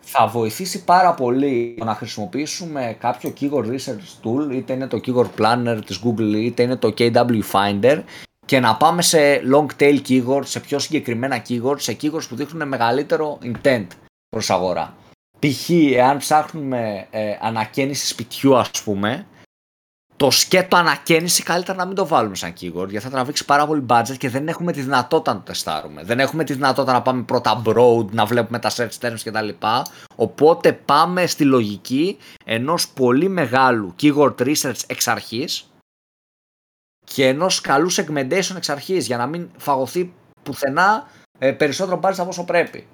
Θα 0.00 0.26
βοηθήσει 0.26 0.84
πάρα 0.84 1.14
πολύ 1.14 1.78
να 1.84 1.94
χρησιμοποιήσουμε 1.94 2.96
κάποιο 3.00 3.32
keyword 3.40 3.66
research 3.66 4.22
tool, 4.22 4.52
είτε 4.52 4.72
είναι 4.72 4.86
το 4.86 5.00
keyword 5.06 5.30
planner 5.38 5.78
της 5.86 6.00
Google, 6.04 6.34
είτε 6.34 6.62
είναι 6.62 6.76
το 6.76 6.94
KW 6.98 7.40
Finder 7.52 8.02
και 8.46 8.60
να 8.60 8.76
πάμε 8.76 9.02
σε 9.02 9.18
long 9.52 9.66
tail 9.78 10.00
keywords, 10.08 10.46
σε 10.46 10.60
πιο 10.60 10.78
συγκεκριμένα 10.78 11.42
keywords, 11.48 11.80
σε 11.80 11.96
keywords 12.02 12.28
που 12.28 12.36
δείχνουν 12.36 12.68
μεγαλύτερο 12.68 13.38
intent 13.42 13.86
προς 14.28 14.50
αγορά. 14.50 14.94
Π.χ. 15.40 15.70
εάν 15.70 16.18
ψάχνουμε 16.18 17.06
ε, 17.10 17.36
ανακαίνιση 17.40 18.06
σπιτιού 18.06 18.56
ας 18.56 18.82
πούμε, 18.84 19.26
το 20.20 20.30
σκέτο 20.30 20.76
ανακαίνιση 20.76 21.42
καλύτερα 21.42 21.78
να 21.78 21.86
μην 21.86 21.94
το 21.94 22.06
βάλουμε 22.06 22.34
σαν 22.34 22.52
keyword 22.52 22.88
γιατί 22.88 22.98
θα 22.98 23.10
τραβήξει 23.10 23.44
πάρα 23.44 23.66
πολύ 23.66 23.86
budget 23.88 24.16
και 24.18 24.28
δεν 24.28 24.48
έχουμε 24.48 24.72
τη 24.72 24.80
δυνατότητα 24.80 25.32
να 25.32 25.38
το 25.38 25.44
τεστάρουμε. 25.44 26.04
Δεν 26.04 26.20
έχουμε 26.20 26.44
τη 26.44 26.52
δυνατότητα 26.52 26.92
να 26.92 27.02
πάμε 27.02 27.22
πρώτα 27.22 27.62
broad, 27.66 28.06
να 28.10 28.24
βλέπουμε 28.24 28.58
τα 28.58 28.70
search 28.70 28.98
terms 29.00 29.20
κτλ. 29.24 29.48
Οπότε 30.16 30.72
πάμε 30.72 31.26
στη 31.26 31.44
λογική 31.44 32.18
ενός 32.44 32.88
πολύ 32.88 33.28
μεγάλου 33.28 33.94
keyword 34.02 34.34
research 34.36 34.80
εξ 34.86 35.08
αρχής 35.08 35.70
και 37.04 37.26
ενός 37.26 37.60
καλού 37.60 37.92
segmentation 37.92 38.56
εξ 38.56 38.68
αρχής 38.68 39.06
για 39.06 39.16
να 39.16 39.26
μην 39.26 39.50
φαγωθεί 39.56 40.12
πουθενά 40.42 41.08
ε, 41.38 41.52
περισσότερο 41.52 42.00
budget 42.02 42.14
από 42.18 42.28
όσο 42.28 42.44
πρέπει. 42.44 42.86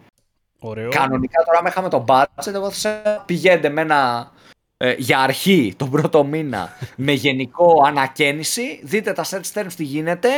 Ωραίο. 0.59 0.90
Κανονικά 0.90 1.45
τώρα, 1.45 1.59
αν 1.59 1.66
είχαμε 1.66 1.88
το 1.88 2.05
budget, 2.09 2.55
εγώ 2.55 2.71
θα 2.71 3.23
πηγαίνετε 3.27 3.69
με 3.69 3.81
ένα 3.81 4.31
ε, 4.77 4.95
για 4.99 5.19
αρχή 5.19 5.75
τον 5.77 5.90
πρώτο 5.90 6.25
μήνα 6.25 6.73
με 6.97 7.12
γενικό 7.12 7.83
ανακαίνιση, 7.87 8.81
δείτε 8.83 9.12
τα 9.12 9.25
search 9.25 9.53
terms 9.55 9.73
τι 9.77 9.85
γίνεται 9.85 10.29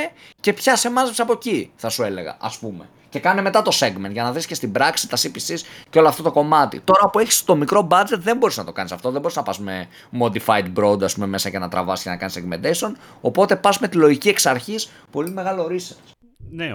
και 0.40 0.52
πιάσε 0.52 0.90
μάζεψε 0.90 1.22
από 1.22 1.32
εκεί, 1.32 1.72
θα 1.76 1.88
σου 1.88 2.02
έλεγα, 2.02 2.36
ας 2.40 2.58
πούμε. 2.58 2.88
Και 3.10 3.18
κάνε 3.18 3.42
μετά 3.42 3.62
το 3.62 3.70
segment 3.80 4.10
για 4.10 4.22
να 4.22 4.32
δεις 4.32 4.46
και 4.46 4.54
στην 4.54 4.72
πράξη 4.72 5.08
τα 5.08 5.16
CPCs 5.16 5.60
και 5.90 5.98
όλο 5.98 6.08
αυτό 6.08 6.22
το 6.22 6.32
κομμάτι. 6.32 6.80
Τώρα 6.80 7.10
που 7.10 7.18
έχεις 7.18 7.44
το 7.44 7.56
μικρό 7.56 7.88
budget 7.90 8.18
δεν 8.18 8.36
μπορείς 8.36 8.56
να 8.56 8.64
το 8.64 8.72
κάνεις 8.72 8.92
αυτό, 8.92 9.10
δεν 9.10 9.20
μπορείς 9.20 9.36
να 9.36 9.42
πας 9.42 9.58
με 9.58 9.88
modified 10.20 10.72
broad 10.76 11.02
ας 11.02 11.14
πούμε 11.14 11.26
μέσα 11.26 11.50
και 11.50 11.58
να 11.58 11.68
τραβάς 11.68 12.02
και 12.02 12.08
να 12.08 12.16
κάνεις 12.16 12.38
segmentation, 12.38 12.92
οπότε 13.20 13.56
πας 13.56 13.78
με 13.78 13.88
τη 13.88 13.96
λογική 13.96 14.28
εξ 14.28 14.46
αρχής, 14.46 14.90
πολύ 15.10 15.30
μεγάλο 15.30 15.66
research. 15.70 16.12
Ναι, 16.50 16.74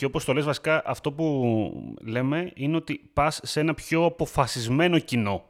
και 0.00 0.06
όπως 0.06 0.24
το 0.24 0.32
λες 0.32 0.44
βασικά 0.44 0.82
αυτό 0.84 1.12
που 1.12 1.96
λέμε 2.00 2.50
είναι 2.54 2.76
ότι 2.76 3.10
πας 3.12 3.40
σε 3.42 3.60
ένα 3.60 3.74
πιο 3.74 4.04
αποφασισμένο 4.04 4.98
κοινό 4.98 5.44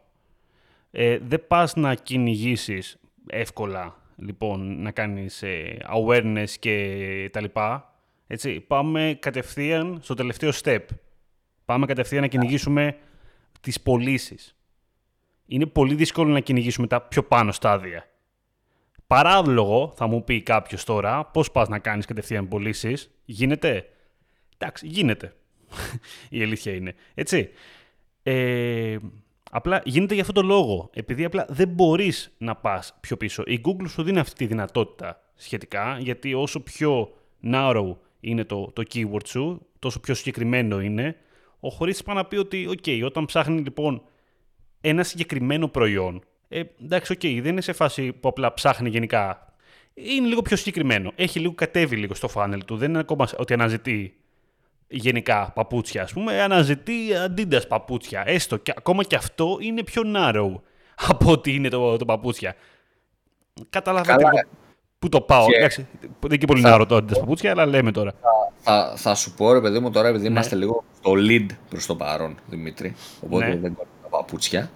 ε, 0.91 1.19
δεν 1.19 1.47
πας 1.47 1.75
να 1.77 1.95
κυνηγήσεις 1.95 2.99
εύκολα, 3.27 3.97
λοιπόν, 4.17 4.83
να 4.83 4.91
κάνεις 4.91 5.43
ε, 5.43 5.79
awareness 5.95 6.49
και 6.59 7.29
τα 7.33 7.41
λοιπά. 7.41 7.95
Έτσι, 8.27 8.61
πάμε 8.61 9.19
κατευθείαν 9.21 9.99
στο 10.03 10.15
τελευταίο 10.15 10.51
step. 10.63 10.85
Πάμε 11.65 11.87
κατευθείαν 11.87 12.21
να 12.21 12.29
κυνηγήσουμε 12.29 12.97
τις 13.61 13.81
πωλήσεις. 13.81 14.57
είναι 15.47 15.67
πολύ 15.67 15.95
δύσκολο 15.95 16.33
να 16.33 16.41
κυνηγήσουμε 16.41 16.87
τα 16.87 17.01
πιο 17.01 17.23
πάνω 17.23 17.53
στάδια. 17.53 18.07
Παράλογο, 19.07 19.93
θα 19.97 20.07
μου 20.07 20.25
πει 20.25 20.43
κάποιος 20.43 20.85
τώρα, 20.85 21.25
πώς 21.25 21.51
πας 21.51 21.69
να 21.69 21.79
κάνεις 21.79 22.07
κατευθείαν 22.07 22.49
πωλήσεις. 22.49 23.11
Γίνεται; 23.25 23.85
Εντάξει, 24.63 24.87
γίνεται. 24.87 25.35
Η 26.29 26.43
αλήθεια 26.43 26.75
είναι. 26.75 26.95
Έτσι. 27.15 27.49
Ε, 28.23 28.97
απλά 29.51 29.83
γίνεται 29.85 30.13
για 30.15 30.23
αυτόν 30.23 30.37
τον 30.37 30.47
λόγο. 30.47 30.91
Επειδή 30.95 31.25
απλά 31.25 31.47
δεν 31.49 31.69
μπορείς 31.69 32.35
να 32.39 32.57
πας 32.57 32.97
πιο 33.01 33.17
πίσω. 33.17 33.43
Η 33.47 33.61
Google 33.65 33.89
σου 33.89 34.03
δίνει 34.03 34.19
αυτή 34.19 34.35
τη 34.35 34.47
δυνατότητα 34.47 35.23
σχετικά, 35.35 35.99
γιατί 36.01 36.35
όσο 36.35 36.61
πιο 36.61 37.13
narrow 37.45 37.97
είναι 38.21 38.45
το, 38.45 38.71
το 38.73 38.83
keyword 38.95 39.27
σου, 39.27 39.67
τόσο 39.79 40.01
πιο 40.01 40.15
συγκεκριμένο 40.15 40.81
είναι. 40.81 41.17
Ο 41.61 41.69
χωρίς 41.69 42.03
πάει 42.03 42.17
να 42.17 42.25
πει 42.25 42.37
ότι, 42.37 42.69
OK, 42.71 43.03
όταν 43.05 43.25
ψάχνει 43.25 43.61
λοιπόν 43.61 44.03
ένα 44.81 45.03
συγκεκριμένο 45.03 45.69
προϊόν, 45.69 46.23
ε, 46.49 46.63
εντάξει, 46.83 47.15
OK, 47.19 47.39
δεν 47.43 47.53
είναι 47.53 47.61
σε 47.61 47.73
φάση 47.73 48.13
που 48.13 48.29
απλά 48.29 48.55
ψάχνει 48.55 48.89
γενικά. 48.89 49.55
Είναι 49.95 50.27
λίγο 50.27 50.43
πιο 50.43 50.57
συγκεκριμένο. 50.57 51.13
Έχει 51.17 51.39
λίγο 51.39 51.55
κατέβει 51.55 51.97
λίγο 51.97 52.15
στο 52.15 52.29
funnel 52.35 52.61
του. 52.67 52.77
Δεν 52.77 52.89
είναι 52.89 52.99
ακόμα 52.99 53.29
ότι 53.37 53.53
αναζητεί 53.53 54.20
γενικά 54.91 55.53
παπούτσια, 55.55 56.03
ας 56.03 56.13
πούμε. 56.13 56.43
Αναζητεί 56.43 57.15
αντίντα 57.25 57.63
παπούτσια. 57.69 58.23
Έστω 58.27 58.57
και 58.57 58.73
ακόμα 58.77 59.03
και 59.03 59.17
αυτό 59.17 59.57
είναι 59.61 59.83
πιο 59.83 60.03
narrow 60.17 60.61
από 61.09 61.31
ότι 61.31 61.55
είναι 61.55 61.69
το, 61.69 61.97
το 61.97 62.05
παπούτσια. 62.05 62.55
Καταλαβαίνετε 63.71 64.47
πού 64.99 65.09
το 65.09 65.21
πάω. 65.21 65.47
Και... 65.47 65.57
Εντάξει, 65.57 65.87
δεν 66.01 66.11
είναι 66.25 66.37
και 66.37 66.47
πολύ 66.47 66.61
θα... 66.61 66.77
narrow 66.77 66.87
το 66.89 66.97
αντίντα 66.97 67.21
παπούτσια, 67.21 67.51
αλλά 67.51 67.67
λέμε 67.67 67.93
τώρα. 67.93 68.13
Θα, 68.63 68.93
θα, 68.97 69.15
σου 69.15 69.35
πω 69.35 69.53
ρε 69.53 69.61
παιδί 69.61 69.79
μου 69.79 69.91
τώρα, 69.91 70.09
επειδή 70.09 70.25
ναι. 70.25 70.31
είμαστε 70.31 70.55
λίγο 70.55 70.85
στο 70.97 71.13
lead 71.17 71.47
προς 71.69 71.87
το 71.87 71.97
παρόν, 71.97 72.39
Δημήτρη. 72.47 72.95
Οπότε 73.21 73.47
ναι. 73.47 73.51
δεν 73.57 73.63
κάνω 73.63 73.89
τα 74.03 74.09
παπούτσια 74.09 74.71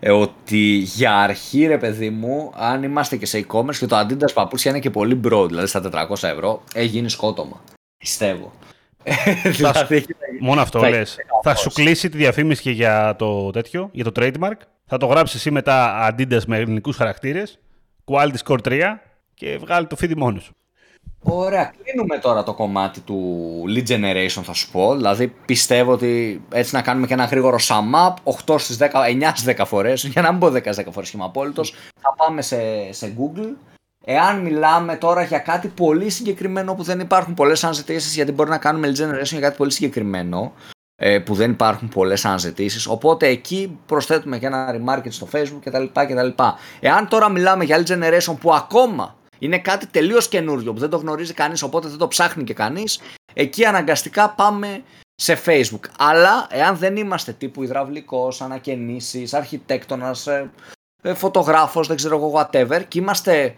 ε, 0.00 0.10
ότι 0.10 0.58
για 0.76 1.16
αρχή 1.16 1.66
ρε 1.66 1.78
παιδί 1.78 2.10
μου, 2.10 2.52
αν 2.54 2.82
είμαστε 2.82 3.16
και 3.16 3.26
σε 3.26 3.46
e-commerce 3.46 3.76
και 3.76 3.86
το 3.86 3.98
Adidas 3.98 4.32
παπούτσια 4.34 4.70
είναι 4.70 4.80
και 4.80 4.90
πολύ 4.90 5.20
broad, 5.24 5.46
δηλαδή 5.46 5.66
στα 5.66 6.06
400 6.10 6.22
ευρώ, 6.22 6.62
έχει 6.74 6.86
γίνει 6.86 7.08
σκότωμα. 7.08 7.62
Πιστεύω. 7.98 8.52
Δηλαδή, 9.44 10.06
μόνο 10.40 10.60
αυτό 10.60 10.80
λες. 10.80 11.16
Θα 11.42 11.54
σου 11.54 11.70
κλείσει 11.70 12.08
τη 12.08 12.16
διαφήμιση 12.16 12.62
και 12.62 12.70
για 12.70 13.16
το 13.18 13.50
τέτοιο, 13.50 13.88
για 13.92 14.04
το 14.04 14.10
trademark. 14.16 14.56
Θα 14.86 14.96
το 14.96 15.06
γράψεις 15.06 15.36
εσύ 15.36 15.50
μετά 15.50 16.08
Adidas 16.10 16.44
με 16.46 16.56
ελληνικούς 16.56 16.96
χαρακτήρες, 16.96 17.58
quality 18.04 18.36
score 18.46 18.58
3 18.64 18.82
και 19.34 19.58
βγάλει 19.60 19.86
το 19.86 19.96
feed 20.00 20.14
μόνος 20.16 20.42
σου. 20.42 20.54
Ωραία, 21.22 21.72
κλείνουμε 21.82 22.18
τώρα 22.18 22.42
το 22.42 22.54
κομμάτι 22.54 23.00
του 23.00 23.62
lead 23.68 23.88
generation 23.88 24.42
θα 24.42 24.52
σου 24.52 24.70
πω. 24.70 24.96
Δηλαδή 24.96 25.28
πιστεύω 25.46 25.92
ότι 25.92 26.42
έτσι 26.52 26.74
να 26.74 26.82
κάνουμε 26.82 27.06
και 27.06 27.12
ένα 27.12 27.24
γρήγορο 27.24 27.56
sum 27.60 28.08
up, 28.08 28.34
8 28.54 28.58
στις 28.58 28.78
10, 28.80 29.04
9 29.06 29.32
στις 29.34 29.54
10 29.56 29.64
φορές, 29.66 30.04
για 30.04 30.22
να 30.22 30.30
μην 30.30 30.40
πω 30.40 30.46
10 30.46 30.74
10 30.74 30.92
φορές 30.92 31.10
είμαι 31.10 31.24
απόλυτος, 31.24 31.74
θα 32.00 32.14
πάμε 32.16 32.42
σε, 32.42 32.92
σε 32.92 33.14
Google. 33.18 33.69
Εάν 34.04 34.40
μιλάμε 34.40 34.96
τώρα 34.96 35.22
για 35.22 35.38
κάτι 35.38 35.68
πολύ 35.68 36.10
συγκεκριμένο 36.10 36.74
που 36.74 36.82
δεν 36.82 37.00
υπάρχουν 37.00 37.34
πολλές 37.34 37.64
αναζητήσεις, 37.64 38.14
γιατί 38.14 38.32
μπορεί 38.32 38.50
να 38.50 38.58
κάνουμε 38.58 38.92
lead 38.92 39.00
generation 39.00 39.24
για 39.24 39.40
κάτι 39.40 39.56
πολύ 39.56 39.70
συγκεκριμένο, 39.70 40.52
ε, 41.02 41.18
που 41.18 41.34
δεν 41.34 41.50
υπάρχουν 41.50 41.88
πολλές 41.88 42.24
αναζητήσεις. 42.24 42.86
Οπότε 42.86 43.26
εκεί 43.26 43.78
προσθέτουμε 43.86 44.38
και 44.38 44.46
ένα 44.46 44.74
remarket 44.74 45.08
στο 45.08 45.28
Facebook 45.32 45.58
κτλ. 45.64 45.84
κτλ. 45.92 46.42
Εάν 46.80 47.08
τώρα 47.08 47.28
μιλάμε 47.28 47.64
για 47.64 47.82
lead 47.82 47.90
generation 47.90 48.34
που 48.40 48.54
ακόμα 48.54 49.16
είναι 49.38 49.58
κάτι 49.58 49.86
τελείως 49.86 50.28
καινούριο 50.28 50.72
που 50.72 50.78
δεν 50.78 50.90
το 50.90 50.96
γνωρίζει 50.96 51.34
κανείς, 51.34 51.62
οπότε 51.62 51.88
δεν 51.88 51.98
το 51.98 52.08
ψάχνει 52.08 52.44
και 52.44 52.54
κανείς. 52.54 53.00
Εκεί 53.34 53.64
αναγκαστικά 53.64 54.30
πάμε 54.30 54.82
σε 55.14 55.38
Facebook. 55.46 55.84
Αλλά 55.98 56.46
εάν 56.50 56.76
δεν 56.76 56.96
είμαστε 56.96 57.32
τύπου 57.32 57.62
υδραυλικός, 57.62 58.40
ανακαινήσεις, 58.40 59.34
αρχιτέκτονας, 59.34 60.26
ε, 60.26 60.50
ε, 61.02 61.14
φωτογράφος, 61.14 61.86
δεν 61.86 61.96
ξέρω 61.96 62.16
εγώ, 62.16 62.32
whatever, 62.34 62.82
και 62.88 62.98
είμαστε 62.98 63.54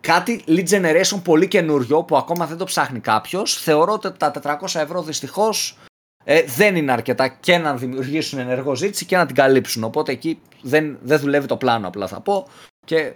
κάτι 0.00 0.44
lead 0.46 0.68
generation 0.68 1.20
πολύ 1.24 1.48
καινούριο 1.48 2.02
που 2.02 2.16
ακόμα 2.16 2.46
δεν 2.46 2.56
το 2.56 2.64
ψάχνει 2.64 3.00
κάποιος, 3.00 3.54
θεωρώ 3.54 3.92
ότι 3.92 4.12
τα 4.12 4.32
400 4.42 4.80
ευρώ 4.80 5.02
δυστυχώς 5.02 5.78
ε, 6.24 6.42
δεν 6.42 6.76
είναι 6.76 6.92
αρκετά 6.92 7.28
και 7.28 7.58
να 7.58 7.76
δημιουργήσουν 7.76 8.38
ενεργό 8.38 8.74
ζήτηση 8.74 9.04
και 9.04 9.16
να 9.16 9.26
την 9.26 9.34
καλύψουν. 9.34 9.84
Οπότε 9.84 10.12
εκεί 10.12 10.40
δεν, 10.62 10.98
δεν 11.02 11.18
δουλεύει 11.18 11.46
το 11.46 11.56
πλάνο, 11.56 11.88
απλά 11.88 12.06
θα 12.06 12.20
πω. 12.20 12.48
Και 12.84 13.12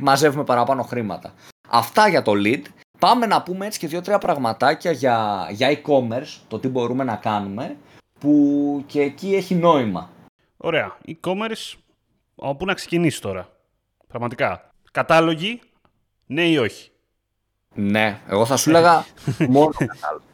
μαζεύουμε 0.00 0.44
παραπάνω 0.44 0.82
χρήματα. 0.82 1.34
Αυτά 1.68 2.08
για 2.08 2.22
το 2.22 2.32
lead. 2.34 2.62
Πάμε 2.98 3.26
να 3.26 3.42
πούμε 3.42 3.66
έτσι 3.66 3.78
και 3.78 3.86
δύο-τρία 3.86 4.18
πραγματάκια 4.18 4.90
για, 4.90 5.48
για 5.50 5.80
e-commerce, 5.82 6.40
το 6.48 6.58
τι 6.58 6.68
μπορούμε 6.68 7.04
να 7.04 7.16
κάνουμε, 7.16 7.76
που 8.18 8.82
και 8.86 9.00
εκεί 9.00 9.34
έχει 9.34 9.54
νόημα. 9.54 10.10
Ωραία. 10.56 10.96
E-commerce, 11.06 11.78
από 12.36 12.54
πού 12.54 12.64
να 12.64 12.74
ξεκινήσει 12.74 13.20
τώρα; 13.20 13.48
Πραγματικά. 14.08 14.70
Κατάλογοι, 14.92 15.60
ναι 16.26 16.48
ή 16.48 16.56
όχι; 16.56 16.90
Ναι, 17.74 18.20
εγώ 18.28 18.46
θα 18.46 18.56
σου 18.56 18.70
έλεγα 18.70 19.04
μόνο 19.48 19.70
κατάλογοι. 19.70 20.24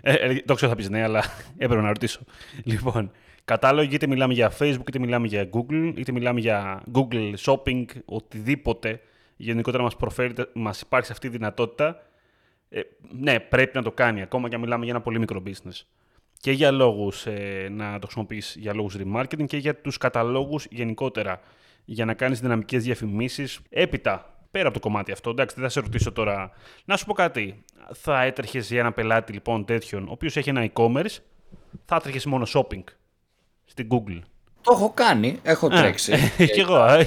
Ε, 0.00 0.12
ε, 0.12 0.42
το 0.46 0.54
ξέρω 0.54 0.70
θα 0.70 0.76
πεις 0.76 0.88
ναι, 0.88 1.02
αλλά 1.02 1.24
έπρεπε 1.58 1.82
να 1.82 1.88
ρωτήσω. 1.88 2.20
Λοιπόν, 2.64 3.10
κατάλογοι, 3.44 3.94
είτε 3.94 4.06
μιλάμε 4.06 4.34
για 4.34 4.52
Facebook, 4.58 4.88
είτε 4.88 4.98
μιλάμε 4.98 5.26
για 5.26 5.48
Google, 5.52 5.92
είτε 5.96 6.12
μιλάμε 6.12 6.40
για 6.40 6.82
Google 6.94 7.34
Shopping, 7.44 7.84
οτιδήποτε 8.04 9.00
γενικότερα 9.36 9.82
μας, 9.82 9.96
προφέρει, 9.96 10.34
μας 10.52 10.80
υπάρχει 10.80 11.12
αυτή 11.12 11.26
η 11.26 11.30
δυνατότητα, 11.30 12.02
ε, 12.68 12.80
ναι, 13.18 13.40
πρέπει 13.40 13.76
να 13.76 13.82
το 13.82 13.92
κάνει, 13.92 14.22
ακόμα 14.22 14.48
και 14.48 14.54
αν 14.54 14.60
μιλάμε 14.60 14.84
για 14.84 14.92
ένα 14.92 15.02
πολύ 15.02 15.18
μικρό 15.18 15.42
business. 15.46 15.82
Και 16.40 16.52
για 16.52 16.70
λόγους 16.70 17.26
ε, 17.26 17.68
να 17.70 17.98
το 17.98 18.06
χρησιμοποιείς 18.06 18.56
για 18.58 18.74
λόγους 18.74 18.96
remarketing 18.98 19.46
και 19.46 19.56
για 19.56 19.76
τους 19.76 19.98
καταλόγους 19.98 20.66
γενικότερα, 20.70 21.40
για 21.84 22.04
να 22.04 22.14
κάνεις 22.14 22.40
δυναμικές 22.40 22.82
διαφημίσεις. 22.84 23.60
Έπειτα, 23.70 24.31
πέρα 24.52 24.68
από 24.68 24.80
το 24.80 24.88
κομμάτι 24.88 25.12
αυτό, 25.12 25.30
εντάξει, 25.30 25.54
δεν 25.54 25.64
θα 25.64 25.70
σε 25.70 25.80
ρωτήσω 25.80 26.12
τώρα. 26.12 26.50
Να 26.84 26.96
σου 26.96 27.04
πω 27.04 27.12
κάτι. 27.12 27.64
Θα 27.92 28.22
έτρεχες 28.22 28.70
για 28.70 28.80
ένα 28.80 28.92
πελάτη 28.92 29.32
λοιπόν 29.32 29.64
τέτοιον, 29.64 30.08
ο 30.08 30.10
οποίος 30.12 30.36
έχει 30.36 30.48
ένα 30.48 30.70
e-commerce, 30.72 31.16
θα 31.84 31.96
έτρεχες 31.96 32.26
μόνο 32.26 32.46
shopping 32.54 32.84
στην 33.64 33.88
Google. 33.90 34.20
Το 34.62 34.72
έχω 34.74 34.92
κάνει, 34.94 35.38
έχω 35.42 35.68
τρέξει. 35.68 36.12
Ε, 36.38 36.46
και 36.54 36.60
εγώ. 36.60 36.84
Ε, 36.84 37.06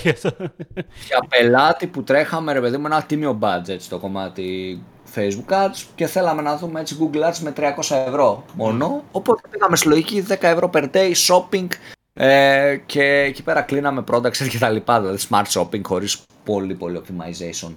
για 1.07 1.25
πελάτη 1.29 1.87
που 1.87 2.03
τρέχαμε, 2.03 2.53
ρε 2.53 2.61
παιδί 2.61 2.77
μου, 2.77 2.85
ένα 2.85 3.03
τίμιο 3.03 3.39
budget 3.41 3.77
στο 3.79 3.99
κομμάτι 3.99 4.83
Facebook 5.15 5.53
Ads 5.53 5.83
και 5.95 6.07
θέλαμε 6.07 6.41
να 6.41 6.57
δούμε 6.57 6.79
έτσι 6.79 6.97
Google 6.99 7.29
Ads 7.29 7.37
με 7.37 7.53
300 7.57 7.95
ευρώ 8.07 8.45
μόνο. 8.53 9.03
Οπότε 9.11 9.47
πήγαμε 9.49 9.75
στη 9.75 9.87
λογική 9.87 10.25
10 10.29 10.35
ευρώ 10.39 10.69
per 10.73 10.89
day 10.91 11.11
shopping 11.27 11.67
ε, 12.17 12.77
και 12.85 13.03
εκεί 13.03 13.43
πέρα 13.43 13.61
κλείναμε 13.61 14.03
products 14.11 14.47
και 14.49 14.57
τα 14.57 14.69
λοιπά, 14.69 15.01
δηλαδή 15.01 15.17
smart 15.29 15.45
shopping 15.49 15.81
χωρίς 15.83 16.21
πολύ 16.43 16.73
πολύ 16.73 17.01
optimization. 17.03 17.73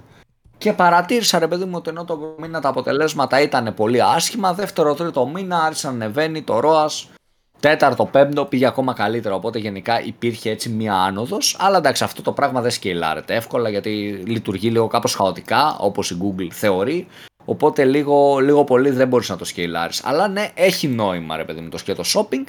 Και 0.58 0.72
παρατήρησα 0.72 1.38
ρε 1.38 1.46
παιδί 1.46 1.64
μου 1.64 1.74
ότι 1.74 1.90
ενώ 1.90 2.04
το 2.04 2.34
μήνα 2.38 2.60
τα 2.60 2.68
αποτελέσματα 2.68 3.40
ήταν 3.40 3.74
πολύ 3.74 4.02
άσχημα, 4.02 4.54
δεύτερο 4.54 4.94
τρίτο 4.94 5.26
μήνα 5.26 5.62
άρχισε 5.62 5.86
να 5.86 5.92
ανεβαίνει 5.92 6.42
το 6.42 6.60
ROAS 6.64 7.18
Τέταρτο, 7.60 8.04
πέμπτο 8.04 8.44
πήγε 8.44 8.66
ακόμα 8.66 8.92
καλύτερα. 8.92 9.34
Οπότε 9.34 9.58
γενικά 9.58 10.02
υπήρχε 10.02 10.50
έτσι 10.50 10.68
μία 10.68 10.94
άνοδος. 10.94 11.56
Αλλά 11.58 11.76
εντάξει, 11.76 12.04
αυτό 12.04 12.22
το 12.22 12.32
πράγμα 12.32 12.60
δεν 12.60 12.70
σκελάρεται 12.70 13.34
εύκολα 13.34 13.68
γιατί 13.68 14.22
λειτουργεί 14.26 14.70
λίγο 14.70 14.86
κάπως 14.86 15.14
χαοτικά 15.14 15.76
όπως 15.78 16.10
η 16.10 16.18
Google 16.22 16.48
θεωρεί. 16.50 17.06
Οπότε 17.44 17.84
λίγο, 17.84 18.38
λίγο 18.38 18.64
πολύ 18.64 18.90
δεν 18.90 19.08
μπορείς 19.08 19.28
να 19.28 19.36
το 19.36 19.44
σκελάρεις. 19.44 20.04
Αλλά 20.04 20.28
ναι, 20.28 20.50
έχει 20.54 20.88
νόημα 20.88 21.36
ρε 21.36 21.44
παιδί 21.44 21.60
μου 21.60 21.68
το 21.68 21.78
σκέτο 21.78 22.02
shopping. 22.14 22.44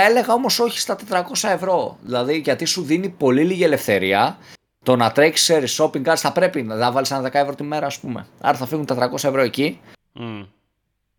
Θα 0.00 0.06
έλεγα 0.06 0.32
όμως 0.32 0.58
όχι 0.58 0.78
στα 0.78 0.96
400 1.10 1.22
ευρώ. 1.42 1.96
Δηλαδή 2.02 2.38
γιατί 2.38 2.64
σου 2.64 2.82
δίνει 2.82 3.08
πολύ 3.08 3.44
λίγη 3.44 3.64
ελευθερία. 3.64 4.38
Το 4.84 4.96
να 4.96 5.12
τρέξει 5.12 5.44
σε 5.44 5.82
shopping 5.82 6.04
cards 6.04 6.16
θα 6.16 6.32
πρέπει 6.32 6.62
να 6.62 6.92
βάλεις 6.92 7.10
ένα 7.10 7.28
10 7.28 7.30
ευρώ 7.32 7.54
τη 7.54 7.62
μέρα, 7.62 7.86
ας 7.86 7.98
πούμε. 7.98 8.26
Άρα 8.40 8.56
θα 8.56 8.66
φύγουν 8.66 8.86
400 8.88 9.12
ευρώ 9.12 9.40
εκεί. 9.40 9.80
Mm. 10.20 10.46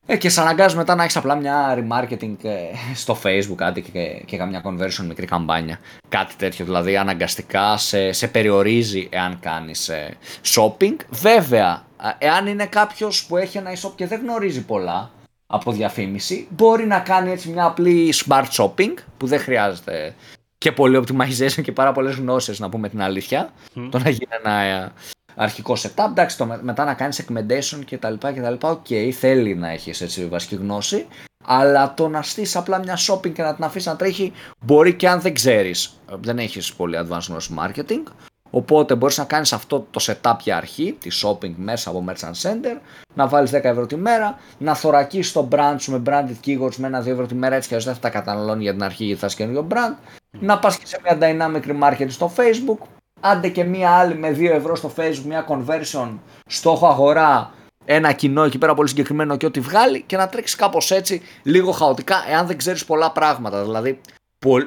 Ε, 0.05 0.17
και 0.17 0.29
σε 0.29 0.41
αναγκάζει 0.41 0.75
μετά 0.75 0.95
να 0.95 1.03
έχεις 1.03 1.17
απλά 1.17 1.35
μια 1.35 1.77
remarketing 1.77 2.35
ε, 2.43 2.55
στο 2.95 3.17
facebook 3.23 3.55
κάτι 3.55 3.81
και, 3.81 4.21
και 4.25 4.37
καμιά 4.37 4.61
conversion 4.65 5.05
μικρή 5.07 5.25
καμπάνια. 5.25 5.79
Κάτι 6.09 6.35
τέτοιο 6.35 6.65
δηλαδή 6.65 6.97
αναγκαστικά 6.97 7.77
σε, 7.77 8.11
σε 8.11 8.27
περιορίζει 8.27 9.07
εάν 9.11 9.39
κάνεις 9.39 9.89
ε, 9.89 10.17
shopping. 10.55 10.95
Βέβαια, 11.09 11.85
εάν 12.17 12.47
είναι 12.47 12.65
κάποιος 12.65 13.25
που 13.25 13.37
έχει 13.37 13.57
ένα 13.57 13.71
e-shop 13.71 13.91
και 13.95 14.07
δεν 14.07 14.19
γνωρίζει 14.19 14.65
πολλά 14.65 15.11
από 15.51 15.71
διαφήμιση, 15.71 16.47
μπορεί 16.49 16.85
να 16.85 16.99
κάνει 16.99 17.31
έτσι 17.31 17.49
μια 17.49 17.65
απλή 17.65 18.13
smart 18.25 18.45
shopping 18.57 18.93
που 19.17 19.27
δεν 19.27 19.39
χρειάζεται 19.39 20.15
και 20.57 20.71
πολύ 20.71 21.03
optimization 21.03 21.61
και 21.61 21.71
πάρα 21.71 21.91
πολλές 21.91 22.15
γνώσεις, 22.15 22.59
να 22.59 22.69
πούμε 22.69 22.89
την 22.89 23.01
αλήθεια. 23.01 23.53
Το 23.89 23.99
να 23.99 24.09
γίνει 24.09 24.31
ένα 24.43 24.91
αρχικό 25.35 25.75
setup. 25.77 26.05
Εντάξει, 26.09 26.37
το 26.37 26.59
μετά 26.61 26.85
να 26.85 26.93
κάνεις 26.93 27.25
recommendation 27.25 27.79
κτλ. 27.89 28.13
κτλ. 28.13 28.67
OK, 28.67 28.85
okay, 28.89 29.09
θέλει 29.09 29.55
να 29.55 29.69
έχεις 29.69 30.01
έτσι 30.01 30.25
βασική 30.25 30.55
γνώση. 30.55 31.05
Αλλά 31.45 31.93
το 31.93 32.07
να 32.07 32.21
στήσεις 32.21 32.55
απλά 32.55 32.79
μια 32.79 32.97
shopping 33.07 33.31
και 33.31 33.41
να 33.41 33.55
την 33.55 33.63
αφήσεις 33.63 33.87
να 33.87 33.95
τρέχει 33.95 34.31
μπορεί 34.59 34.93
και 34.93 35.09
αν 35.09 35.21
δεν 35.21 35.33
ξέρεις. 35.33 35.99
Δεν 36.21 36.39
έχεις 36.39 36.73
πολύ 36.73 36.97
advanced 36.99 37.25
γνώση 37.27 37.53
marketing. 37.59 38.03
Οπότε 38.49 38.95
μπορείς 38.95 39.17
να 39.17 39.23
κάνεις 39.23 39.53
αυτό 39.53 39.87
το 39.91 39.99
setup 40.03 40.35
για 40.41 40.57
αρχή, 40.57 40.97
τη 40.99 41.09
shopping 41.23 41.53
μέσα 41.55 41.89
από 41.89 42.05
Merchant 42.07 42.41
Center, 42.41 42.79
να 43.13 43.27
βάλεις 43.27 43.51
10 43.51 43.63
ευρώ 43.63 43.85
τη 43.85 43.95
μέρα, 43.95 44.37
να 44.57 44.75
θωρακίσεις 44.75 45.31
το 45.31 45.47
brand 45.51 45.75
σου 45.77 45.91
με 45.91 46.01
branded 46.05 46.47
keywords 46.47 46.75
με 46.75 46.87
ένα 46.87 47.01
2 47.01 47.07
ευρώ 47.07 47.25
τη 47.25 47.35
μέρα 47.35 47.55
έτσι 47.55 47.69
και 47.69 47.77
δεν 47.77 47.93
θα 47.93 47.99
τα 47.99 48.09
καταναλώνει 48.09 48.63
για 48.63 48.71
την 48.71 48.83
αρχή 48.83 49.03
γιατί 49.03 49.19
θα 49.19 49.27
είσαι 49.27 49.35
καινούριο 49.35 49.67
brand, 49.71 49.95
να 50.39 50.59
πας 50.59 50.77
και 50.77 50.85
σε 50.87 50.99
μια 51.03 51.17
dynamic 51.21 51.61
remarketing 51.71 52.09
στο 52.09 52.31
facebook, 52.35 52.85
άντε 53.19 53.47
και 53.47 53.63
μια 53.63 53.91
άλλη 53.91 54.15
με 54.15 54.29
2 54.29 54.49
ευρώ 54.51 54.75
στο 54.75 54.91
facebook, 54.97 55.25
μια 55.25 55.45
conversion, 55.49 56.17
στόχο 56.45 56.87
αγορά, 56.87 57.53
ένα 57.85 58.11
κοινό 58.11 58.43
εκεί 58.43 58.57
πέρα 58.57 58.73
πολύ 58.73 58.87
συγκεκριμένο 58.87 59.37
και 59.37 59.45
ό,τι 59.45 59.59
βγάλει 59.59 60.01
και 60.01 60.17
να 60.17 60.27
τρέξεις 60.27 60.55
κάπως 60.55 60.91
έτσι 60.91 61.21
λίγο 61.43 61.71
χαοτικά 61.71 62.15
εάν 62.29 62.47
δεν 62.47 62.57
ξέρεις 62.57 62.85
πολλά 62.85 63.11
πράγματα. 63.11 63.63
Δηλαδή 63.63 64.01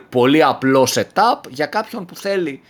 πολύ 0.09 0.43
απλό 0.43 0.87
setup 0.95 1.49
για 1.49 1.67
κάποιον 1.67 2.05
που 2.05 2.17
θέλει 2.17 2.63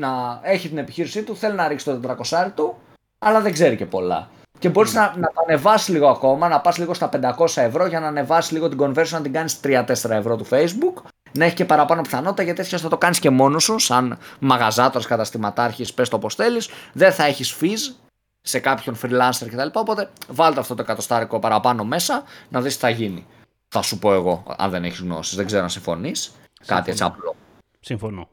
να 0.00 0.40
έχει 0.42 0.68
την 0.68 0.78
επιχείρησή 0.78 1.22
του, 1.22 1.36
θέλει 1.36 1.54
να 1.54 1.68
ρίξει 1.68 1.84
το 1.84 2.16
400 2.30 2.46
του, 2.54 2.76
αλλά 3.18 3.40
δεν 3.40 3.52
ξέρει 3.52 3.76
και 3.76 3.86
πολλά. 3.86 4.28
Και 4.58 4.68
μπορείς 4.68 4.94
να, 4.94 5.02
να 5.16 5.26
τα 5.26 5.42
ανεβάσεις 5.46 5.88
λίγο 5.88 6.08
ακόμα, 6.08 6.48
να 6.48 6.60
πας 6.60 6.78
λίγο 6.78 6.94
στα 6.94 7.08
500 7.38 7.46
ευρώ 7.54 7.86
για 7.86 8.00
να 8.00 8.06
ανεβάσεις 8.06 8.52
λίγο 8.52 8.68
την 8.68 8.78
conversion, 8.80 9.10
να 9.10 9.20
την 9.20 9.32
κάνεις 9.32 9.60
3-4 9.64 9.86
ευρώ 10.10 10.36
του 10.36 10.46
Facebook, 10.50 11.02
να 11.32 11.44
έχει 11.44 11.54
και 11.54 11.64
παραπάνω 11.64 12.02
πιθανότητα 12.02 12.42
γιατί 12.42 12.60
έτσι 12.60 12.76
θα 12.76 12.88
το 12.88 12.98
κάνεις 12.98 13.18
και 13.18 13.30
μόνος 13.30 13.62
σου, 13.62 13.78
σαν 13.78 14.18
μαγαζάτορας, 14.38 15.06
καταστηματάρχης, 15.06 15.94
πες 15.94 16.08
το 16.08 16.16
όπως 16.16 16.34
θέλεις. 16.34 16.68
Δεν 16.92 17.12
θα 17.12 17.24
έχεις 17.24 17.56
fees 17.60 17.94
σε 18.40 18.58
κάποιον 18.58 18.96
freelancer 19.02 19.46
κτλ. 19.46 19.68
Οπότε 19.72 20.10
βάλτε 20.28 20.60
αυτό 20.60 20.74
το 20.74 20.82
εκατοστάρικο 20.82 21.38
παραπάνω 21.38 21.84
μέσα 21.84 22.22
να 22.48 22.60
δεις 22.60 22.74
τι 22.74 22.80
θα 22.80 22.88
γίνει. 22.88 23.26
Θα 23.68 23.82
σου 23.82 23.98
πω 23.98 24.12
εγώ, 24.12 24.44
αν 24.58 24.70
δεν 24.70 24.84
έχεις 24.84 25.00
γνώσεις. 25.00 25.36
Δεν 25.36 25.46
ξέρω 25.46 25.62
αν 25.62 25.70
συμφωνείς. 25.70 26.32
Κάτι 26.66 26.90
έτσι 26.90 27.02
απλό. 27.02 27.34
Συμφωνώ. 27.80 28.28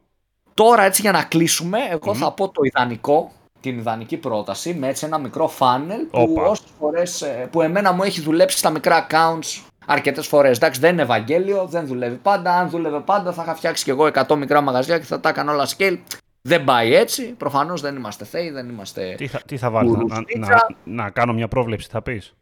Τώρα 0.58 0.82
έτσι 0.82 1.00
για 1.00 1.12
να 1.12 1.22
κλείσουμε, 1.22 1.78
εγώ 1.90 2.14
θα 2.14 2.32
πω 2.32 2.48
το 2.48 2.62
ιδανικό, 2.62 3.32
την 3.60 3.78
ιδανική 3.78 4.16
πρόταση 4.16 4.74
με 4.74 4.88
έτσι 4.88 5.06
ένα 5.06 5.18
μικρό 5.18 5.50
funnel 5.58 6.06
που 6.10 6.34
όσες 6.36 6.66
φορές, 6.78 7.22
ε, 7.22 7.48
που 7.50 7.62
εμένα 7.62 7.92
μου 7.92 8.02
έχει 8.02 8.20
δουλέψει 8.20 8.58
στα 8.58 8.70
μικρά 8.70 9.06
accounts 9.06 9.62
αρκετές 9.86 10.26
φορές. 10.26 10.56
Εντάξει 10.56 10.80
δεν 10.80 10.92
είναι 10.92 11.02
Ευαγγέλιο, 11.02 11.66
δεν 11.66 11.86
δουλεύει 11.86 12.16
πάντα, 12.16 12.58
αν 12.58 12.68
δούλευε 12.68 13.00
πάντα 13.00 13.32
θα 13.32 13.42
είχα 13.42 13.54
φτιάξει 13.54 13.84
και 13.84 13.90
εγώ 13.90 14.10
100 14.28 14.36
μικρά 14.36 14.60
μαγαζιά 14.60 14.98
και 14.98 15.04
θα 15.04 15.20
τα 15.20 15.28
έκανα 15.28 15.52
όλα 15.52 15.68
scale. 15.76 15.98
Δεν 16.42 16.64
πάει 16.64 16.94
έτσι, 16.94 17.22
προφανώς 17.22 17.80
δεν 17.80 17.96
είμαστε 17.96 18.24
θέοι, 18.24 18.50
δεν 18.50 18.68
είμαστε... 18.68 19.14
Τι 19.16 19.26
θα, 19.26 19.40
τι 19.46 19.56
θα 19.56 19.70
βάλεις, 19.70 19.92
να, 19.92 20.24
να, 20.38 20.66
να, 20.84 21.10
κάνω 21.10 21.32
μια 21.32 21.48
πρόβλεψη 21.48 21.88
θα 21.90 22.02
πεις; 22.02 22.34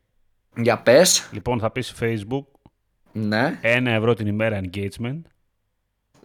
Για 0.56 0.78
πες. 0.78 1.28
Λοιπόν 1.32 1.58
θα 1.58 1.70
πεις 1.70 1.94
Facebook, 2.00 2.44
ναι. 3.12 3.58
ένα 3.60 3.90
ευρώ 3.90 4.14
την 4.14 4.26
ημέρα 4.26 4.60
engagement, 4.62 5.20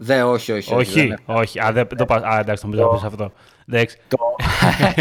Δε, 0.03 0.23
όχι, 0.23 0.51
όχι. 0.51 0.73
Όχι, 0.73 1.13
όχι. 1.25 1.59
Α, 1.59 1.71
δεν, 1.71 1.87
το, 1.87 2.05
α, 2.13 2.39
εντάξει, 2.39 2.67
το 2.69 2.99
να 3.01 3.07
αυτό. 3.07 3.31
Εντάξει. 3.67 3.97
Το, 4.07 4.17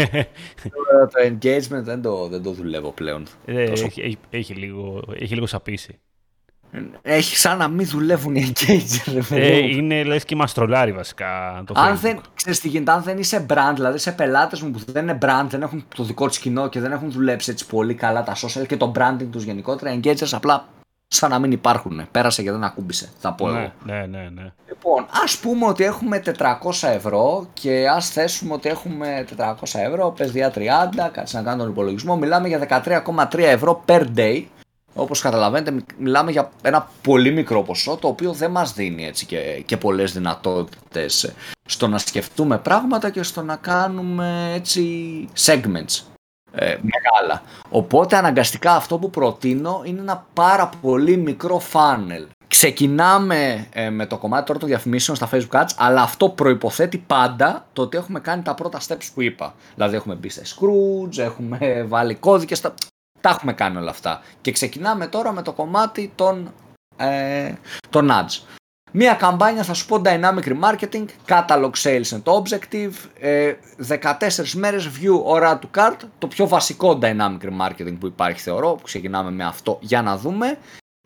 το 1.11 1.21
engagement 1.25 1.83
δεν 1.83 2.01
το, 2.01 2.27
δεν 2.27 2.43
το 2.43 2.51
δουλεύω 2.51 2.91
πλέον. 2.91 3.25
Ε, 3.45 3.63
έχει, 3.63 4.17
έχει, 4.29 4.53
λίγο, 4.53 5.03
έχει 5.19 5.33
λίγο 5.33 5.45
σαπίσει. 5.45 5.99
Έχει 7.01 7.37
σαν 7.37 7.57
να 7.57 7.67
μην 7.67 7.87
δουλεύουν 7.87 8.35
οι 8.35 8.51
engagement. 8.53 9.21
Ε, 9.29 9.57
είναι 9.57 10.03
λες 10.03 10.25
και 10.25 10.35
μας 10.35 10.53
τρολάρει 10.53 10.91
βασικά 10.91 11.63
το 11.65 11.73
αν 11.77 11.97
δεν, 11.97 12.21
ξέρεις 12.33 12.59
τι 12.59 12.67
γίνεται, 12.67 12.91
αν 12.91 13.03
δεν 13.03 13.17
είσαι 13.17 13.45
brand, 13.49 13.73
δηλαδή 13.73 13.97
σε 13.97 14.11
πελάτες 14.11 14.61
μου 14.61 14.71
που 14.71 14.79
δεν 14.85 15.03
είναι 15.03 15.17
brand, 15.21 15.45
δεν 15.47 15.61
έχουν 15.61 15.85
το 15.95 16.03
δικό 16.03 16.27
τους 16.27 16.39
κοινό 16.39 16.69
και 16.69 16.79
δεν 16.79 16.91
έχουν 16.91 17.11
δουλέψει 17.11 17.51
έτσι 17.51 17.65
πολύ 17.67 17.93
καλά 17.93 18.23
τα 18.23 18.35
social 18.35 18.67
και 18.67 18.77
το 18.77 18.91
branding 18.95 19.27
τους 19.31 19.43
γενικότερα, 19.43 19.99
engagers 19.99 20.29
απλά 20.31 20.67
σαν 21.13 21.29
να 21.29 21.39
μην 21.39 21.51
υπάρχουν. 21.51 22.07
Πέρασε 22.11 22.43
και 22.43 22.51
δεν 22.51 22.63
ακούμπησε, 22.63 23.09
θα 23.19 23.33
πω 23.33 23.49
ναι, 23.49 23.59
εγώ. 23.59 23.71
Ναι, 23.85 24.05
ναι, 24.05 24.29
ναι. 24.33 24.51
Λοιπόν, 24.67 25.05
ας 25.23 25.37
πούμε 25.37 25.65
ότι 25.65 25.83
έχουμε 25.83 26.21
400 26.37 26.53
ευρώ 26.81 27.47
και 27.53 27.87
ας 27.89 28.09
θέσουμε 28.09 28.53
ότι 28.53 28.69
έχουμε 28.69 29.25
400 29.37 29.53
ευρώ, 29.73 30.13
πες 30.17 30.31
διά 30.31 30.51
30, 30.55 30.59
κάτσε 31.11 31.37
να 31.37 31.43
κάνω 31.43 31.63
τον 31.63 31.71
υπολογισμό, 31.71 32.17
μιλάμε 32.17 32.47
για 32.47 32.83
13,3 33.05 33.37
ευρώ 33.37 33.83
per 33.87 34.05
day. 34.15 34.43
Όπως 34.93 35.21
καταλαβαίνετε 35.21 35.83
μιλάμε 35.97 36.31
για 36.31 36.51
ένα 36.61 36.89
πολύ 37.01 37.31
μικρό 37.31 37.63
ποσό 37.63 37.95
το 37.95 38.07
οποίο 38.07 38.33
δεν 38.33 38.51
μας 38.51 38.73
δίνει 38.73 39.05
έτσι 39.05 39.25
και, 39.25 39.63
και 39.65 39.77
πολλές 39.77 40.13
δυνατότητες 40.13 41.33
στο 41.65 41.87
να 41.87 41.97
σκεφτούμε 41.97 42.57
πράγματα 42.57 43.09
και 43.09 43.23
στο 43.23 43.41
να 43.41 43.55
κάνουμε 43.55 44.51
έτσι 44.55 44.83
segments 45.37 46.11
ε, 46.51 46.77
μεγάλα. 46.81 47.41
Οπότε 47.69 48.15
αναγκαστικά 48.15 48.75
αυτό 48.75 48.97
που 48.97 49.09
προτείνω 49.09 49.81
είναι 49.85 49.99
ένα 49.99 50.25
πάρα 50.33 50.69
πολύ 50.81 51.17
μικρό 51.17 51.61
funnel. 51.73 52.27
Ξεκινάμε 52.47 53.67
ε, 53.73 53.89
με 53.89 54.05
το 54.05 54.17
κομμάτι 54.17 54.45
τώρα 54.45 54.59
των 54.59 54.67
διαφημίσεων 54.67 55.17
στα 55.17 55.29
Facebook 55.31 55.61
Ads, 55.61 55.69
αλλά 55.77 56.01
αυτό 56.01 56.29
προϋποθέτει 56.29 56.97
πάντα 56.97 57.65
το 57.73 57.81
ότι 57.81 57.97
έχουμε 57.97 58.19
κάνει 58.19 58.41
τα 58.41 58.53
πρώτα 58.53 58.79
steps 58.87 59.09
που 59.13 59.21
είπα. 59.21 59.53
Δηλαδή 59.75 59.95
έχουμε 59.95 60.15
μπει 60.15 60.29
σε 60.29 60.41
Scrooge, 60.45 61.17
έχουμε 61.17 61.85
βάλει 61.87 62.15
κώδικες, 62.15 62.61
τα, 62.61 62.73
τα 63.21 63.29
έχουμε 63.29 63.53
κάνει 63.53 63.77
όλα 63.77 63.89
αυτά. 63.89 64.21
Και 64.41 64.51
ξεκινάμε 64.51 65.07
τώρα 65.07 65.31
με 65.31 65.41
το 65.41 65.51
κομμάτι 65.51 66.11
των, 66.15 66.53
ε, 66.97 67.53
των 67.89 68.09
ads. 68.11 68.60
Μία 68.93 69.13
καμπάνια 69.13 69.63
θα 69.63 69.73
σου 69.73 69.85
πω 69.85 70.01
dynamic 70.05 70.43
remarketing, 70.43 71.05
catalog 71.27 71.71
sales 71.83 72.03
and 72.03 72.23
objective, 72.23 72.91
14 73.87 74.01
ε, 74.19 74.43
μέρες 74.55 74.87
view 74.87 75.23
ώρα 75.23 75.57
του 75.57 75.69
cart, 75.77 75.97
το 76.17 76.27
πιο 76.27 76.47
βασικό 76.47 76.99
dynamic 77.01 77.39
remarketing 77.41 77.95
που 77.99 78.07
υπάρχει 78.07 78.41
θεωρώ, 78.41 78.73
που 78.73 78.83
ξεκινάμε 78.83 79.31
με 79.31 79.43
αυτό 79.43 79.77
για 79.81 80.01
να 80.01 80.17
δούμε. 80.17 80.57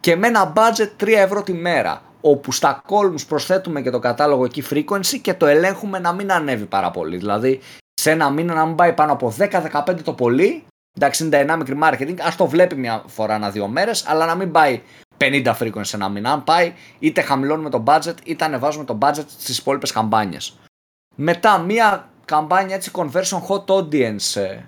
Και 0.01 0.15
με 0.15 0.27
ένα 0.27 0.53
budget 0.55 1.03
3 1.03 1.07
ευρώ 1.07 1.43
τη 1.43 1.53
μέρα 1.53 2.01
όπου 2.21 2.51
στα 2.51 2.81
columns 2.89 3.27
προσθέτουμε 3.27 3.81
και 3.81 3.89
το 3.89 3.99
κατάλογο 3.99 4.45
εκεί 4.45 4.63
frequency 4.69 5.19
και 5.21 5.33
το 5.33 5.45
ελέγχουμε 5.45 5.99
να 5.99 6.13
μην 6.13 6.31
ανέβει 6.31 6.65
πάρα 6.65 6.91
πολύ. 6.91 7.17
Δηλαδή 7.17 7.59
σε 7.93 8.11
ένα 8.11 8.29
μήνα 8.29 8.53
να 8.53 8.65
μην 8.65 8.75
πάει 8.75 8.93
πάνω 8.93 9.11
από 9.11 9.33
10-15 9.37 9.95
το 10.03 10.13
πολύ, 10.13 10.63
εντάξει 10.97 11.23
είναι 11.23 11.45
dynamic 11.47 11.67
remarketing, 11.67 12.15
ας 12.21 12.35
το 12.35 12.47
βλέπει 12.47 12.75
μια 12.75 13.03
φορά 13.07 13.35
ένα 13.35 13.49
δύο 13.49 13.67
μέρες, 13.67 14.07
αλλά 14.07 14.25
να 14.25 14.35
μην 14.35 14.51
πάει 14.51 14.81
50 15.17 15.53
frequency 15.59 15.93
ένα 15.93 16.09
μήνα. 16.09 16.31
Αν 16.31 16.43
πάει, 16.43 16.73
είτε 16.99 17.21
χαμηλώνουμε 17.21 17.69
το 17.69 17.83
budget, 17.87 18.15
είτε 18.23 18.45
ανεβάζουμε 18.45 18.83
το 18.85 18.97
budget 19.01 19.25
στις 19.37 19.57
υπόλοιπες 19.57 19.91
καμπάνιες. 19.91 20.57
Μετά, 21.15 21.57
μία 21.57 22.09
καμπάνια 22.25 22.75
έτσι 22.75 22.91
conversion 22.93 23.39
hot 23.47 23.65
audience 23.65 24.41
ε, 24.41 24.59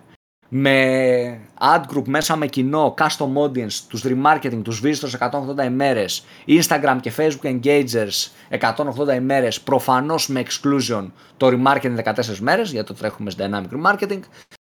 με 0.49 1.39
ad 1.59 1.81
group 1.93 2.07
μέσα 2.07 2.35
με 2.35 2.47
κοινό, 2.47 2.93
custom 2.97 3.33
audience, 3.45 3.73
τους 3.89 4.03
remarketing, 4.05 4.61
τους 4.63 4.81
visitors 4.83 5.29
180 5.59 5.65
ημέρες, 5.65 6.25
Instagram 6.47 6.97
και 7.01 7.11
Facebook 7.17 7.59
engagers 7.59 8.29
180 8.49 9.15
ημέρες, 9.15 9.61
προφανώς 9.61 10.27
με 10.27 10.43
exclusion 10.45 11.11
το 11.37 11.47
remarketing 11.47 11.95
14 12.03 12.37
μέρες, 12.39 12.71
γιατί 12.71 12.87
το 12.87 12.93
τρέχουμε 12.93 13.29
σε 13.29 13.37
dynamic 13.39 13.75
remarketing, 13.77 14.19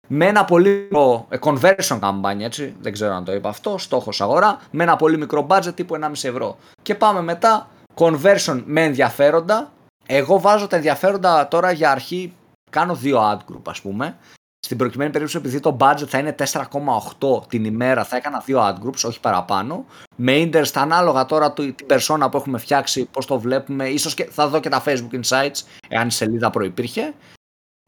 με 0.09 0.27
ένα 0.27 0.45
πολύ 0.45 0.71
μικρό 0.71 1.27
ε, 1.29 1.37
conversion 1.41 1.99
καμπάνια, 2.01 2.47
έτσι, 2.47 2.77
δεν 2.81 2.93
ξέρω 2.93 3.15
αν 3.15 3.25
το 3.25 3.33
είπα 3.33 3.49
αυτό, 3.49 3.79
στόχος 3.79 4.21
αγορά, 4.21 4.61
με 4.71 4.83
ένα 4.83 4.97
πολύ 4.97 5.19
μικρό 5.19 5.47
budget 5.51 5.75
τύπου 5.75 5.99
1,5 6.01 6.11
ευρώ. 6.11 6.59
Και 6.83 6.95
πάμε 6.95 7.23
μετά, 7.23 7.69
conversion 7.95 8.63
με 8.65 8.83
ενδιαφέροντα. 8.85 9.73
Εγώ 10.07 10.41
βάζω 10.41 10.67
τα 10.67 10.77
ενδιαφέροντα 10.77 11.49
τώρα 11.49 11.71
για 11.71 11.91
αρχή, 11.91 12.33
κάνω 12.71 12.95
δύο 12.95 13.21
ad 13.33 13.53
group 13.53 13.63
ας 13.69 13.81
πούμε. 13.81 14.17
Στην 14.61 14.77
προκειμένη 14.77 15.11
περίπτωση, 15.11 15.39
επειδή 15.39 15.61
το 15.61 15.77
budget 15.81 16.07
θα 16.07 16.19
είναι 16.19 16.35
4,8 16.39 17.49
την 17.49 17.65
ημέρα, 17.65 18.05
θα 18.05 18.17
έκανα 18.17 18.43
δύο 18.45 18.61
ad 18.61 18.87
groups, 18.87 19.03
όχι 19.05 19.21
παραπάνω. 19.21 19.85
Με 20.17 20.33
interest 20.37 20.73
ανάλογα 20.75 21.25
τώρα 21.25 21.53
την 21.53 21.75
persona 21.89 22.29
που 22.31 22.37
έχουμε 22.37 22.59
φτιάξει, 22.59 23.05
πώς 23.05 23.27
το 23.27 23.39
βλέπουμε, 23.39 23.89
ίσως 23.89 24.15
και 24.15 24.25
θα 24.25 24.49
δω 24.49 24.61
και 24.61 24.69
τα 24.69 24.83
Facebook 24.87 25.21
Insights, 25.21 25.63
εάν 25.89 26.07
η 26.07 26.11
σελίδα 26.11 26.51
προϋπήρχε 26.51 27.15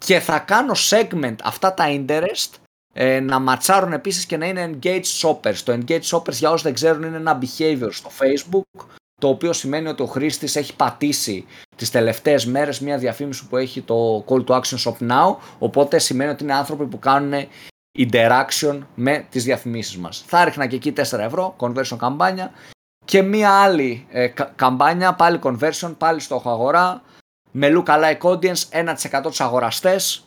και 0.07 0.21
θα 0.21 0.39
κάνω 0.39 0.73
segment 0.91 1.37
αυτά 1.43 1.75
τα 1.75 1.85
interest 1.89 2.51
ε, 2.93 3.21
να 3.21 3.39
ματσάρουν 3.39 3.93
επίσης 3.93 4.27
και 4.27 4.37
να 4.37 4.47
είναι 4.47 4.71
engaged 4.73 5.21
shoppers. 5.21 5.57
Το 5.65 5.79
engaged 5.79 6.03
shoppers 6.03 6.33
για 6.33 6.49
όσους 6.49 6.63
δεν 6.63 6.75
ξέρουν 6.75 7.03
είναι 7.03 7.17
ένα 7.17 7.39
behavior 7.43 7.89
στο 7.91 8.11
facebook 8.19 8.85
το 9.21 9.29
οποίο 9.29 9.53
σημαίνει 9.53 9.89
ότι 9.89 10.03
ο 10.03 10.07
χρήστης 10.07 10.57
έχει 10.57 10.77
πατήσει 10.77 11.45
τις 11.77 11.91
τελευταίες 11.91 12.47
μέρες 12.47 12.81
μια 12.81 12.99
διαφήμιση 12.99 13.47
που 13.47 13.57
έχει 13.57 13.81
το 13.81 14.25
call 14.29 14.45
to 14.45 14.61
action 14.61 14.79
shop 14.85 15.11
now 15.11 15.37
οπότε 15.59 15.99
σημαίνει 15.99 16.31
ότι 16.31 16.43
είναι 16.43 16.55
άνθρωποι 16.55 16.87
που 16.87 16.99
κάνουν 16.99 17.49
interaction 17.99 18.79
με 18.95 19.27
τις 19.31 19.45
διαφημίσεις 19.45 19.97
μας. 19.97 20.25
Θα 20.27 20.41
έριχνα 20.41 20.67
και 20.67 20.77
εκεί 20.77 20.93
4 20.97 21.19
ευρώ, 21.19 21.57
conversion 21.59 21.97
καμπάνια 21.99 22.53
και 23.05 23.23
μια 23.23 23.51
άλλη 23.51 24.07
ε, 24.11 24.29
καμπάνια, 24.57 25.15
πάλι 25.15 25.39
conversion, 25.43 25.95
πάλι 25.99 26.21
στόχο 26.21 26.51
αγορά, 26.51 27.03
με 27.51 27.69
lookalike 27.73 28.21
audience 28.21 28.63
1% 28.71 29.23
τους 29.23 29.41
αγοραστές 29.41 30.25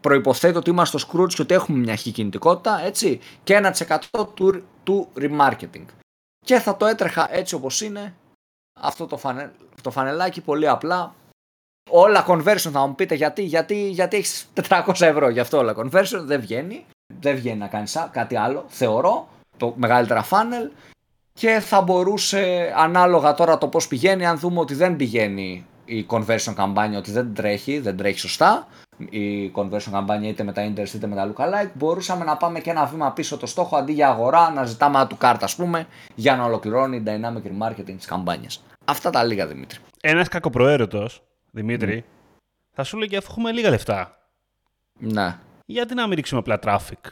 προϋποθέτω 0.00 0.58
ότι 0.58 0.70
είμαστε 0.70 0.98
στο 0.98 1.08
Scrooge 1.12 1.32
και 1.34 1.42
ότι 1.42 1.54
έχουμε 1.54 1.78
μια 1.78 1.94
χή 1.94 2.10
κινητικότητα 2.10 2.80
έτσι, 2.84 3.20
και 3.44 3.72
1% 4.12 4.26
του, 4.34 4.64
του 4.82 5.08
remarketing. 5.16 5.84
Και 6.44 6.58
θα 6.58 6.76
το 6.76 6.86
έτρεχα 6.86 7.34
έτσι 7.34 7.54
όπως 7.54 7.80
είναι 7.80 8.14
αυτό 8.80 9.06
το, 9.06 9.16
φανε, 9.16 9.52
το 9.82 9.90
φανελάκι 9.90 10.40
πολύ 10.40 10.68
απλά. 10.68 11.14
Όλα 11.90 12.24
conversion 12.28 12.70
θα 12.72 12.86
μου 12.86 12.94
πείτε 12.94 13.14
γιατί, 13.14 13.42
γιατί, 13.42 13.88
γιατί 13.88 14.16
έχεις 14.16 14.50
400 14.68 15.00
ευρώ 15.00 15.28
γι' 15.28 15.40
αυτό 15.40 15.58
όλα 15.58 15.74
conversion 15.76 16.20
δεν 16.20 16.40
βγαίνει. 16.40 16.86
Δεν 17.20 17.36
βγαίνει 17.36 17.58
να 17.58 17.66
κάνεις 17.66 18.08
κάτι 18.12 18.36
άλλο, 18.36 18.64
θεωρώ, 18.68 19.28
το 19.56 19.74
μεγαλύτερα 19.76 20.28
funnel 20.30 20.70
και 21.32 21.60
θα 21.60 21.82
μπορούσε 21.82 22.72
ανάλογα 22.76 23.34
τώρα 23.34 23.58
το 23.58 23.68
πώς 23.68 23.88
πηγαίνει 23.88 24.26
αν 24.26 24.38
δούμε 24.38 24.60
ότι 24.60 24.74
δεν 24.74 24.96
πηγαίνει 24.96 25.66
η 25.88 26.06
conversion 26.08 26.52
καμπάνια 26.54 26.98
ότι 26.98 27.10
δεν 27.10 27.34
τρέχει, 27.34 27.78
δεν 27.78 27.96
τρέχει 27.96 28.18
σωστά, 28.18 28.66
η 29.10 29.52
conversion 29.54 29.90
καμπάνια 29.90 30.28
είτε 30.28 30.42
με 30.42 30.52
τα 30.52 30.72
interest 30.72 30.94
είτε 30.94 31.06
με 31.06 31.14
τα 31.14 31.32
lookalike, 31.32 31.70
μπορούσαμε 31.74 32.24
να 32.24 32.36
πάμε 32.36 32.60
και 32.60 32.70
ένα 32.70 32.84
βήμα 32.84 33.12
πίσω 33.12 33.36
το 33.36 33.46
στόχο 33.46 33.76
αντί 33.76 33.92
για 33.92 34.08
αγορά 34.08 34.50
να 34.50 34.64
ζητάμε 34.64 35.06
του 35.08 35.16
κάρτα, 35.16 35.44
ας 35.44 35.56
πούμε, 35.56 35.86
για 36.14 36.36
να 36.36 36.44
ολοκληρώνει 36.44 36.96
η 36.96 37.02
dynamic 37.06 37.62
remarketing 37.62 37.94
της 37.96 38.06
καμπάνιας. 38.06 38.62
Αυτά 38.84 39.10
τα 39.10 39.24
λίγα, 39.24 39.46
Δημήτρη. 39.46 39.78
Ένας 40.00 40.28
κακοπροαίρετος, 40.28 41.22
Δημήτρη, 41.50 42.04
θα 42.70 42.84
σου 42.84 42.96
λέει 42.96 43.08
και 43.08 43.16
αφού 43.16 43.26
έχουμε 43.30 43.52
λίγα 43.52 43.70
λεφτά. 43.70 44.18
Ναι. 44.98 45.36
Γιατί 45.66 45.94
να 45.94 46.06
μην 46.06 46.16
ρίξουμε 46.16 46.40
απλά 46.40 46.58
traffic; 46.62 47.10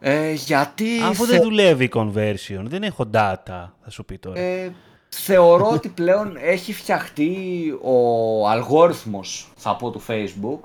Ε, 0.00 0.32
γιατί. 0.32 1.00
Αφού 1.02 1.26
δεν 1.26 1.42
δουλεύει 1.42 1.84
η 1.84 1.90
conversion, 1.94 2.62
δεν 2.62 2.82
έχω 2.82 3.10
data, 3.12 3.70
θα 3.82 3.90
σου 3.90 4.04
πει 4.04 4.18
τώρα. 4.18 4.40
Ε, 4.40 4.74
θεωρώ 5.08 5.70
ότι 5.70 5.88
πλέον 5.88 6.36
έχει 6.40 6.72
φτιαχτεί 6.72 7.36
ο 7.82 8.48
αλγόριθμος, 8.48 9.52
θα 9.56 9.76
πω, 9.76 9.90
του 9.90 10.02
Facebook 10.08 10.58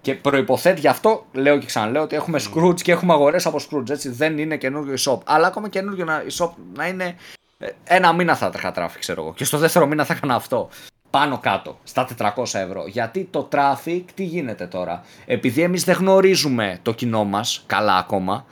και 0.00 0.14
προϋποθέτει 0.14 0.80
γι' 0.80 0.88
αυτό, 0.88 1.26
λέω 1.32 1.58
και 1.58 1.66
ξαναλέω, 1.66 2.02
ότι 2.02 2.16
έχουμε 2.16 2.40
Scrooge 2.42 2.82
και 2.82 2.92
έχουμε 2.92 3.12
αγορές 3.12 3.46
από 3.46 3.58
Scrooge, 3.58 3.90
έτσι, 3.90 4.08
δεν 4.08 4.38
είναι 4.38 4.56
καινούργιο 4.56 4.94
e-shop. 4.98 5.18
Αλλά 5.24 5.46
ακόμα 5.46 5.68
καινούργιο 5.68 6.06
e-shop 6.06 6.50
να 6.74 6.86
είναι 6.86 7.16
ε, 7.58 7.68
ένα 7.84 8.12
μήνα 8.12 8.36
θα 8.36 8.50
τρέχα 8.50 8.72
traffic, 8.76 8.98
ξέρω 8.98 9.22
εγώ. 9.22 9.32
Και 9.34 9.44
στο 9.44 9.58
δεύτερο 9.58 9.86
μήνα 9.86 10.04
θα 10.04 10.14
έκανα 10.16 10.34
αυτό. 10.34 10.68
Πάνω 11.10 11.38
κάτω, 11.38 11.78
στα 11.84 12.08
400 12.18 12.30
ευρώ. 12.52 12.84
Γιατί 12.86 13.28
το 13.30 13.48
traffic, 13.52 14.02
τι 14.14 14.24
γίνεται 14.24 14.66
τώρα; 14.66 15.02
Επειδή 15.26 15.62
εμείς 15.62 15.84
δεν 15.84 15.96
γνωρίζουμε 15.96 16.78
το 16.82 16.92
κοινό 16.92 17.24
μας 17.24 17.62
καλά 17.66 17.96
ακόμα, 17.96 18.46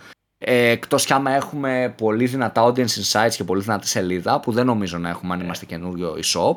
ε, 0.44 0.68
Εκτός 0.70 1.04
κι 1.04 1.12
άμα 1.12 1.30
έχουμε 1.30 1.94
πολύ 1.96 2.26
δυνατά 2.26 2.64
audience 2.64 3.02
insights 3.02 3.34
και 3.36 3.44
πολύ 3.44 3.62
δυνατή 3.62 3.88
σελίδα, 3.88 4.40
που 4.40 4.52
δεν 4.52 4.66
νομίζω 4.66 4.98
να 4.98 5.08
έχουμε 5.08 5.34
αν 5.34 5.40
είμαστε 5.40 5.64
καινούριο 5.64 6.16
e-shop. 6.22 6.56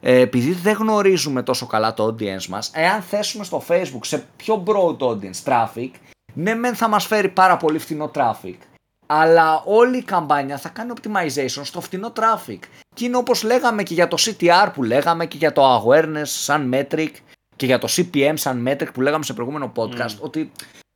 Ε, 0.00 0.20
επειδή 0.20 0.52
δεν 0.52 0.74
γνωρίζουμε 0.74 1.42
τόσο 1.42 1.66
καλά 1.66 1.94
το 1.94 2.06
audience 2.06 2.46
μας, 2.46 2.70
εάν 2.74 3.02
θέσουμε 3.02 3.44
στο 3.44 3.62
facebook 3.68 4.00
σε 4.02 4.24
πιο 4.36 4.62
broad 4.66 4.96
audience 4.98 5.42
traffic, 5.44 5.90
ναι 6.34 6.54
μεν 6.54 6.74
θα 6.74 6.88
μας 6.88 7.06
φέρει 7.06 7.28
πάρα 7.28 7.56
πολύ 7.56 7.78
φθηνό 7.78 8.10
traffic, 8.14 8.56
αλλά 9.06 9.62
όλη 9.64 9.96
η 9.96 10.02
καμπάνια 10.02 10.58
θα 10.58 10.68
κάνει 10.68 10.92
optimization 11.00 11.60
στο 11.62 11.80
φθηνό 11.80 12.12
traffic. 12.16 12.58
Και 12.94 13.04
είναι 13.04 13.16
όπως 13.16 13.42
λέγαμε 13.42 13.82
και 13.82 13.94
για 13.94 14.08
το 14.08 14.16
CTR 14.20 14.70
που 14.74 14.82
λέγαμε 14.82 15.26
και 15.26 15.36
για 15.36 15.52
το 15.52 15.76
awareness 15.76 16.22
σαν 16.24 16.74
metric 16.74 17.10
και 17.56 17.66
για 17.66 17.78
το 17.78 17.88
CPM 17.90 18.32
σαν 18.34 18.68
metric 18.68 18.92
που 18.94 19.00
λέγαμε 19.00 19.24
σε 19.24 19.32
προηγούμενο 19.32 19.72
podcast, 19.76 20.16
ότι 20.20 20.52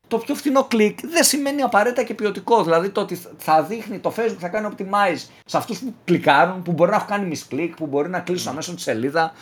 το 0.08 0.18
πιο 0.18 0.34
φθηνό 0.34 0.64
κλικ 0.64 0.98
δεν 1.06 1.24
σημαίνει 1.24 1.62
απαραίτητα 1.62 2.02
και 2.02 2.14
ποιοτικός. 2.14 2.64
Δηλαδή 2.64 2.88
το 2.88 3.00
ότι 3.00 3.20
θα 3.38 3.62
δείχνει 3.62 3.98
το 3.98 4.12
Facebook 4.16 4.38
θα 4.38 4.48
κάνει 4.48 4.68
optimize 4.76 5.28
σε 5.44 5.56
αυτούς 5.56 5.78
που 5.78 5.94
κλικάρουν, 6.04 6.62
που 6.62 6.72
μπορεί 6.72 6.90
να 6.90 6.96
έχουν 6.96 7.08
κάνει 7.08 7.32
misclick, 7.34 7.70
που 7.76 7.86
μπορεί 7.86 8.08
να 8.08 8.20
κλείσουν 8.20 8.48
αμέσως 8.48 8.74
τη 8.74 8.80
σελίδα, 8.80 9.32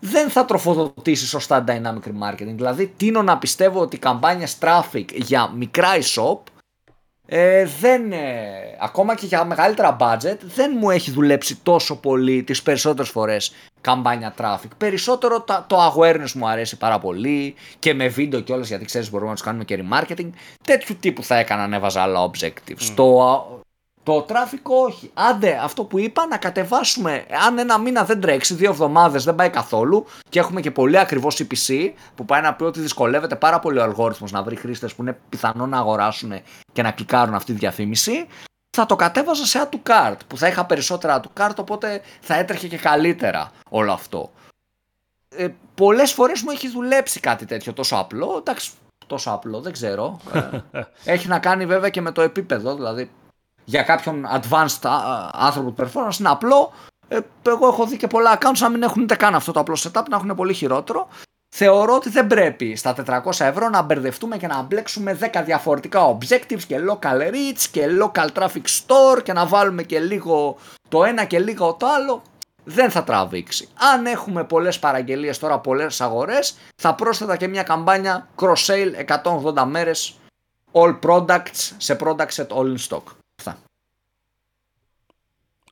δεν 0.00 0.30
θα 0.30 0.44
τροφοδοτήσει 0.44 1.26
σωστά 1.26 1.64
dynamic 1.66 2.08
remarketing. 2.08 2.54
Δηλαδή, 2.54 2.86
τίνω 2.96 3.22
να 3.22 3.38
πιστεύω 3.38 3.80
ότι 3.80 3.96
οι 3.96 3.98
καμπάνιες 3.98 4.56
traffic 4.60 5.04
για 5.14 5.52
μικρά 5.56 5.88
e-shop 5.94 6.38
ε, 7.26 7.66
δεν, 7.80 8.12
ε, 8.12 8.76
ακόμα 8.80 9.14
και 9.14 9.26
για 9.26 9.44
μεγαλύτερα 9.44 9.96
budget 10.00 10.36
δεν 10.40 10.76
μου 10.80 10.90
έχει 10.90 11.10
δουλέψει 11.10 11.56
τόσο 11.62 11.96
πολύ 11.96 12.42
τις 12.42 12.62
περισσότερες 12.62 13.10
φορές 13.10 13.54
καμπάνια 13.80 14.34
traffic. 14.38 14.68
Περισσότερο 14.78 15.44
το 15.66 15.92
awareness 15.94 16.32
μου 16.32 16.48
αρέσει 16.48 16.76
πάρα 16.76 16.98
πολύ 16.98 17.54
και 17.78 17.94
με 17.94 18.08
βίντεο 18.08 18.40
και 18.40 18.52
όλες 18.52 18.68
γιατί 18.68 18.84
ξέρεις 18.84 19.10
μπορούμε 19.10 19.28
να 19.28 19.34
τους 19.34 19.44
κάνουμε 19.44 19.64
και 19.64 19.84
remarketing. 19.84 20.30
Τέτοιου 20.64 20.96
τύπου 21.00 21.22
θα 21.22 21.36
έκανα 21.36 21.66
να 21.66 21.76
έβαζα 21.76 22.02
άλλα 22.02 22.30
objectives. 22.30 22.90
Mm. 22.90 22.92
Το, 22.94 23.63
το 24.04 24.26
traffic 24.28 24.62
όχι. 24.62 25.10
Άντε, 25.14 25.58
αυτό 25.62 25.84
που 25.84 25.98
είπα 25.98 26.26
να 26.26 26.36
κατεβάσουμε. 26.36 27.26
Αν 27.46 27.58
ένα 27.58 27.78
μήνα 27.78 28.04
δεν 28.04 28.20
τρέξει, 28.20 28.54
δύο 28.54 28.70
εβδομάδες 28.70 29.24
δεν 29.24 29.34
πάει 29.34 29.50
καθόλου 29.50 30.06
και 30.28 30.38
έχουμε 30.38 30.60
και 30.60 30.70
πολύ 30.70 30.98
ακριβώς 30.98 31.40
CPC 31.40 31.90
που 32.14 32.24
πάει 32.24 32.42
να 32.42 32.54
πει 32.54 32.64
ότι 32.64 32.80
δυσκολεύεται 32.80 33.36
πάρα 33.36 33.58
πολύ 33.58 33.78
ο 33.78 33.82
αλγόριθμος 33.82 34.32
να 34.32 34.42
βρει 34.42 34.56
χρήστες 34.56 34.94
που 34.94 35.02
είναι 35.02 35.18
πιθανό 35.28 35.66
να 35.66 35.78
αγοράσουν 35.78 36.32
και 36.72 36.82
να 36.82 36.90
κλικάρουν 36.90 37.34
αυτή 37.34 37.52
τη 37.52 37.58
διαφήμιση. 37.58 38.26
Θα 38.76 38.86
το 38.86 38.96
κατέβαζα 38.96 39.46
σε 39.46 39.68
add 39.68 39.74
to 39.74 39.90
cart 39.90 40.16
που 40.26 40.36
θα 40.36 40.48
είχα 40.48 40.64
περισσότερα 40.66 41.20
add 41.20 41.24
to 41.24 41.42
cart 41.42 41.56
οπότε 41.56 42.00
θα 42.20 42.34
έτρεχε 42.34 42.68
και 42.68 42.78
καλύτερα 42.78 43.50
όλο 43.70 43.92
αυτό. 43.92 44.30
Ε, 45.28 45.48
πολλές 45.74 46.12
φορές 46.12 46.42
μου 46.42 46.50
έχει 46.50 46.68
δουλέψει 46.68 47.20
κάτι 47.20 47.44
τέτοιο 47.44 47.72
τόσο 47.72 47.96
απλό. 47.96 48.36
Εντάξει, 48.38 48.70
τόσο 49.06 49.30
απλό, 49.30 49.60
δεν 49.60 49.72
ξέρω. 49.72 50.20
Ε, 50.32 50.80
έχει 51.14 51.28
να 51.28 51.38
κάνει 51.38 51.66
βέβαια 51.66 51.88
και 51.88 52.00
με 52.00 52.12
το 52.12 52.22
επίπεδο, 52.22 52.74
δηλαδή 52.74 53.10
για 53.64 53.82
κάποιον 53.82 54.26
advanced 54.34 54.90
άνθρωπο 55.32 55.74
performance 55.78 56.18
είναι 56.18 56.28
απλό. 56.28 56.72
Ε, 57.08 57.18
εγώ 57.42 57.66
έχω 57.66 57.86
δει 57.86 57.96
και 57.96 58.06
πολλά 58.06 58.38
accounts 58.38 58.58
να 58.58 58.68
μην 58.68 58.82
έχουν 58.82 59.02
ούτε 59.02 59.16
καν 59.16 59.34
αυτό 59.34 59.52
το 59.52 59.60
απλό 59.60 59.78
setup, 59.82 60.02
να 60.08 60.16
έχουν 60.16 60.34
πολύ 60.34 60.54
χειρότερο. 60.54 61.08
Θεωρώ 61.56 61.94
ότι 61.94 62.08
δεν 62.08 62.26
πρέπει 62.26 62.76
στα 62.76 62.94
400 63.06 63.20
ευρώ 63.38 63.68
να 63.68 63.82
μπερδευτούμε 63.82 64.36
και 64.36 64.46
να 64.46 64.62
μπλέξουμε 64.62 65.18
10 65.32 65.42
διαφορετικά 65.44 66.16
objectives 66.16 66.62
και 66.66 66.76
local 66.90 67.20
reach 67.20 67.66
και 67.70 67.86
local 68.02 68.28
traffic 68.38 68.64
store 68.64 69.22
και 69.22 69.32
να 69.32 69.46
βάλουμε 69.46 69.82
και 69.82 70.00
λίγο 70.00 70.56
το 70.88 71.04
ένα 71.04 71.24
και 71.24 71.38
λίγο 71.38 71.74
το 71.74 71.86
άλλο. 71.86 72.22
Δεν 72.64 72.90
θα 72.90 73.04
τραβήξει. 73.04 73.68
Αν 73.92 74.06
έχουμε 74.06 74.44
πολλές 74.44 74.78
παραγγελίες 74.78 75.38
τώρα, 75.38 75.58
πολλές 75.58 76.00
αγορές, 76.00 76.56
θα 76.76 76.94
πρόσθετα 76.94 77.36
και 77.36 77.48
μια 77.48 77.62
καμπάνια 77.62 78.28
cross-sale 78.36 79.04
180 79.54 79.64
μέρες 79.64 80.14
all 80.72 80.98
products 81.06 81.72
σε 81.76 81.96
products 82.00 82.36
at 82.36 82.48
all 82.48 82.76
in 82.76 82.88
stock. 82.88 83.02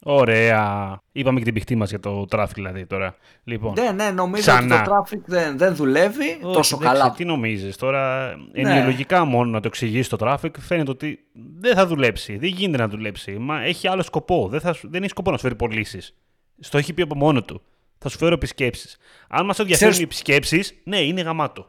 Ωραία. 0.04 0.98
Είπαμε 1.12 1.38
και 1.38 1.44
την 1.44 1.54
πηχτή 1.54 1.74
μας 1.74 1.90
για 1.90 2.00
το 2.00 2.26
traffic 2.30 2.50
δηλαδή 2.54 2.86
τώρα. 2.86 3.16
Λοιπόν, 3.44 3.72
ναι, 3.72 3.90
ναι, 3.90 4.10
νομίζω 4.10 4.52
ότι 4.52 4.68
το 4.68 4.76
traffic 4.76 5.20
δεν, 5.24 5.58
δεν 5.58 5.74
δουλεύει 5.74 6.38
τόσο 6.40 6.76
καλά. 6.76 7.10
Τι 7.10 7.24
νομίζεις 7.24 7.76
τώρα, 7.76 8.34
ναι. 8.52 8.84
λογικά 8.84 9.24
μόνο 9.24 9.50
να 9.50 9.60
το 9.60 9.68
εξηγήσει 9.68 10.08
το 10.08 10.16
traffic, 10.20 10.50
φαίνεται 10.58 10.90
ότι 10.90 11.18
δεν 11.58 11.74
θα 11.74 11.86
δουλέψει. 11.86 12.36
Δεν 12.36 12.48
γίνεται 12.48 12.82
να 12.82 12.88
δουλέψει. 12.88 13.38
Μα 13.38 13.62
έχει 13.62 13.88
άλλο 13.88 14.02
σκοπό. 14.02 14.48
Δεν, 14.48 14.60
θα, 14.60 14.76
δεν 14.82 15.02
έχει 15.02 15.10
σκοπό 15.10 15.30
να 15.30 15.36
σου 15.36 15.42
φέρει 15.42 15.54
πωλήσεις. 15.54 16.14
Στο 16.58 16.78
έχει 16.78 16.92
πει 16.92 17.02
από 17.02 17.14
μόνο 17.14 17.42
του. 17.42 17.62
Θα 17.98 18.08
σου 18.08 18.18
φέρω 18.18 18.34
επισκέψεις. 18.34 18.96
Αν 19.28 19.46
μας 19.46 19.58
ενδιαφέρουν 19.58 19.98
οι 19.98 20.02
επισκέψεις, 20.02 20.74
ναι, 20.84 21.00
είναι 21.00 21.20
γαμάτο. 21.20 21.66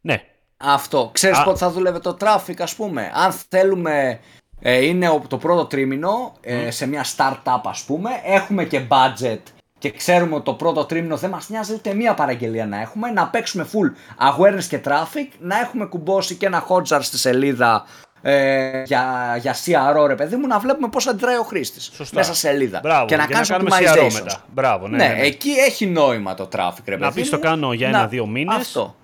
Ναι. 0.00 0.22
Αυτό. 0.56 1.10
Ξέρεις 1.12 1.42
πότε 1.42 1.58
θα 1.58 1.70
δουλεύει 1.70 2.00
το 2.00 2.16
traffic, 2.20 2.58
ας 2.58 2.74
πούμε; 2.74 3.10
Αν 3.14 3.32
θέλουμε 3.32 4.20
ε, 4.60 4.84
είναι 4.84 5.20
το 5.28 5.36
πρώτο 5.36 5.64
τρίμηνο 5.64 6.32
ε, 6.40 6.70
σε 6.70 6.86
μια 6.86 7.04
startup 7.16 7.60
ας 7.64 7.82
πούμε. 7.82 8.10
Έχουμε 8.24 8.64
και 8.64 8.80
budget 8.88 9.40
και 9.78 9.90
ξέρουμε 9.90 10.34
ότι 10.34 10.44
το 10.44 10.54
πρώτο 10.54 10.84
τρίμηνο 10.84 11.16
δεν 11.16 11.30
μας 11.30 11.48
νοιάζει 11.48 11.74
ούτε 11.74 11.94
μία 11.94 12.14
παραγγελία 12.14 12.66
να 12.66 12.80
έχουμε. 12.80 13.10
Να 13.10 13.28
παίξουμε 13.28 13.66
full 13.72 14.18
awareness 14.30 14.64
και 14.68 14.80
traffic. 14.84 15.28
Να 15.38 15.58
έχουμε 15.58 15.86
κουμπώσει 15.86 16.34
και 16.34 16.46
ένα 16.46 16.66
hotjar 16.68 16.98
στη 17.00 17.18
σελίδα 17.18 17.84
ε, 18.22 18.82
για, 18.82 19.36
για 19.40 19.54
CRO 19.54 20.06
ρε 20.06 20.14
παιδί 20.14 20.36
μου 20.36 20.46
να 20.46 20.58
βλέπουμε 20.58 20.88
πώς 20.88 21.06
αντιδράει 21.06 21.36
ο 21.36 21.42
χρήστης 21.42 21.92
μέσα 22.12 22.34
σε 22.34 22.38
σελίδα 22.38 22.80
Μπράβο, 22.82 23.06
και 23.06 23.16
να 23.16 23.26
κάνεις 23.26 23.52
optimization 23.52 24.12
μετά. 24.12 24.44
Μπράβο, 24.54 24.88
ναι, 24.88 24.96
ναι, 24.96 25.08
ναι, 25.08 25.14
ναι, 25.14 25.26
εκεί 25.26 25.50
έχει 25.50 25.86
νόημα 25.86 26.34
το 26.34 26.48
traffic 26.52 26.84
ρε 26.84 26.96
παιδί 26.96 27.04
Να 27.04 27.12
πεις 27.12 27.30
το 27.30 27.38
κάνω 27.38 27.72
για 27.72 27.88
ένα-δύο 27.88 28.26
μήνες 28.26 28.56
αυτό. 28.56 28.94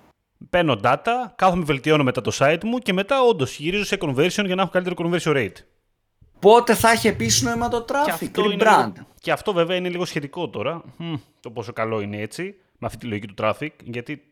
Παίρνω 0.49 0.79
data, 0.83 1.11
κάθομαι 1.35 1.63
βελτιώνω 1.63 2.03
μετά 2.03 2.21
το 2.21 2.31
site 2.39 2.63
μου 2.63 2.77
και 2.77 2.93
μετά 2.93 3.21
όντως 3.21 3.57
γυρίζω 3.57 3.85
σε 3.85 3.97
conversion 3.99 4.45
για 4.45 4.55
να 4.55 4.61
έχω 4.61 4.71
καλύτερο 4.71 4.95
conversion 4.97 5.35
rate. 5.35 5.57
Πότε 6.39 6.73
θα 6.73 6.91
έχει 6.91 7.07
επίση 7.07 7.45
νόημα 7.45 7.67
το 7.67 7.85
traffic, 7.89 8.27
και 8.31 8.57
brand. 8.59 8.91
και 9.19 9.31
αυτό 9.31 9.53
βέβαια 9.53 9.77
είναι 9.77 9.89
λίγο 9.89 10.05
σχετικό 10.05 10.49
τώρα. 10.49 10.81
το 11.39 11.49
πόσο 11.49 11.73
καλό 11.73 12.01
είναι 12.01 12.17
έτσι, 12.17 12.55
με 12.77 12.87
αυτή 12.87 12.97
τη 12.97 13.05
λογική 13.05 13.27
του 13.27 13.33
traffic. 13.37 13.69
Γιατί 13.83 14.23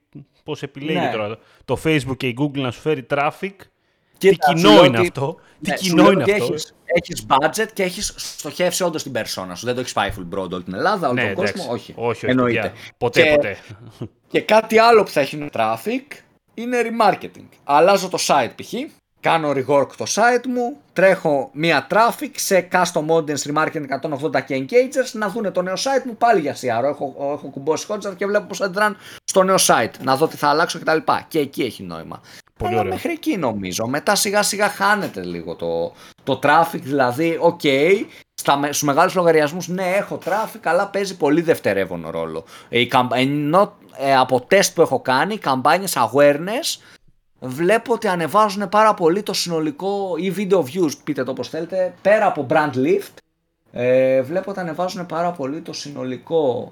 πώς 0.43 0.63
επιλέγει 0.63 0.99
ναι. 0.99 1.11
τώρα 1.11 1.37
το 1.65 1.77
Facebook 1.83 2.17
και 2.17 2.27
η 2.27 2.37
Google 2.39 2.59
να 2.59 2.71
σου 2.71 2.81
φέρει 2.81 3.05
traffic. 3.09 3.51
Και 4.17 4.29
τι 4.29 4.35
κοινό 4.35 4.85
είναι 4.85 4.97
αυτό. 4.97 5.35
Τι 5.61 5.69
ναι, 5.69 5.75
κοινό 5.75 6.11
είναι 6.11 6.23
αυτό. 6.23 6.53
Έχεις, 6.85 7.25
budget 7.27 7.67
και 7.73 7.83
έχεις 7.83 8.13
στοχεύσει 8.17 8.83
όντως 8.83 9.03
την 9.03 9.11
περσόνα 9.11 9.55
σου. 9.55 9.65
Δεν 9.65 9.73
το 9.73 9.79
έχεις 9.79 9.93
πάει 9.93 10.11
full 10.17 10.37
broad 10.37 10.49
όλη 10.49 10.63
την 10.63 10.73
Ελλάδα, 10.73 11.09
όλο 11.09 11.21
ναι, 11.21 11.33
τον 11.33 11.45
κόσμο; 11.45 11.71
Όχι. 11.71 11.93
όχι, 11.97 12.25
Εννοείται. 12.25 12.71
Ποτέ, 12.97 13.21
και, 13.21 13.35
ποτέ. 13.35 13.57
Και 14.27 14.41
κάτι 14.41 14.77
άλλο 14.77 15.03
που 15.03 15.09
θα 15.09 15.19
έχει 15.19 15.49
traffic 15.53 16.01
είναι 16.53 16.77
remarketing. 16.83 17.47
Αλλάζω 17.63 18.09
το 18.09 18.17
site 18.27 18.51
π.χ. 18.55 18.73
Κάνω 19.19 19.49
rework 19.49 19.87
το 19.97 20.05
site 20.07 20.45
μου, 20.47 20.77
τρέχω 20.93 21.49
μία 21.53 21.87
traffic 21.89 22.29
σε 22.35 22.67
custom 22.71 23.05
audience 23.07 23.53
remarketing 23.53 23.85
180 24.37 24.41
και 24.45 24.65
engagers 24.65 25.11
να 25.11 25.29
δούνε 25.29 25.51
το 25.51 25.61
νέο 25.61 25.73
site 25.73 26.03
μου 26.05 26.15
πάλι 26.15 26.39
για 26.39 26.55
CRO. 26.55 26.83
Έχω, 26.83 27.15
έχω 27.33 27.47
κουμπώσει 27.47 27.85
Hotjar 27.89 28.15
και 28.17 28.25
βλέπω 28.25 28.45
πώς 28.45 28.61
αντιδράν 28.61 28.97
στο 29.23 29.43
νέο 29.43 29.55
site. 29.59 29.91
Να 30.03 30.15
δω 30.15 30.27
τι 30.27 30.37
θα 30.37 30.47
αλλάξω 30.47 30.79
κτλ. 30.79 30.97
Και 31.27 31.39
εκεί 31.39 31.61
έχει 31.61 31.83
νόημα. 31.83 32.21
Πολύ 32.59 32.73
Αλλά 32.73 32.83
μέχρι 32.83 33.11
εκεί 33.11 33.37
νομίζω. 33.37 33.87
Μετά 33.87 34.15
σιγά 34.15 34.43
σιγά 34.43 34.69
χάνεται 34.69 35.23
λίγο 35.23 35.55
το, 35.55 35.93
το 36.23 36.39
traffic. 36.43 36.79
Δηλαδή, 36.81 37.37
OK, 37.41 37.59
okay, 37.63 38.05
στους 38.65 38.81
μεγάλους 38.81 39.15
λογαριασμούς 39.15 39.67
ναι 39.67 39.83
έχω 39.83 40.19
traffic 40.25 40.59
αλλά 40.63 40.87
παίζει 40.87 41.17
πολύ 41.17 41.41
δευτερεύον 41.41 42.07
ρόλο. 42.09 42.43
Η, 42.69 42.89
ενώ 43.13 43.77
ε, 43.97 44.15
από 44.15 44.41
τεστ 44.41 44.75
που 44.75 44.81
έχω 44.81 44.99
κάνει, 44.99 45.33
οι 45.33 45.37
καμπάνιες 45.37 45.97
awareness 45.97 46.81
βλέπω 47.39 47.93
ότι 47.93 48.07
ανεβάζουν 48.07 48.69
πάρα 48.69 48.93
πολύ 48.93 49.23
το 49.23 49.33
συνολικό 49.33 50.15
ή 50.17 50.33
video 50.37 50.59
views, 50.59 50.91
πείτε 51.03 51.23
το 51.23 51.31
όπως 51.31 51.49
θέλετε, 51.49 51.93
πέρα 52.01 52.25
από 52.25 52.45
brand 52.49 52.73
lift, 52.75 53.13
ε, 53.71 54.21
βλέπω 54.21 54.51
ότι 54.51 54.59
ανεβάζουν 54.59 55.05
πάρα 55.05 55.31
πολύ 55.31 55.61
το 55.61 55.73
συνολικό 55.73 56.71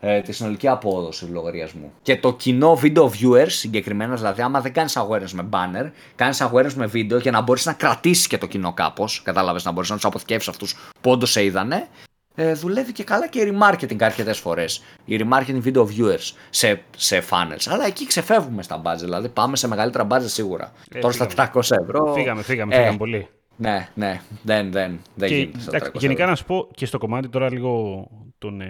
ε, 0.00 0.20
τη 0.20 0.32
συνολική 0.32 0.68
απόδοση 0.68 1.26
του 1.26 1.32
λογαριασμού. 1.32 1.92
Και 2.02 2.16
το 2.16 2.32
κοινό 2.32 2.78
video 2.82 3.04
viewers 3.04 3.48
συγκεκριμένα, 3.48 4.14
δηλαδή, 4.14 4.42
άμα 4.42 4.60
δεν 4.60 4.72
κάνεις 4.72 4.98
awareness 4.98 5.30
με 5.32 5.48
banner, 5.50 5.90
κάνεις 6.14 6.42
awareness 6.42 6.72
με 6.72 6.86
βίντεο 6.86 7.18
για 7.18 7.30
να 7.30 7.40
μπορείς 7.40 7.66
να 7.66 7.72
κρατήσεις 7.72 8.26
και 8.26 8.38
το 8.38 8.46
κοινό 8.46 8.72
κάπως. 8.72 9.22
Κατάλαβες 9.22 9.64
να 9.64 9.72
μπορείς 9.72 9.88
να 9.88 9.94
τους 9.94 10.04
αποθηκεύσεις 10.04 10.48
αυτούς 10.48 10.76
που 11.00 11.10
όντως 11.10 11.30
σε 11.30 11.44
είδανε. 11.44 11.88
Ε, 12.34 12.52
δουλεύει 12.52 12.92
και 12.92 13.04
καλά 13.04 13.28
και 13.28 13.40
η 13.40 13.52
remarketing 13.52 14.02
αρκετές 14.02 14.38
φορές. 14.38 14.82
Η 15.04 15.20
remarketing 15.20 15.62
video 15.64 15.82
viewers 15.82 16.32
σε, 16.50 16.82
σε 16.96 17.22
funnels. 17.30 17.66
Αλλά 17.68 17.86
εκεί 17.86 18.06
ξεφεύγουμε 18.06 18.62
στα 18.62 18.82
budget. 18.84 18.98
Δηλαδή 18.98 19.28
πάμε 19.28 19.56
σε 19.56 19.68
μεγαλύτερα 19.68 20.06
budget 20.10 20.26
σίγουρα. 20.26 20.72
Ε, 20.94 20.98
Τώρα 20.98 21.12
φύγαμε. 21.12 21.30
στα 21.30 21.52
300 21.54 21.60
ευρώ. 21.82 22.12
Φύγαμε, 22.12 22.42
φύγαμε, 22.42 22.74
φύγαμε 22.74 22.94
ε, 22.94 22.96
πολύ. 22.96 23.28
Ναι, 23.56 23.88
ναι, 23.94 24.20
δεν, 24.42 24.72
δεν, 24.72 25.00
δεν 25.14 25.28
και, 25.28 25.34
γίνεται. 25.34 25.58
Εντάξει, 25.66 25.90
γενικά 25.94 26.26
να 26.26 26.34
σου 26.34 26.44
πω 26.44 26.68
και 26.74 26.86
στο 26.86 26.98
κομμάτι 26.98 27.28
τώρα 27.28 27.52
λίγο 27.52 28.04
των, 28.38 28.62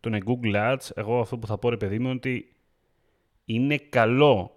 των 0.00 0.18
Google 0.24 0.54
Ads, 0.54 0.88
εγώ 0.94 1.20
αυτό 1.20 1.38
που 1.38 1.46
θα 1.46 1.58
πω 1.58 1.68
ρε 1.68 1.76
παιδί 1.76 1.98
μου 1.98 2.10
ότι 2.14 2.52
είναι 3.44 3.76
καλό, 3.76 4.56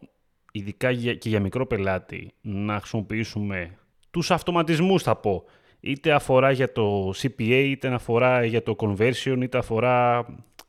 ειδικά 0.51 0.91
για, 0.91 1.13
και 1.15 1.29
για 1.29 1.39
μικρό 1.39 1.65
πελάτη, 1.65 2.33
να 2.41 2.79
χρησιμοποιήσουμε 2.79 3.77
τους 4.13 4.31
αυτοματισμούς 4.31 5.03
θα 5.03 5.15
πω. 5.15 5.43
Είτε 5.79 6.11
αφορά 6.11 6.51
για 6.51 6.71
το 6.71 7.09
CPA, 7.09 7.63
είτε 7.65 7.87
αφορά 7.87 8.45
για 8.45 8.63
το 8.63 8.75
conversion, 8.77 9.37
είτε 9.41 9.57
αφορά 9.57 10.25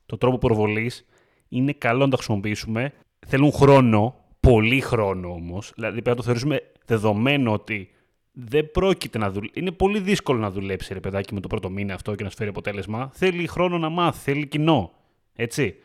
το 0.07 0.17
τρόπο 0.17 0.39
προβολής. 0.39 1.07
Είναι 1.49 1.73
καλό 1.73 2.05
να 2.05 2.11
τα 2.11 2.17
χρησιμοποιήσουμε. 2.17 2.93
Θέλουν 3.27 3.53
χρόνο, 3.53 4.15
πολύ 4.41 4.81
χρόνο 4.81 5.29
όμως. 5.29 5.73
Δηλαδή 5.75 5.93
πρέπει 5.93 6.09
να 6.09 6.17
το 6.17 6.23
θεωρήσουμε 6.23 6.61
δεδομένο 6.87 7.53
ότι 7.53 7.91
δεν 8.37 8.71
πρόκειται 8.71 9.19
να 9.19 9.31
δουλέψει. 9.31 9.61
Είναι 9.61 9.71
πολύ 9.71 10.01
δύσκολο 10.01 10.39
να 10.39 10.51
δουλέψει 10.51 10.95
ρε 10.95 11.01
παιδάκι 11.01 11.35
με 11.35 11.41
το 11.41 11.49
πρώτο 11.49 11.71
μήνα 11.71 11.95
αυτό 11.95 12.15
και 12.15 12.23
να 12.25 12.31
σου 12.31 12.37
φέρει 12.37 12.49
αποτέλεσμα. 12.49 13.11
Θέλει 13.15 13.47
χρόνο 13.47 13.79
να 13.79 13.89
μάθει, 13.89 14.19
θέλει 14.19 14.47
κοινό. 14.47 14.93
Έτσι. 15.35 15.77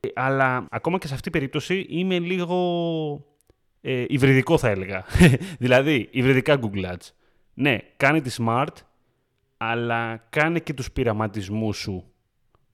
Ε, 0.00 0.08
αλλά 0.14 0.66
ακόμα 0.70 0.98
και 0.98 1.06
σε 1.06 1.14
αυτή 1.14 1.30
την 1.30 1.32
περίπτωση 1.32 1.86
είμαι 1.88 2.18
λίγο 2.18 2.56
ε, 3.80 4.04
υβριδικό 4.08 4.58
θα 4.58 4.68
έλεγα. 4.68 5.04
δηλαδή, 5.58 6.08
υβριδικά 6.10 6.58
Google 6.62 6.84
Ads. 6.84 7.10
Ναι, 7.54 7.78
κάνε 7.96 8.20
τη 8.20 8.34
smart, 8.38 8.74
αλλά 9.56 10.26
κάνε 10.30 10.58
και 10.58 10.74
τους 10.74 10.92
πειραματισμούς 10.92 11.76
σου 11.76 12.04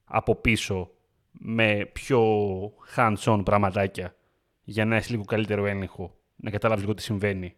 από 0.04 0.34
πίσω 0.34 0.90
με 1.30 1.90
πιο 1.92 2.22
hands-on 2.96 3.40
πραγματάκια 3.44 4.14
για 4.64 4.84
να 4.84 4.96
έχει 4.96 5.10
λίγο 5.10 5.24
καλύτερο 5.24 5.66
έλεγχο, 5.66 6.16
να 6.36 6.50
καταλάβεις 6.50 6.82
λίγο 6.82 6.94
τι 6.94 7.02
συμβαίνει. 7.02 7.54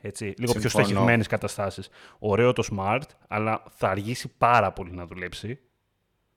Έτσι, 0.00 0.24
λίγο 0.24 0.52
Συμφωνώ. 0.52 0.60
πιο 0.60 0.68
στοχευμένε 0.68 1.24
καταστάσεις. 1.24 1.88
Ωραίο 2.18 2.52
το 2.52 2.68
smart, 2.72 3.02
αλλά 3.28 3.62
θα 3.70 3.88
αργήσει 3.88 4.28
πάρα 4.38 4.72
πολύ 4.72 4.90
να 4.90 5.06
δουλέψει. 5.06 5.58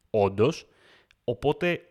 Όντως. 0.09 0.67
Οπότε 1.23 1.81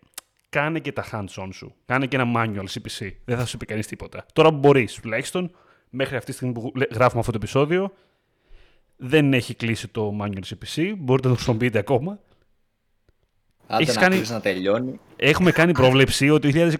κάνε 0.48 0.78
και 0.78 0.92
τα 0.92 1.04
hands-on 1.12 1.48
σου. 1.52 1.74
Κάνε 1.84 2.06
και 2.06 2.16
ένα 2.16 2.32
manual 2.36 2.64
CPC. 2.64 3.10
Δεν 3.24 3.38
θα 3.38 3.46
σου 3.46 3.56
πει 3.56 3.66
κανείς 3.66 3.86
τίποτα. 3.86 4.26
Τώρα 4.32 4.50
που 4.50 4.56
μπορείς, 4.56 4.94
τουλάχιστον 4.94 5.50
μέχρι 5.90 6.16
αυτή 6.16 6.30
τη 6.30 6.36
στιγμή 6.36 6.54
που 6.54 6.72
γράφουμε 6.90 7.20
αυτό 7.20 7.32
το 7.32 7.38
επεισόδιο, 7.42 7.92
δεν 8.96 9.34
έχει 9.34 9.54
κλείσει 9.54 9.88
το 9.88 10.18
manual 10.20 10.42
CPC. 10.46 10.94
Μπορείτε 10.98 11.28
να 11.28 11.34
το 11.34 11.34
χρησιμοποιείτε 11.34 11.78
ακόμα. 11.78 12.18
Άντε 13.66 13.82
Έχεις 13.82 13.94
να 13.94 14.00
κάνει... 14.00 14.22
να 14.28 14.40
τελειώνει. 14.40 15.00
Έχουμε 15.16 15.50
κάνει 15.50 15.72
πρόβλεψη 15.72 16.30
ότι 16.30 16.68
το 16.68 16.72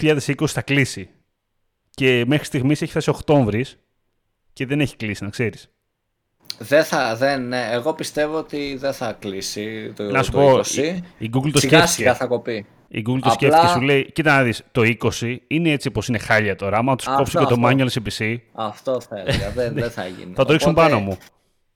2020 0.00 0.46
θα 0.46 0.62
κλείσει. 0.62 1.10
Και 1.90 2.24
μέχρι 2.26 2.44
στιγμής 2.44 2.82
έχει 2.82 2.90
φτάσει 2.90 3.10
Οκτώβρη 3.10 3.64
και 4.52 4.66
δεν 4.66 4.80
έχει 4.80 4.96
κλείσει, 4.96 5.24
να 5.24 5.30
ξέρεις. 5.30 5.70
Δεν 6.58 6.84
θα, 6.84 7.16
δεν, 7.16 7.48
ναι. 7.48 7.68
εγώ 7.70 7.94
πιστεύω 7.94 8.38
ότι 8.38 8.76
δεν 8.76 8.92
θα 8.92 9.12
κλείσει 9.12 9.92
το, 9.96 10.02
να 10.02 10.22
σου 10.22 10.30
το 10.30 10.38
πω, 10.38 10.58
20. 10.58 10.64
Η, 10.76 11.02
η 11.18 11.30
Google 11.34 11.50
το 11.52 11.58
σιγά 11.58 11.86
σιγά 11.86 12.14
θα 12.14 12.26
κοπεί. 12.26 12.66
Η 12.88 13.04
Google 13.08 13.18
το 13.20 13.30
Απλά... 13.30 13.32
σκέφτηκε 13.32 13.66
σου 13.66 13.80
λέει, 13.80 14.12
κοίτα 14.12 14.36
να 14.36 14.42
δεις, 14.42 14.62
το 14.72 14.82
20 15.20 15.36
είναι 15.46 15.70
έτσι 15.70 15.88
όπως 15.88 16.08
είναι 16.08 16.18
χάλια 16.18 16.56
τώρα, 16.56 16.78
άμα 16.78 16.96
τους 16.96 17.06
κόψει 17.06 17.38
και 17.38 17.44
το 17.44 17.56
manual 17.64 17.86
CPC. 17.88 18.36
Αυτό 18.52 19.00
θα 19.00 19.18
έλεγα, 19.18 19.50
δεν, 19.56 19.74
δεν 19.74 19.90
θα 19.90 20.06
γίνει. 20.06 20.32
θα 20.34 20.44
το 20.44 20.52
ρίξουν 20.52 20.74
πάνω 20.74 21.00
μου. 21.00 21.18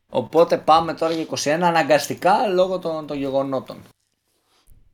Οπότε 0.08 0.58
πάμε 0.58 0.94
τώρα 0.94 1.12
για 1.12 1.26
21 1.30 1.48
αναγκαστικά 1.62 2.46
λόγω 2.54 2.78
των, 2.78 3.06
των 3.06 3.16
γεγονότων. 3.16 3.76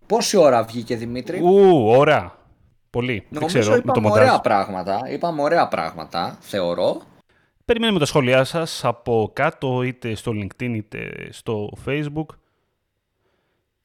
Πόση 0.07 0.37
ώρα 0.37 0.63
βγήκε 0.63 0.97
Δημήτρη; 0.97 1.41
Ου, 1.41 1.87
ώρα. 1.87 2.39
Πολύ. 2.91 3.27
Νομίζω 3.29 3.53
δεν 3.53 3.63
ξέρω, 3.63 3.77
είπαμε 3.77 4.01
με 4.01 4.09
το 4.09 4.15
ωραία 4.15 4.41
πράγματα. 4.41 5.01
Είπαμε 5.11 5.43
ωραία 5.43 5.69
πράγματα, 5.69 6.39
θεωρώ. 6.41 7.03
Περιμένουμε 7.71 7.99
τα 7.99 8.07
σχόλιά 8.07 8.45
σας 8.45 8.85
από 8.85 9.31
κάτω, 9.33 9.83
είτε 9.83 10.15
στο 10.15 10.33
LinkedIn 10.35 10.73
είτε 10.75 11.29
στο 11.31 11.73
Facebook. 11.87 12.27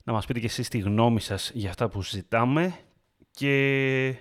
Να 0.04 0.14
μας 0.14 0.26
πείτε 0.26 0.40
και 0.40 0.46
εσείς 0.46 0.70
τη 0.70 0.78
γνώμη 0.78 1.20
σας 1.20 1.52
για 1.54 1.70
αυτά 1.70 1.90
που 1.90 2.02
συζητάμε. 2.02 2.76
Και 3.32 4.16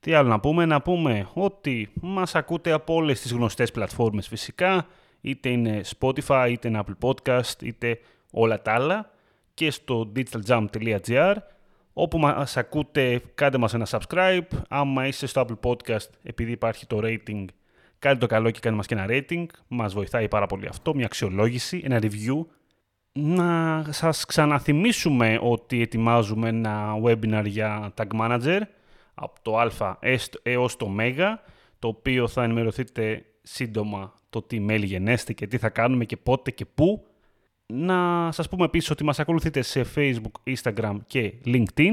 τι 0.00 0.14
άλλο 0.14 0.28
να 0.28 0.40
πούμε, 0.40 0.64
να 0.64 0.82
πούμε 0.82 1.28
ότι 1.32 1.90
μας 1.94 2.34
ακούτε 2.34 2.72
από 2.72 2.94
όλες 2.94 3.20
τις 3.20 3.32
γνωστές 3.32 3.70
πλατφόρμες 3.70 4.28
φυσικά, 4.28 4.86
είτε 5.20 5.48
είναι 5.48 5.80
Spotify, 5.98 6.48
είτε 6.50 6.68
είναι 6.68 6.82
Apple 6.86 7.10
Podcast, 7.10 7.62
είτε 7.62 7.98
όλα 8.32 8.62
τα 8.62 8.72
άλλα 8.72 9.10
και 9.54 9.70
στο 9.70 10.12
digitaljump.gr 10.16 11.34
όπου 11.92 12.18
μας 12.18 12.56
ακούτε 12.56 13.22
κάντε 13.34 13.58
μας 13.58 13.74
ένα 13.74 13.86
subscribe, 13.90 14.46
άμα 14.68 15.06
είστε 15.06 15.26
στο 15.26 15.46
Apple 15.46 15.70
Podcast 15.70 16.10
επειδή 16.22 16.52
υπάρχει 16.52 16.86
το 16.86 17.00
rating 17.02 17.44
Κάντε 18.00 18.18
το 18.18 18.26
καλό 18.26 18.50
και 18.50 18.60
κάντε 18.60 18.76
μας 18.76 18.86
και 18.86 18.94
ένα 18.94 19.06
rating. 19.08 19.46
Μας 19.68 19.94
βοηθάει 19.94 20.28
πάρα 20.28 20.46
πολύ 20.46 20.66
αυτό. 20.66 20.94
Μια 20.94 21.04
αξιολόγηση, 21.04 21.80
ένα 21.84 21.98
review. 22.02 22.46
Να 23.12 23.84
σας 23.90 24.24
ξαναθυμίσουμε 24.24 25.38
ότι 25.42 25.80
ετοιμάζουμε 25.80 26.48
ένα 26.48 26.94
webinar 27.04 27.44
για 27.46 27.92
Tag 27.96 28.20
Manager 28.20 28.60
από 29.14 29.34
το 29.42 29.58
α 29.58 29.98
έως 30.42 30.76
το 30.76 30.88
μέγα, 30.88 31.42
το 31.78 31.88
οποίο 31.88 32.28
θα 32.28 32.42
ενημερωθείτε 32.42 33.24
σύντομα 33.42 34.20
το 34.30 34.42
τι 34.42 34.60
μέλη 34.60 34.86
γενέστε 34.86 35.32
και 35.32 35.46
τι 35.46 35.58
θα 35.58 35.68
κάνουμε 35.68 36.04
και 36.04 36.16
πότε 36.16 36.50
και 36.50 36.64
πού. 36.64 37.06
Να 37.66 38.28
σας 38.32 38.48
πούμε 38.48 38.64
επίσης 38.64 38.90
ότι 38.90 39.04
μας 39.04 39.18
ακολουθείτε 39.18 39.62
σε 39.62 39.86
Facebook, 39.94 40.54
Instagram 40.54 40.96
και 41.06 41.34
LinkedIn. 41.44 41.92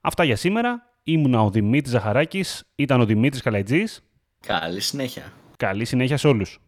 Αυτά 0.00 0.24
για 0.24 0.36
σήμερα. 0.36 0.90
Ήμουνα 1.02 1.42
ο 1.42 1.50
Δημήτρης 1.50 1.92
Ζαχαράκης, 1.92 2.64
ήταν 2.74 3.00
ο 3.00 3.04
Δημήτρης 3.04 3.42
Καλαϊτζής. 3.42 4.05
Καλή 4.46 4.80
συνέχεια. 4.80 5.32
Καλή 5.56 5.84
συνέχεια 5.84 6.16
σε 6.16 6.28
όλους. 6.28 6.60